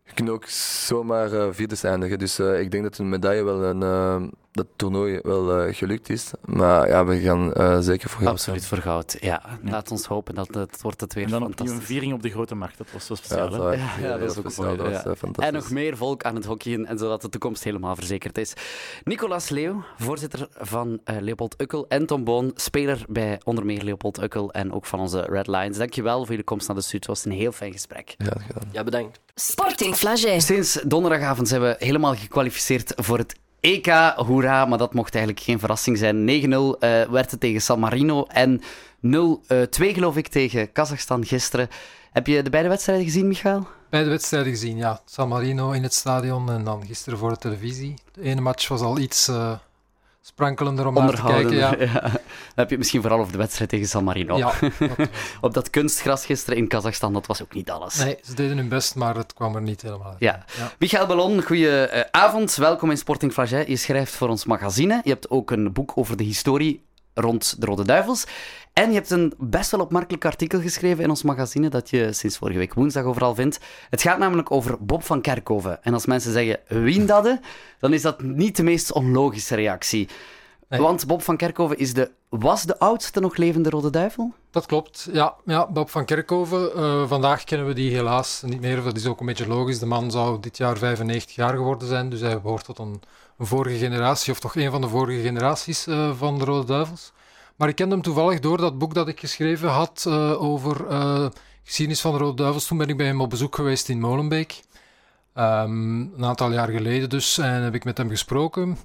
je 0.04 0.14
kunt 0.14 0.30
ook 0.30 0.46
zomaar 0.48 1.32
eh 1.34 1.48
vierde 1.52 1.76
eindigen. 1.82 2.20
Dus 2.20 2.40
ik 2.40 2.72
denk 2.72 2.84
dat 2.84 2.98
een 2.98 3.10
medaille 3.10 3.44
wel 3.44 3.64
een. 3.64 4.34
Dat 4.56 4.68
toernooi 4.76 5.20
wel 5.24 5.58
eh, 5.60 5.76
gelukt 5.76 6.10
is. 6.10 6.32
Maar 6.46 6.88
ja, 6.88 7.06
we 7.06 7.20
gaan 7.20 7.54
eh, 7.54 7.80
zeker 7.80 8.10
voor 8.10 8.20
goud 8.22 8.32
Absoluut 8.34 8.66
voor 8.66 8.78
goud. 8.78 9.18
Ja, 9.20 9.42
laat 9.64 9.92
ons 9.92 10.06
hopen 10.06 10.36
dat 10.36 10.54
het 10.54 10.82
wordt 10.82 11.02
het 11.02 11.14
weer 11.14 11.24
En 11.24 11.30
dan 11.30 11.44
opnieuw 11.46 11.72
een 11.74 11.82
viering 11.82 12.14
op 12.14 12.22
de 12.22 12.30
grote 12.30 12.56
markt. 12.56 12.78
Dat 12.78 12.88
was 12.94 13.06
zo 13.06 13.16
speciaal. 13.16 13.52
Ja, 13.52 13.58
dat, 13.58 13.74
Ja, 13.74 13.80
was 13.80 14.00
ja, 14.02 14.08
dat 14.08 14.20
heel 14.20 14.28
is 14.28 14.38
ook 14.38 14.44
speciaal. 14.44 14.66
mooi, 14.66 14.78
Dat 14.78 14.86
was 14.92 14.96
ja. 15.04 15.10
eh, 15.10 15.16
fantastisch. 15.18 15.46
En 15.46 15.54
nog 15.54 15.70
meer 15.72 15.98
volk 15.98 16.24
aan 16.24 16.36
het 16.36 16.46
hockeyen, 16.46 16.86
en 16.86 16.98
zodat 16.98 17.22
de 17.22 17.30
toekomst 17.30 17.64
helemaal 17.64 17.96
verzekerd 17.96 18.38
is. 18.38 18.54
Nicolas 19.04 19.50
Leeuw, 19.50 19.84
voorzitter 19.98 20.48
van 20.54 21.00
eh, 21.04 21.16
Leopold 21.20 21.62
Ukkel 21.62 21.86
en 21.88 22.06
Tom 22.06 22.24
Boon, 22.24 22.52
speler 22.56 23.06
bij 23.10 23.40
onder 23.44 23.66
meer 23.66 23.84
Leopold 23.84 24.22
Ukkel 24.22 24.52
en 24.52 24.72
ook 24.74 24.86
van 24.86 25.00
onze 25.00 25.22
Red 25.22 25.48
Lions. 25.48 25.78
Dankjewel 25.78 26.26
voor 26.26 26.36
je 26.36 26.44
komst 26.44 26.68
naar 26.68 26.76
de 26.76 26.82
studio. 26.82 27.00
Het 27.12 27.24
was 27.24 27.26
een 27.26 27.40
heel 27.40 27.52
fijn 27.52 27.72
gesprek. 27.72 28.16
Ja, 28.18 28.34
gedaan. 28.48 28.70
Ja, 28.72 28.84
bedankt. 28.84 29.20
Sporting 29.36 29.96
Flagey. 29.96 30.40
Sinds 30.40 30.80
donderdagavond 30.86 31.48
zijn 31.48 31.62
we 31.62 31.76
helemaal 31.80 32.16
gekwalificeerd 32.16 32.94
voor 32.96 33.18
het 33.18 33.36
EK. 33.66 34.14
Hoera, 34.16 34.66
maar 34.66 34.78
dat 34.78 34.94
mocht 34.94 35.16
eigenlijk 35.16 35.46
geen 35.46 35.60
verrassing 35.60 35.98
zijn. 35.98 36.16
9-0 36.16 36.80
eh, 36.80 37.04
werd 37.04 37.32
het 37.32 37.40
tegen 37.40 37.62
San 37.62 37.80
Marino 37.80 38.26
en 38.26 38.62
0-2 38.62 38.64
geloof 39.78 40.18
ik 40.18 40.28
tegen 40.28 40.72
Kazachstan 40.72 41.26
gisteren. 41.26 41.70
Heb 42.12 42.28
je 42.28 42.44
de 42.44 42.50
beide 42.50 42.70
wedstrijden 42.70 43.06
gezien, 43.06 43.28
Michael? 43.28 43.68
Beide 43.90 44.10
wedstrijden 44.10 44.52
gezien, 44.52 44.78
ja. 44.78 45.02
San 45.06 45.28
Marino 45.28 45.72
in 45.72 45.84
het 45.84 45.94
stadion 45.94 46.52
en 46.52 46.64
dan 46.64 46.86
gisteren 46.86 47.20
voor 47.20 47.30
de 47.30 47.38
televisie. 47.38 47.94
De 48.14 48.22
ene 48.22 48.42
match 48.42 48.68
was 48.68 48.82
al 48.82 48.98
iets 48.98 49.28
eh, 49.28 49.52
sprankelender 50.28 50.88
om 50.88 50.94
naar 50.94 51.16
te 51.16 51.22
kijken. 51.24 51.56
Ja, 51.56 51.76
Ja. 51.94 52.02
Dan 52.02 52.12
heb 52.56 52.70
je 52.70 52.78
misschien 52.78 53.02
vooral 53.02 53.20
over 53.20 53.32
de 53.32 53.38
wedstrijd 53.38 53.70
tegen 53.70 53.88
San 53.88 54.04
Marino. 54.04 54.38
ja 54.38 54.54
dat- 54.98 55.10
Op 55.42 55.54
dat 55.54 55.70
kunstgras 55.70 56.26
gisteren 56.26 56.58
in 56.58 56.68
Kazachstan, 56.68 57.14
dat 57.14 57.26
was 57.26 57.42
ook 57.42 57.54
niet 57.54 57.70
alles. 57.70 57.98
nee, 57.98 58.18
ze 58.24 58.34
deden 58.36 58.58
hun 58.58 58.70
best, 58.70 58.96
maar 58.96 59.16
het 59.16 59.34
kwam 59.34 59.56
er 59.56 59.62
niet 59.62 59.82
helemaal 59.82 60.08
uit. 60.08 60.16
Ja. 60.20 60.46
Ja. 60.58 60.72
Michael 60.80 61.06
Ballon, 61.08 61.44
goeie 61.44 61.80
eh, 61.86 62.04
avond. 62.12 62.56
Welkom 62.56 62.90
in 62.92 62.98
Sporting 62.98 63.34
Flagey. 63.34 63.66
Je 63.68 63.76
schrijft 63.76 64.14
voor 64.16 64.30
ons 64.30 64.46
magazine. 64.46 65.02
Je 65.04 65.10
hebt 65.10 65.30
ook 65.30 65.52
een 65.52 65.74
boek 65.74 65.92
over 65.96 66.18
de 66.18 66.24
historie 66.24 66.84
rond 67.16 67.56
de 67.60 67.66
Rode 67.66 67.86
Duivels. 67.86 68.26
En 68.74 68.90
je 68.90 68.96
hebt 68.96 69.10
een 69.10 69.34
best 69.38 69.72
wel 69.72 69.80
opmerkelijk 69.80 70.26
artikel 70.26 70.62
geschreven 70.62 71.04
in 71.04 71.10
ons 71.10 71.24
magazine 71.24 71.70
dat 71.70 71.90
je 71.90 72.14
sinds 72.14 72.38
vorige 72.38 72.58
week 72.58 72.74
woensdag 72.74 73.04
overal 73.04 73.36
vindt. 73.36 73.60
Het 73.90 74.02
gaat 74.02 74.18
namelijk 74.18 74.52
over 74.52 74.86
Bob 74.86 75.04
van 75.04 75.22
Kerkhoven. 75.22 75.84
En 75.84 75.94
als 75.94 76.06
mensen 76.06 76.32
zeggen 76.32 76.60
wie 76.68 77.06
dat, 77.06 77.40
dan 77.80 77.94
is 77.94 78.02
dat 78.02 78.22
niet 78.22 78.56
de 78.56 78.64
meest 78.64 78.92
onlogische 78.92 79.56
reactie. 79.56 80.08
Nee. 80.70 80.80
Want 80.80 81.08
Bob 81.08 81.22
van 81.22 81.38
Kerkhoven 81.38 81.78
is 81.78 81.94
de, 81.94 82.12
was 82.30 82.64
de 82.64 82.80
oudste 82.80 83.20
nog 83.20 83.38
levende 83.38 83.70
Rode 83.70 83.90
Duivel? 83.90 84.34
Dat 84.52 84.66
klopt, 84.66 85.10
ja. 85.12 85.36
ja 85.46 85.68
Bob 85.68 85.90
van 85.90 86.06
Kerkhoven, 86.06 86.76
eh, 86.76 87.08
vandaag 87.08 87.44
kennen 87.44 87.68
we 87.68 87.74
die 87.74 87.92
helaas 87.92 88.42
niet 88.46 88.62
meer. 88.62 88.84
Dat 88.84 88.96
is 88.96 89.06
ook 89.06 89.20
een 89.20 89.26
beetje 89.26 89.48
logisch. 89.48 89.80
De 89.80 89.86
man 89.86 90.12
zou 90.12 90.40
dit 90.40 90.58
jaar 90.58 90.78
95 90.78 91.36
jaar 91.36 91.56
geworden 91.56 91.88
zijn, 91.88 92.10
dus 92.10 92.20
hij 92.20 92.42
behoort 92.42 92.66
tot 92.66 92.80
een 92.80 93.02
vorige 93.40 93.78
generatie, 93.78 94.32
of 94.32 94.40
toch 94.40 94.56
een 94.56 94.72
van 94.72 94.82
de 94.82 94.88
vorige 94.88 95.22
generaties 95.22 95.88
eh, 95.88 96.16
van 96.18 96.40
de 96.40 96.46
Rode 96.46 96.66
Duivels. 96.66 97.12
Maar 97.56 97.70
ik 97.70 97.76
kende 97.76 97.94
hem 97.94 98.04
toevallig 98.04 98.40
door 98.40 98.58
dat 98.58 98.78
boek 98.78 98.94
dat 98.94 99.08
ik 99.08 99.20
geschreven 99.20 99.70
had 99.70 100.06
eh, 100.08 100.42
over 100.42 100.88
eh, 100.88 101.26
geschiedenis 101.64 102.02
van 102.02 102.12
de 102.12 102.18
Rode 102.18 102.36
Duivels. 102.42 102.68
Toen 102.68 102.78
ben 102.78 102.90
ik 102.90 102.98
bij 102.98 103.06
hem 103.06 103.22
op 103.22 103.30
bezoek 103.30 103.56
geweest 103.56 103.90
in 103.90 104.00
Molenbeek. 104.00 104.64
Ehm, 105.34 106.00
een 106.00 106.26
aantal 106.26 106.52
jaar 106.52 106.70
geleden 106.70 107.10
dus, 107.10 107.38
en 107.38 107.62
heb 107.62 107.76
ik 107.76 107.84
met 107.84 107.98
hem 107.98 108.10
gesproken. 108.10 108.78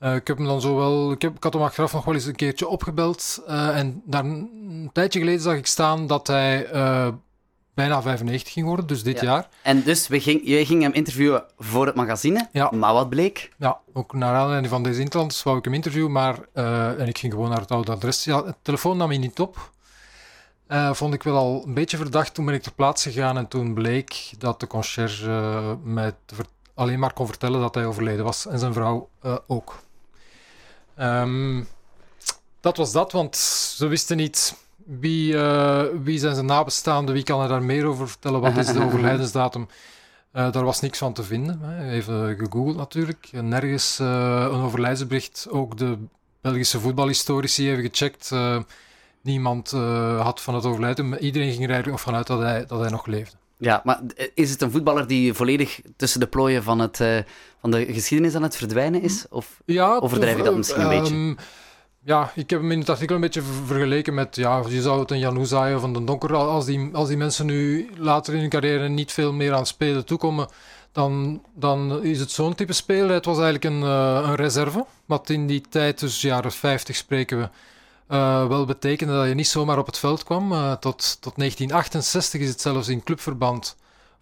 Ik 0.00 0.26
heb 0.26 0.36
hem 0.36 0.46
dan 0.46 0.60
zo 0.60 0.76
wel, 0.76 1.12
ik, 1.12 1.22
heb, 1.22 1.36
ik 1.36 1.42
had 1.42 1.52
hem 1.52 1.62
achteraf 1.62 1.92
nog 1.92 2.04
wel 2.04 2.14
eens 2.14 2.24
een 2.24 2.34
keertje 2.34 2.68
opgebeld. 2.68 3.42
en 3.46 4.02
daar 4.04 4.24
een, 4.24 4.90
tijdje 4.92 5.18
geleden 5.18 5.40
zag 5.40 5.56
ik 5.56 5.66
staan 5.66 6.06
dat 6.06 6.26
hij 6.26 6.66
bijna 7.78 8.02
95 8.02 8.52
ging 8.52 8.66
worden, 8.66 8.86
dus 8.86 9.02
dit 9.02 9.20
Ja. 9.20 9.26
jaar. 9.26 9.48
En 9.62 9.82
dus 9.82 10.08
we 10.08 10.20
ging, 10.20 10.40
jij 10.44 10.64
ging 10.64 10.82
hem 10.82 10.92
interviewen 10.92 11.44
voor 11.58 11.86
het 11.86 11.94
magazine. 11.94 12.48
Ja. 12.52 12.70
Maar 12.70 12.92
wat 12.92 13.08
bleek? 13.08 13.52
Ja, 13.56 13.78
ook 13.92 14.12
naar 14.12 14.34
aanleiding 14.34 14.68
van 14.72 14.82
deze 14.82 15.00
interlands 15.00 15.42
wou 15.42 15.58
ik 15.58 15.64
hem 15.64 15.74
interviewen, 15.74 16.12
maar 16.12 16.38
eh, 16.52 17.00
en 17.00 17.06
ik 17.08 17.18
ging 17.18 17.32
gewoon 17.32 17.48
naar 17.50 17.60
het 17.60 17.70
oude 17.70 17.92
adres. 17.92 18.24
Ja, 18.24 18.44
het 18.44 18.56
telefoon 18.62 18.96
nam 18.96 19.08
hij 19.08 19.18
niet 19.18 19.40
op. 19.40 19.70
Eh, 20.66 20.92
vond 20.92 21.14
ik 21.14 21.22
wel 21.22 21.36
al 21.36 21.62
een 21.66 21.74
beetje 21.74 21.96
verdacht. 21.96 22.34
Toen 22.34 22.44
ben 22.44 22.54
ik 22.54 22.62
ter 22.62 22.72
plaatse 22.72 23.10
gegaan 23.12 23.36
en 23.38 23.48
toen 23.48 23.74
bleek 23.74 24.30
dat 24.38 24.60
de 24.60 24.66
conciërge 24.66 25.76
mij 25.82 26.12
alleen 26.74 26.98
maar 26.98 27.12
kon 27.12 27.26
vertellen 27.26 27.60
dat 27.60 27.74
hij 27.74 27.86
overleden 27.86 28.24
was 28.24 28.46
en 28.46 28.58
zijn 28.58 28.72
vrouw 28.72 29.08
eh, 29.22 29.36
ook. 29.46 29.78
Ehm, 30.96 31.62
dat 32.60 32.76
was 32.76 32.92
dat, 32.92 33.12
want 33.12 33.36
ze 33.76 33.86
wisten 33.86 34.16
niet 34.16 34.54
wie, 35.00 35.32
uh, 35.32 35.82
wie 36.02 36.18
zijn 36.18 36.34
zijn 36.34 36.46
nabestaanden, 36.46 37.14
wie 37.14 37.22
kan 37.22 37.42
er 37.42 37.48
daar 37.48 37.62
meer 37.62 37.84
over 37.84 38.08
vertellen, 38.08 38.40
wat 38.40 38.56
is 38.56 38.66
de 38.66 38.82
overlijdensdatum? 38.86 39.68
Uh, 40.32 40.52
daar 40.52 40.64
was 40.64 40.80
niks 40.80 40.98
van 40.98 41.12
te 41.12 41.22
vinden. 41.22 41.60
Hè. 41.60 41.90
Even 41.90 42.36
gegoogeld 42.36 42.76
natuurlijk. 42.76 43.28
Nergens 43.32 43.98
een 43.98 44.60
overlijdensbericht. 44.60 45.46
Ook 45.50 45.76
de 45.76 45.98
Belgische 46.40 46.80
voetbalhistorici 46.80 47.66
hebben 47.66 47.84
gecheckt. 47.84 48.30
niemand 49.22 49.70
had 50.18 50.40
van 50.40 50.54
het 50.54 50.64
overlijden. 50.64 51.18
Iedereen 51.18 51.52
ging 51.52 51.62
er 51.62 51.70
eigenlijk 51.70 51.86
nog 51.86 52.00
vanuit 52.00 52.26
dat 52.26 52.38
hij, 52.38 52.66
dat 52.66 52.80
hij 52.80 52.90
nog 52.90 53.06
leefde. 53.06 53.36
Ja, 53.58 53.80
maar 53.84 54.00
is 54.34 54.50
het 54.50 54.62
een 54.62 54.70
voetballer 54.70 55.06
die 55.06 55.34
volledig 55.34 55.80
tussen 55.96 56.20
de 56.20 56.26
plooien 56.26 56.62
van, 56.62 56.78
het, 56.78 57.00
uh, 57.00 57.18
van 57.60 57.70
de 57.70 57.92
geschiedenis 57.92 58.34
aan 58.34 58.42
het 58.42 58.56
verdwijnen 58.56 59.02
is? 59.02 59.26
Of 59.30 59.60
ja, 59.64 59.96
overdrijf 59.96 60.36
je 60.36 60.42
dat 60.42 60.56
misschien 60.56 60.82
een 60.82 61.00
beetje? 61.00 61.36
Ja, 62.04 62.32
ik 62.34 62.50
heb 62.50 62.60
hem 62.60 62.70
in 62.70 62.78
het 62.78 62.88
artikel 62.88 63.14
een 63.14 63.20
beetje 63.20 63.42
vergeleken 63.42 64.14
met, 64.14 64.36
ja, 64.36 64.62
je 64.68 64.82
zou 64.82 65.00
het 65.00 65.10
een 65.10 65.18
Jan 65.18 65.36
Hoezaaien 65.36 65.76
of 65.76 65.82
een 65.82 66.04
Donker, 66.04 66.34
als 66.34 66.64
die, 66.64 66.90
als 66.92 67.08
die 67.08 67.16
mensen 67.16 67.46
nu 67.46 67.90
later 67.96 68.34
in 68.34 68.40
hun 68.40 68.48
carrière 68.48 68.88
niet 68.88 69.12
veel 69.12 69.32
meer 69.32 69.54
aan 69.54 69.66
spelen 69.66 70.04
toekomen, 70.04 70.48
dan, 70.92 71.42
dan 71.54 72.02
is 72.02 72.20
het 72.20 72.30
zo'n 72.30 72.54
type 72.54 72.72
speler. 72.72 73.10
Het 73.10 73.24
was 73.24 73.38
eigenlijk 73.38 73.64
een, 73.64 73.82
uh, 73.82 74.28
een 74.28 74.34
reserve, 74.34 74.86
wat 75.04 75.30
in 75.30 75.46
die 75.46 75.60
tijd, 75.68 76.00
dus 76.00 76.20
jaren 76.20 76.52
50 76.52 76.96
spreken 76.96 77.38
we, 77.38 77.48
uh, 78.14 78.46
wel 78.46 78.64
betekende 78.64 79.12
dat 79.12 79.28
je 79.28 79.34
niet 79.34 79.48
zomaar 79.48 79.78
op 79.78 79.86
het 79.86 79.98
veld 79.98 80.24
kwam. 80.24 80.52
Uh, 80.52 80.72
tot, 80.72 81.16
tot 81.20 81.36
1968 81.36 82.40
is 82.40 82.48
het 82.48 82.60
zelfs 82.60 82.88
in 82.88 83.02
clubverband 83.02 83.76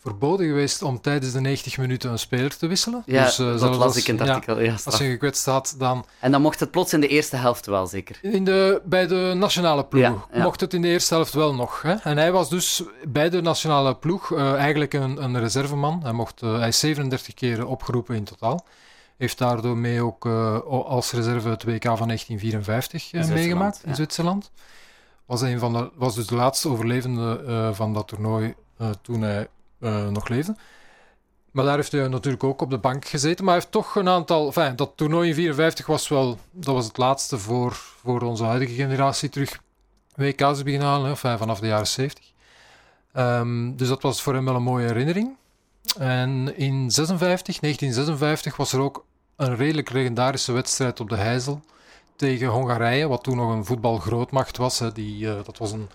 verboden 0.06 0.46
geweest 0.46 0.82
om 0.82 1.00
tijdens 1.00 1.32
de 1.32 1.40
90 1.40 1.78
minuten 1.78 2.10
een 2.10 2.18
speler 2.18 2.56
te 2.56 2.66
wisselen. 2.66 3.02
Ja, 3.06 3.24
dus, 3.24 3.38
uh, 3.38 3.60
dat 3.60 3.76
las 3.76 3.96
ik 3.96 4.08
in 4.08 4.18
het 4.18 4.28
artikel. 4.28 4.60
Ja, 4.60 4.76
als 4.84 4.98
je 4.98 5.04
gekwetst 5.04 5.46
had, 5.46 5.74
dan... 5.78 6.04
En 6.20 6.30
dan 6.30 6.42
mocht 6.42 6.60
het 6.60 6.70
plots 6.70 6.92
in 6.92 7.00
de 7.00 7.08
eerste 7.08 7.36
helft 7.36 7.66
wel, 7.66 7.86
zeker? 7.86 8.18
In 8.22 8.44
de, 8.44 8.80
bij 8.84 9.06
de 9.06 9.32
nationale 9.36 9.84
ploeg 9.84 10.28
mocht 10.32 10.60
het 10.60 10.74
in 10.74 10.82
de 10.82 10.88
eerste 10.88 11.14
helft 11.14 11.32
wel 11.32 11.54
nog. 11.54 11.82
Hè? 11.82 11.94
En 11.94 12.16
hij 12.16 12.32
was 12.32 12.48
dus 12.48 12.82
bij 13.08 13.30
de 13.30 13.42
nationale 13.42 13.94
ploeg 13.96 14.34
eigenlijk 14.34 14.92
een, 14.92 15.22
een 15.22 15.38
reserveman. 15.38 16.02
Hij, 16.02 16.12
mocht, 16.12 16.40
hij 16.40 16.68
is 16.68 16.78
37 16.78 17.34
keer 17.34 17.66
opgeroepen 17.66 18.14
in 18.16 18.24
totaal. 18.24 18.66
Heeft 19.16 19.38
daardoor 19.38 19.76
mee 19.76 20.02
ook 20.02 20.26
als 20.66 21.12
reserve 21.12 21.48
het 21.48 21.64
WK 21.64 21.82
van 21.82 22.06
1954 22.06 23.12
uh, 23.12 23.28
meegemaakt 23.28 23.82
in 23.84 23.94
Zwitserland. 23.94 24.50
Was, 25.26 25.40
een 25.40 25.58
van 25.58 25.72
de, 25.72 25.90
was 25.94 26.14
dus 26.14 26.26
de 26.26 26.34
laatste 26.34 26.68
overlevende 26.68 27.70
van 27.74 27.94
dat 27.94 28.08
toernooi 28.08 28.54
toen 29.02 29.22
hij 29.22 29.48
nog 30.10 30.28
leefde. 30.28 30.56
Maar 31.50 31.64
daar 31.64 31.76
heeft 31.76 31.92
hij 31.92 32.08
natuurlijk 32.08 32.44
ook 32.44 32.60
op 32.60 32.70
de 32.70 32.78
bank 32.78 33.04
gezeten. 33.04 33.44
Maar 33.44 33.54
hij 33.54 33.62
heeft 33.62 33.72
toch 33.72 33.94
een 33.94 34.08
aantal. 34.08 34.46
Enfin, 34.46 34.76
dat 34.76 34.92
toernooi 34.94 35.28
in 35.28 35.34
54 35.34 35.86
was 35.86 36.08
wel. 36.08 36.38
Dat 36.50 36.74
was 36.74 36.86
het 36.86 36.96
laatste 36.96 37.38
voor, 37.38 37.72
voor 37.72 38.22
onze 38.22 38.44
huidige 38.44 38.74
generatie 38.74 39.28
terug 39.28 39.60
WK's 40.14 40.62
beginnen 40.62 40.88
halen. 40.88 41.16
Vanaf 41.16 41.60
de 41.60 41.66
jaren 41.66 41.86
70. 41.86 42.24
Um, 43.12 43.22
ehm, 43.22 43.76
dus 43.76 43.88
dat 43.88 44.02
was 44.02 44.22
voor 44.22 44.34
hem 44.34 44.44
wel 44.44 44.54
een 44.54 44.62
mooie 44.62 44.86
herinnering. 44.86 45.36
En 45.98 46.56
in 46.56 46.90
56, 46.90 47.60
1956 47.60 48.56
was 48.56 48.72
er 48.72 48.80
ook 48.80 49.04
een 49.36 49.56
redelijk 49.56 49.90
legendarische 49.90 50.52
wedstrijd 50.52 51.00
op 51.00 51.08
de 51.08 51.16
Heizel 51.16 51.62
tegen 52.16 52.48
Hongarije, 52.48 53.08
wat 53.08 53.22
toen 53.22 53.36
nog 53.36 53.52
een 53.52 53.64
voetbalgrootmacht 53.64 54.56
was. 54.56 54.78
Hè. 54.78 54.92
Die, 54.92 55.24
uh, 55.24 55.34
dat 55.44 55.58
was 55.58 55.72
een, 55.72 55.88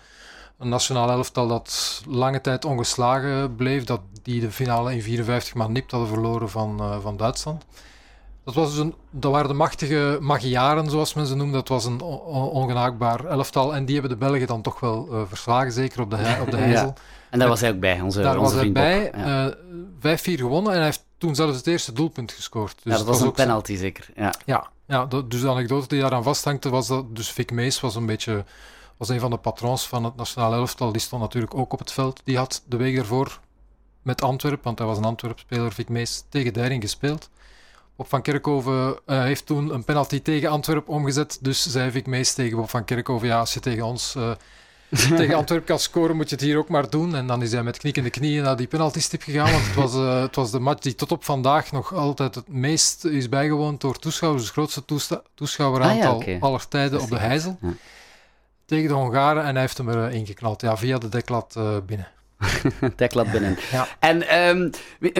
een 0.62 0.68
nationaal 0.68 1.10
elftal 1.10 1.48
dat 1.48 2.02
lange 2.08 2.40
tijd 2.40 2.64
ongeslagen 2.64 3.54
bleef, 3.56 3.84
dat 3.84 4.00
die 4.22 4.40
de 4.40 4.50
finale 4.50 4.94
in 4.94 5.02
54 5.02 5.54
maar 5.54 5.70
nipt 5.70 5.90
hadden 5.90 6.08
verloren 6.08 6.50
van, 6.50 6.78
uh, 6.80 6.96
van 7.00 7.16
Duitsland. 7.16 7.64
Dat, 8.44 8.54
was 8.54 8.70
dus 8.70 8.78
een, 8.78 8.94
dat 9.10 9.32
waren 9.32 9.48
de 9.48 9.54
machtige 9.54 10.18
Magyaren, 10.20 10.90
zoals 10.90 11.14
men 11.14 11.26
ze 11.26 11.34
noemde. 11.34 11.52
Dat 11.52 11.68
was 11.68 11.84
een 11.84 12.00
ongenaakbaar 12.00 13.24
elftal. 13.24 13.74
En 13.74 13.84
die 13.84 13.98
hebben 13.98 14.18
de 14.18 14.26
Belgen 14.26 14.46
dan 14.46 14.62
toch 14.62 14.80
wel 14.80 15.08
uh, 15.10 15.20
verslagen, 15.28 15.72
zeker 15.72 16.00
op 16.00 16.10
de, 16.10 16.36
op 16.40 16.50
de 16.50 16.56
Heizel. 16.66 16.86
Ja. 16.86 16.94
En 17.30 17.38
daar 17.38 17.48
was 17.48 17.60
hij 17.60 17.70
ook 17.70 17.80
bij, 17.80 18.00
onze, 18.00 18.22
daar 18.22 18.38
onze 18.38 18.54
was 18.54 18.62
hij 18.62 18.72
bij. 18.72 19.12
Ja. 19.16 19.54
5-4 20.18 20.40
gewonnen 20.40 20.70
en 20.72 20.76
hij 20.76 20.86
heeft 20.86 21.04
toen 21.18 21.34
zelfs 21.34 21.56
het 21.56 21.66
eerste 21.66 21.92
doelpunt 21.92 22.32
gescoord. 22.32 22.74
Dus 22.82 22.92
ja, 22.92 22.98
dat 22.98 23.06
was, 23.06 23.18
was 23.18 23.26
een 23.26 23.32
penalty 23.32 23.76
zeker. 23.76 24.08
Ja, 24.16 24.34
ja, 24.44 24.68
ja 24.86 25.06
dus 25.06 25.40
de 25.40 25.48
anekdote 25.48 25.88
die 25.88 26.00
daaraan 26.00 26.22
vasthangte 26.22 26.70
was 26.70 26.86
dat 26.86 27.16
dus 27.16 27.30
Vic 27.30 27.50
Mees 27.50 27.80
was 27.80 27.94
een 27.94 28.06
beetje 28.06 28.44
was 29.06 29.16
een 29.16 29.20
van 29.20 29.30
de 29.30 29.36
patrons 29.36 29.86
van 29.88 30.04
het 30.04 30.16
nationale 30.16 30.56
elftal. 30.56 30.92
Die 30.92 31.00
stond 31.00 31.22
natuurlijk 31.22 31.54
ook 31.54 31.72
op 31.72 31.78
het 31.78 31.92
veld. 31.92 32.20
Die 32.24 32.36
had 32.36 32.62
de 32.66 32.76
week 32.76 32.96
ervoor 32.96 33.40
met 34.02 34.22
Antwerpen, 34.22 34.64
want 34.64 34.78
hij 34.78 34.86
was 34.86 34.98
een 34.98 35.04
Antwerp-speler, 35.04 35.72
Vic 35.72 35.88
Mees, 35.88 36.24
tegen 36.28 36.52
Deiring 36.52 36.82
gespeeld. 36.82 37.30
Bob 37.96 38.08
van 38.08 38.22
Kerkhoven 38.22 38.98
uh, 39.06 39.22
heeft 39.22 39.46
toen 39.46 39.74
een 39.74 39.84
penalty 39.84 40.20
tegen 40.20 40.50
Antwerpen 40.50 40.92
omgezet. 40.92 41.38
Dus 41.40 41.62
zei 41.62 41.90
Vic 41.90 42.06
Mees 42.06 42.34
tegen 42.34 42.56
Bob 42.56 42.70
van 42.70 42.84
Kerkhoven, 42.84 43.28
ja, 43.28 43.38
als 43.38 43.54
je 43.54 43.60
tegen 43.60 43.84
ons... 43.84 44.14
Uh, 44.16 44.30
tegen 45.16 45.34
Antwerpen 45.34 45.66
kan 45.66 45.78
scoren, 45.78 46.16
moet 46.16 46.28
je 46.28 46.34
het 46.34 46.44
hier 46.44 46.58
ook 46.58 46.68
maar 46.68 46.90
doen. 46.90 47.14
En 47.14 47.26
dan 47.26 47.42
is 47.42 47.52
hij 47.52 47.62
met 47.62 47.78
knikkende 47.78 48.10
knieën 48.10 48.42
naar 48.42 48.56
die 48.56 48.66
penaltystip 48.66 49.22
gegaan. 49.22 49.50
Want 49.52 49.64
het 49.66 49.74
was, 49.74 49.94
uh, 49.94 50.20
het 50.20 50.36
was 50.36 50.50
de 50.50 50.58
match 50.58 50.80
die 50.80 50.94
tot 50.94 51.12
op 51.12 51.24
vandaag 51.24 51.72
nog 51.72 51.94
altijd 51.94 52.34
het 52.34 52.48
meest 52.48 53.04
is 53.04 53.28
bijgewoond 53.28 53.80
door 53.80 53.98
toeschouwers. 53.98 54.42
Het 54.42 54.52
grootste 54.52 54.84
toeschouweraantal 55.34 56.20
ah, 56.20 56.26
ja, 56.26 56.38
aller 56.38 56.68
tijden 56.68 57.00
op 57.00 57.08
de 57.08 57.18
Heizel. 57.18 57.58
Tegen 58.64 58.88
de 58.88 58.94
Hongaren 58.94 59.44
en 59.44 59.52
hij 59.52 59.60
heeft 59.60 59.78
hem 59.78 59.88
er 59.88 60.08
uh, 60.08 60.14
ingeknald. 60.14 60.60
Ja, 60.60 60.76
via 60.76 60.98
de 60.98 61.08
deklat 61.08 61.54
uh, 61.58 61.76
binnen. 61.86 62.08
deklat 62.96 63.30
binnen. 63.30 63.58
Ja. 63.70 63.88
En 63.98 64.48
um, 64.48 64.70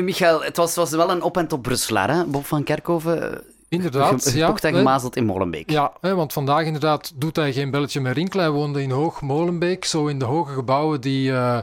Michael, 0.04 0.42
het 0.42 0.56
was, 0.56 0.74
was 0.74 0.90
wel 0.90 1.10
een 1.10 1.22
op- 1.22 1.36
en 1.36 1.46
top 1.48 1.62
Brusselaar, 1.62 2.10
hè? 2.10 2.24
Bob 2.24 2.46
van 2.46 2.62
Kerkhoven. 2.62 3.40
Inderdaad, 3.68 4.28
Ge 4.28 4.36
ja. 4.36 4.54
en 4.54 4.74
gemazeld 4.74 5.16
in 5.16 5.24
Molenbeek. 5.24 5.70
Ja, 5.70 5.92
hè, 6.00 6.14
want 6.14 6.32
vandaag 6.32 6.64
inderdaad 6.64 7.12
doet 7.14 7.36
hij 7.36 7.52
geen 7.52 7.70
belletje 7.70 8.00
meer 8.00 8.12
rinkelen. 8.12 8.44
Hij 8.44 8.54
woonde 8.54 8.82
in 8.82 8.90
Hoog 8.90 9.20
Molenbeek, 9.20 9.84
zo 9.84 10.06
in 10.06 10.18
de 10.18 10.24
hoge 10.24 10.52
gebouwen 10.52 11.00
die, 11.00 11.30
uh, 11.30 11.58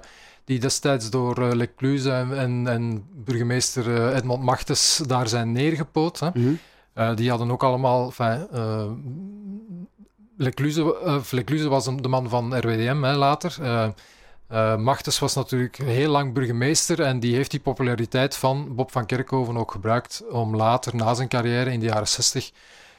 die 0.45 0.59
destijds 0.59 1.09
door 1.09 1.39
uh, 1.39 1.51
Lecluze 1.51 2.11
en, 2.11 2.67
en, 2.67 3.05
burgemeester 3.13 4.15
Edmond 4.15 4.43
Machtes 4.43 5.01
daar 5.07 5.27
zijn 5.27 5.51
neergepoot. 5.51 6.19
Hè. 6.19 6.29
Mm 6.33 6.59
-hmm. 6.93 7.15
die 7.15 7.29
hadden 7.29 7.51
ook 7.51 7.63
allemaal... 7.63 8.05
Enfin, 8.05 8.47
Lecluze, 10.41 11.23
Lecluze 11.31 11.69
was 11.69 11.85
de 11.85 12.07
man 12.07 12.29
van 12.29 12.57
RWDM 12.57 13.03
hè, 13.03 13.15
later. 13.15 13.57
Uh, 13.61 14.75
Machtes 14.77 15.19
was 15.19 15.35
natuurlijk 15.35 15.77
heel 15.77 16.11
lang 16.11 16.33
burgemeester 16.33 17.01
en 17.01 17.19
die 17.19 17.35
heeft 17.35 17.51
die 17.51 17.59
populariteit 17.59 18.35
van 18.35 18.75
Bob 18.75 18.91
van 18.91 19.05
Kerkhoven 19.05 19.57
ook 19.57 19.71
gebruikt 19.71 20.23
om 20.29 20.55
later, 20.55 20.95
na 20.95 21.13
zijn 21.13 21.27
carrière 21.27 21.71
in 21.71 21.79
de 21.79 21.85
jaren 21.85 22.07
60, 22.07 22.51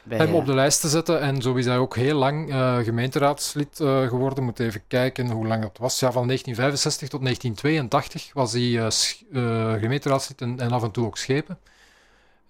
hem 0.08 0.34
op 0.34 0.46
de 0.46 0.54
lijst 0.54 0.80
te 0.80 0.88
zetten. 0.88 1.20
En 1.20 1.42
zo 1.42 1.54
is 1.54 1.66
hij 1.66 1.78
ook 1.78 1.96
heel 1.96 2.16
lang 2.18 2.48
uh, 2.48 2.76
gemeenteraadslid 2.76 3.80
uh, 3.80 4.08
geworden. 4.08 4.44
Moet 4.44 4.60
even 4.60 4.82
kijken 4.88 5.30
hoe 5.30 5.46
lang 5.46 5.62
dat 5.62 5.78
was. 5.78 6.00
Ja, 6.00 6.12
van 6.12 6.26
1965 6.26 7.08
tot 7.08 7.22
1982 7.22 8.30
was 8.32 8.52
hij 8.52 8.90
gemeenteraadslid 9.80 10.40
en, 10.40 10.60
en, 10.60 10.70
af 10.70 10.82
en 10.82 10.90
toe 10.90 11.06
ook 11.06 11.18
schepen. 11.18 11.58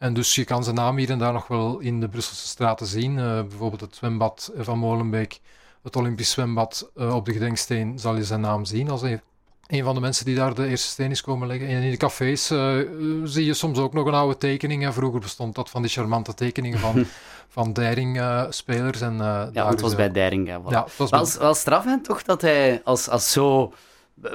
En 0.00 0.14
dus 0.14 0.34
je 0.34 0.44
kan 0.44 0.64
zijn 0.64 0.76
naam 0.76 0.96
hier 0.96 1.10
en 1.10 1.18
daar 1.18 1.32
nog 1.32 1.46
wel 1.46 1.78
in 1.78 2.00
de 2.00 2.08
Brusselse 2.08 2.46
straten 2.46 2.86
zien. 2.86 3.14
bijvoorbeeld 3.14 3.80
het 3.80 3.96
zwembad 3.96 4.52
van 4.56 4.78
Molenbeek 4.78 5.40
het 5.82 5.96
Olympisch 5.96 6.30
zwembad 6.30 6.90
uh, 6.96 7.14
op 7.14 7.24
de 7.24 7.32
gedenksteen 7.32 7.98
zal 7.98 8.16
je 8.16 8.24
zijn 8.24 8.40
naam 8.40 8.64
zien 8.64 8.90
als 8.90 9.02
een, 9.02 9.20
een 9.66 9.84
van 9.84 9.94
de 9.94 10.00
mensen 10.00 10.24
die 10.24 10.34
daar 10.34 10.54
de 10.54 10.66
eerste 10.66 10.88
steen 10.88 11.10
is 11.10 11.20
komen 11.20 11.46
leggen. 11.46 11.68
En 11.68 11.82
in 11.82 11.90
de 11.90 11.96
cafés 11.96 12.50
uh, 12.50 12.78
zie 13.24 13.44
je 13.44 13.54
soms 13.54 13.78
ook 13.78 13.92
nog 13.92 14.06
een 14.06 14.14
oude 14.14 14.36
tekening. 14.36 14.84
En 14.84 14.92
vroeger 14.92 15.20
bestond 15.20 15.54
dat 15.54 15.70
van 15.70 15.82
die 15.82 15.90
charmante 15.90 16.34
tekeningen 16.34 16.78
van, 16.78 17.06
van 17.48 17.72
Deiring-spelers. 17.72 19.00
en 19.00 19.16
ja, 19.52 19.68
het 19.68 19.80
was 19.80 19.94
bij 19.94 20.12
Deiring. 20.12 20.48
Ja, 20.48 20.60
ja, 20.68 20.84
het 20.84 20.96
was 20.96 21.10
wel, 21.10 21.22
bij... 21.22 21.38
wel 21.38 21.54
straf, 21.54 21.84
hè, 21.84 22.00
toch, 22.00 22.22
dat 22.22 22.40
hij 22.40 22.80
als, 22.84 23.08
als 23.08 23.32
zo 23.32 23.72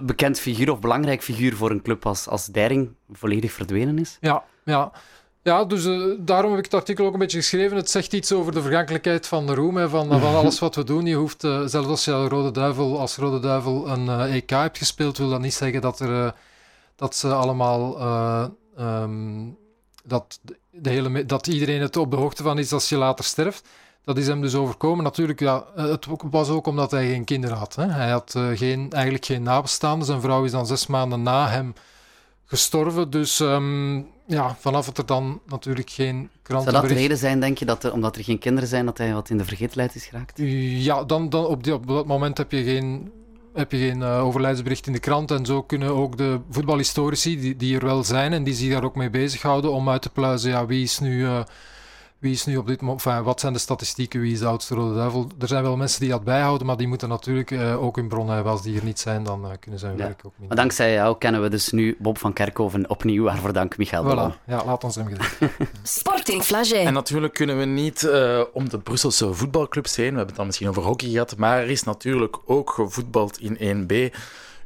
bekend 0.03 0.39
figuur 0.39 0.71
of 0.71 0.79
belangrijk 0.79 1.23
figuur 1.23 1.55
voor 1.55 1.71
een 1.71 1.81
club 1.81 2.05
als, 2.05 2.27
als 2.27 2.45
Deiring 2.45 2.95
volledig 3.11 3.51
verdwenen 3.51 3.99
is. 3.99 4.17
Ja, 4.19 4.43
ja. 4.63 4.91
Ja, 5.45 5.65
dus 5.65 5.85
uh, 5.85 6.13
daarom 6.19 6.49
heb 6.49 6.59
ik 6.59 6.65
het 6.65 6.73
artikel 6.73 7.05
ook 7.05 7.13
een 7.13 7.19
beetje 7.19 7.37
geschreven. 7.37 7.77
Het 7.77 7.89
zegt 7.89 8.13
iets 8.13 8.31
over 8.31 8.51
de 8.51 8.61
vergankelijkheid 8.61 9.27
van 9.27 9.45
de 9.45 9.53
roem 9.53 9.89
van, 9.89 10.19
van 10.19 10.35
alles 10.41 10.59
wat 10.59 10.75
we 10.75 10.83
doen. 10.83 11.05
Je 11.05 11.15
hoeft, 11.15 11.43
uh, 11.43 11.65
zelfs 11.65 11.87
als 11.87 12.05
je 12.05 12.27
Rode 12.27 12.51
Duivel, 12.51 12.99
als 12.99 13.15
Rode 13.15 13.39
Duivel 13.39 13.87
een 13.87 14.05
uh, 14.05 14.35
EK 14.35 14.49
hebt 14.49 14.77
gespeeld, 14.77 15.17
wil 15.17 15.29
dat 15.29 15.39
niet 15.39 15.53
zeggen 15.53 15.81
dat, 15.81 15.99
er, 15.99 16.35
dat 16.95 17.15
ze 17.15 17.33
allemaal... 17.33 18.01
Um, 18.79 19.57
dat, 20.03 20.39
de 20.71 20.89
hele, 20.89 21.25
dat 21.25 21.47
iedereen 21.47 21.81
het 21.81 21.97
op 21.97 22.11
de 22.11 22.17
hoogte 22.17 22.43
van 22.43 22.59
is 22.59 22.71
als 22.71 22.89
je 22.89 22.97
later 22.97 23.25
sterft. 23.25 23.67
Dat 24.03 24.17
is 24.17 24.27
hem 24.27 24.41
dus 24.41 24.55
overkomen. 24.55 25.03
Natuurlijk, 25.03 25.39
ja, 25.39 25.65
het 25.75 26.05
was 26.29 26.49
ook 26.49 26.67
omdat 26.67 26.91
hij 26.91 27.07
geen 27.07 27.23
kinderen 27.23 27.57
had. 27.57 27.75
Hè. 27.75 27.85
Hij 27.85 28.09
had 28.09 28.33
geen, 28.53 28.91
eigenlijk 28.91 29.25
geen 29.25 29.43
nabestaanden. 29.43 30.05
Zijn 30.05 30.21
vrouw 30.21 30.43
is 30.43 30.51
dan 30.51 30.67
zes 30.67 30.87
maanden 30.87 31.23
na 31.23 31.47
hem 31.47 31.73
gestorven. 32.45 33.09
Dus 33.09 33.39
um, 33.39 34.07
ja, 34.27 34.55
vanaf 34.59 34.85
het 34.85 34.97
er 34.97 35.05
dan 35.05 35.41
natuurlijk 35.45 35.89
geen 35.89 36.29
kranten. 36.41 36.71
Zou 36.71 36.81
dat 36.81 36.91
de 36.91 36.99
reden 36.99 37.17
zijn, 37.17 37.39
denk 37.39 37.57
je, 37.57 37.65
dat 37.65 37.83
er, 37.83 37.93
omdat 37.93 38.15
er 38.15 38.23
geen 38.23 38.39
kinderen 38.39 38.69
zijn, 38.69 38.85
dat 38.85 38.97
hij 38.97 39.13
wat 39.13 39.29
in 39.29 39.37
de 39.37 39.45
vergetelheid 39.45 39.95
is 39.95 40.05
geraakt? 40.05 40.37
Ja, 40.83 41.03
dan, 41.03 41.29
dan 41.29 41.45
op, 41.45 41.63
die, 41.63 41.73
op 41.73 41.87
dat 41.87 42.05
moment 42.05 42.37
heb 42.37 42.51
je 42.51 42.63
geen, 42.63 43.11
heb 43.53 43.71
je 43.71 43.77
geen 43.77 43.99
uh, 43.99 44.25
overlijdensbericht 44.25 44.87
in 44.87 44.93
de 44.93 44.99
krant. 44.99 45.31
En 45.31 45.45
zo 45.45 45.63
kunnen 45.63 45.89
ook 45.89 46.17
de 46.17 46.39
voetbalhistorici, 46.49 47.39
die, 47.39 47.55
die 47.55 47.75
er 47.75 47.85
wel 47.85 48.03
zijn 48.03 48.33
en 48.33 48.43
die 48.43 48.53
zich 48.53 48.71
daar 48.71 48.83
ook 48.83 48.95
mee 48.95 49.09
bezighouden, 49.09 49.71
om 49.71 49.89
uit 49.89 50.01
te 50.01 50.09
pluizen, 50.09 50.49
ja, 50.49 50.65
wie 50.65 50.83
is 50.83 50.99
nu... 50.99 51.19
Uh, 51.19 51.43
wie 52.25 52.33
is 52.33 52.45
nu 52.45 52.57
op 52.57 52.67
dit 52.67 52.81
moment, 52.81 53.05
enfin, 53.05 53.23
wat 53.23 53.39
zijn 53.39 53.53
de 53.53 53.59
statistieken, 53.59 54.19
wie 54.19 54.31
is 54.33 54.39
de 54.39 54.45
oudste 54.45 54.75
Rode 54.75 54.95
Duivel? 54.95 55.27
Er 55.39 55.47
zijn 55.47 55.63
wel 55.63 55.77
mensen 55.77 55.99
die 55.99 56.09
dat 56.09 56.23
bijhouden, 56.23 56.67
maar 56.67 56.77
die 56.77 56.87
moeten 56.87 57.09
natuurlijk 57.09 57.51
uh, 57.51 57.83
ook 57.83 57.95
hun 57.95 58.07
bron 58.07 58.29
hebben. 58.29 58.51
Als 58.51 58.61
die 58.61 58.77
er 58.77 58.83
niet 58.83 58.99
zijn, 58.99 59.23
dan 59.23 59.45
uh, 59.45 59.51
kunnen 59.59 59.79
ze 59.79 59.85
hun 59.85 59.97
Ja. 59.97 60.03
werk 60.03 60.21
ook 60.25 60.33
niet 60.37 60.47
Maar 60.47 60.57
dankzij 60.57 60.93
jou 60.93 61.17
kennen 61.17 61.41
we 61.41 61.49
dus 61.49 61.71
nu 61.71 61.95
Bob 61.99 62.17
van 62.17 62.33
Kerkhoven 62.33 62.89
opnieuw. 62.89 63.23
Waarvoor 63.23 63.53
dank, 63.53 63.77
Michael. 63.77 64.03
Voilà, 64.03 64.45
ja, 64.45 64.65
laat 64.65 64.83
ons 64.83 64.95
hem 64.95 65.07
gezegd. 65.07 65.37
Sporting 65.83 66.43
Flagey. 66.43 66.85
En 66.85 66.93
natuurlijk 66.93 67.33
kunnen 67.33 67.57
we 67.59 67.65
niet 67.65 68.03
eh, 68.03 68.41
om 68.53 68.69
de 68.69 68.79
Brusselse 68.79 69.33
voetbalclubs 69.33 69.95
heen. 69.95 70.05
We 70.05 70.09
hebben 70.09 70.27
het 70.27 70.35
dan 70.35 70.45
misschien 70.45 70.69
over 70.69 70.83
hockey 70.83 71.09
gehad, 71.09 71.37
maar 71.37 71.59
er 71.59 71.69
is 71.69 71.83
natuurlijk 71.83 72.37
ook 72.45 72.69
gevoetbald 72.69 73.39
in 73.39 73.87
1B. 73.87 74.15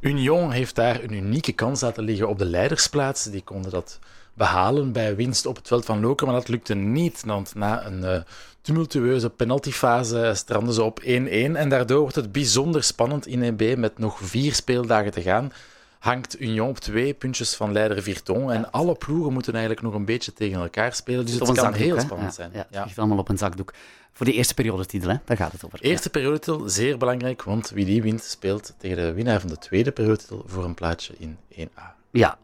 Union 0.00 0.50
heeft 0.50 0.74
daar 0.74 1.02
een 1.02 1.12
unieke 1.12 1.52
kans 1.52 1.80
laten 1.80 2.04
liggen 2.04 2.28
op 2.28 2.38
de 2.38 2.44
leidersplaats. 2.44 3.24
Die 3.24 3.42
konden 3.42 3.70
dat 3.70 3.98
behalen 4.40 4.92
bij 4.92 5.16
winst 5.16 5.46
op 5.46 5.56
het 5.56 5.68
veld 5.68 5.84
van 5.84 6.00
Loken, 6.00 6.26
maar 6.26 6.34
dat 6.34 6.48
lukte 6.48 6.74
niet. 6.74 7.22
Want 7.26 7.54
na 7.54 7.86
een 7.86 8.04
eh, 8.04 8.20
tumultueuze 8.60 9.30
penaltyfase 9.30 10.32
stranden 10.34 10.74
ze 10.74 10.82
op 10.82 11.00
1-1 11.02 11.04
en 11.04 11.68
daardoor 11.68 12.00
wordt 12.00 12.14
het 12.14 12.32
bijzonder 12.32 12.82
spannend 12.82 13.26
in 13.26 13.52
1B 13.52 13.78
met 13.78 13.98
nog 13.98 14.18
vier 14.22 14.54
speeldagen 14.54 15.10
te 15.10 15.22
gaan. 15.22 15.52
Hangt 15.98 16.40
Union 16.40 16.68
op 16.68 16.78
twee 16.78 17.14
puntjes 17.14 17.54
van 17.54 17.72
leider 17.72 18.02
Virton 18.02 18.52
en 18.52 18.70
alle 18.70 18.94
ploegen 18.94 19.32
moeten 19.32 19.52
eigenlijk 19.52 19.82
nog 19.82 19.94
een 19.94 20.04
beetje 20.04 20.32
tegen 20.32 20.60
elkaar 20.60 20.94
spelen, 20.94 21.26
dus 21.26 21.34
het 21.34 21.44
kan 21.44 21.54
zakdoek, 21.54 21.76
heel 21.76 21.96
hè? 21.96 22.00
spannend 22.00 22.28
Ja, 22.28 22.34
zijn. 22.34 22.50
Ja, 22.52 22.66
het 22.70 22.84
ligt 22.84 22.98
allemaal 22.98 23.18
op 23.18 23.28
een 23.28 23.38
zakdoek. 23.38 23.72
Voor 24.12 24.26
die 24.26 24.34
eerste 24.34 24.54
periodetitel, 24.54 25.10
hè? 25.10 25.16
daar 25.24 25.36
gaat 25.36 25.52
het 25.52 25.64
over. 25.64 25.80
Eerste 25.82 26.10
periodetitel, 26.10 26.68
zeer 26.68 26.98
belangrijk, 26.98 27.42
want 27.42 27.70
wie 27.70 27.84
die 27.84 28.02
wint, 28.02 28.22
speelt 28.22 28.74
tegen 28.78 28.96
de 28.96 29.12
winnaar 29.12 29.40
van 29.40 29.48
de 29.48 29.58
tweede 29.58 29.92
periodetitel 29.92 30.42
voor 30.46 30.64
een 30.64 30.74
plaatsje 30.74 31.14
in 31.18 31.36
1A. 31.52 31.82
Ja. 32.10 32.38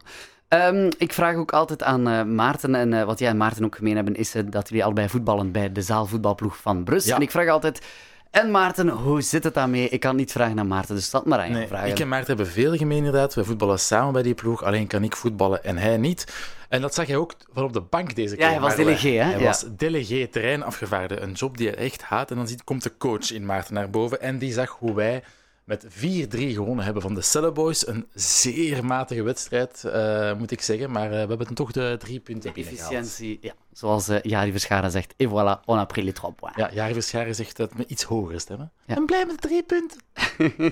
Ehm, 0.49 0.91
ik 0.99 1.13
vraag 1.13 1.37
ook 1.37 1.53
altijd 1.53 1.83
aan 1.83 2.09
eh, 2.09 2.23
Maarten, 2.23 2.75
en 2.75 2.93
eh, 2.93 3.05
wat 3.05 3.19
jij 3.19 3.29
en 3.29 3.37
Maarten 3.37 3.65
ook 3.65 3.77
gemeen 3.77 3.95
hebben, 3.97 4.15
is 4.15 4.35
eh, 4.35 4.43
dat 4.51 4.69
jullie 4.69 4.85
allebei 4.85 5.09
voetballen 5.09 5.53
bij 5.53 5.73
de 5.73 5.83
zaalvoetbalploeg 5.83 6.57
van 6.57 6.85
Brus. 6.85 7.05
Ja. 7.05 7.15
En 7.17 7.23
ik 7.23 7.31
vraag 7.31 7.49
altijd, 7.49 7.83
en 8.31 8.51
Maarten, 8.51 8.89
hoe 8.89 9.23
zit 9.23 9.45
het 9.45 9.55
daarmee? 9.55 9.89
Ik 9.89 10.01
kan 10.01 10.17
niet 10.17 10.33
vragen 10.33 10.57
naar 10.57 10.67
Maarten, 10.67 10.95
dus 10.95 11.11
dat 11.11 11.27
maar 11.27 11.39
aan 11.41 11.53
Nee, 11.53 11.67
vragen. 11.67 11.89
ik 11.89 11.99
en 12.01 12.09
Maarten 12.09 12.27
hebben 12.37 12.53
veel 12.53 12.77
gemeen 12.77 12.97
inderdaad. 12.97 13.35
We 13.35 13.45
voetballen 13.45 13.79
samen 13.79 14.13
bij 14.13 14.23
die 14.23 14.35
ploeg, 14.35 14.65
alleen 14.65 14.87
kan 14.87 15.03
ik 15.05 15.17
voetballen 15.17 15.65
en 15.65 15.77
hij 15.79 15.97
niet. 15.97 16.35
En 16.69 16.81
dat 16.81 16.95
zag 16.95 17.07
hij 17.07 17.17
ook 17.17 17.35
van 17.53 17.65
op 17.65 17.73
de 17.73 17.81
bank 17.81 18.15
deze 18.15 18.35
keer. 18.37 18.45
Ja, 18.45 18.51
hij 18.51 18.61
was 18.61 18.77
delegé, 18.77 19.09
hè? 19.11 19.23
Hij 19.31 19.39
Ja. 19.39 19.45
was 19.45 19.65
delegé, 19.77 20.27
terreinafgevaarde. 20.27 21.21
Een 21.21 21.33
job 21.33 21.57
die 21.57 21.69
hij 21.69 21.77
echt 21.77 22.03
haat. 22.03 22.31
En 22.31 22.37
dan 22.37 22.49
ziet, 22.49 22.65
komt 22.65 22.83
de 22.83 22.93
coach 22.99 23.31
in 23.33 23.47
Maarten 23.47 23.75
naar 23.75 23.91
boven 23.91 24.21
en 24.21 24.39
die 24.39 24.53
zag 24.53 24.77
hoe 24.79 24.95
wij 24.95 25.23
met 25.67 25.85
4-3 25.85 25.89
gewonnen 26.31 26.85
hebben 26.85 27.03
van 27.03 27.15
de 27.15 27.21
Celleboys. 27.21 27.87
Een 27.87 28.09
zeer 28.15 28.85
matige 28.85 29.23
wedstrijd, 29.23 29.85
eh, 29.85 30.35
moet 30.35 30.51
ik 30.51 30.61
zeggen. 30.61 30.91
Maar 30.91 31.05
eh, 31.05 31.11
we 31.11 31.29
hebben 31.29 31.55
toch 31.55 31.73
de 31.73 31.97
drie 31.99 32.21
punten 32.21 32.53
binnengehaald. 32.53 32.93
Efficiëntie, 32.93 33.39
ja. 33.41 33.53
Zoals 33.73 34.09
eh, 34.09 34.23
Jari 34.23 34.51
Verscharen 34.51 34.91
zegt, 34.91 35.15
et 35.17 35.29
voilà, 35.29 35.65
on 35.65 35.79
a 35.79 35.85
pris 35.85 36.05
les 36.05 36.15
trois 36.15 36.35
points. 36.35 36.57
Ja, 36.57 36.71
Jari 36.73 36.93
Verscharen 36.93 37.35
zegt 37.35 37.57
dat 37.57 37.75
met 37.75 37.91
iets 37.91 38.03
hogere 38.03 38.39
stemmen. 38.39 38.73
Ja. 38.87 38.97
En 38.97 39.07
blij 39.07 39.27
met 39.27 39.43
de 39.43 39.49
drie 39.49 39.63
punten. 39.63 40.01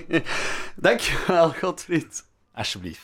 Dankjewel, 0.75 1.49
Godfried. 1.51 2.25
Alsjeblieft. 2.53 3.01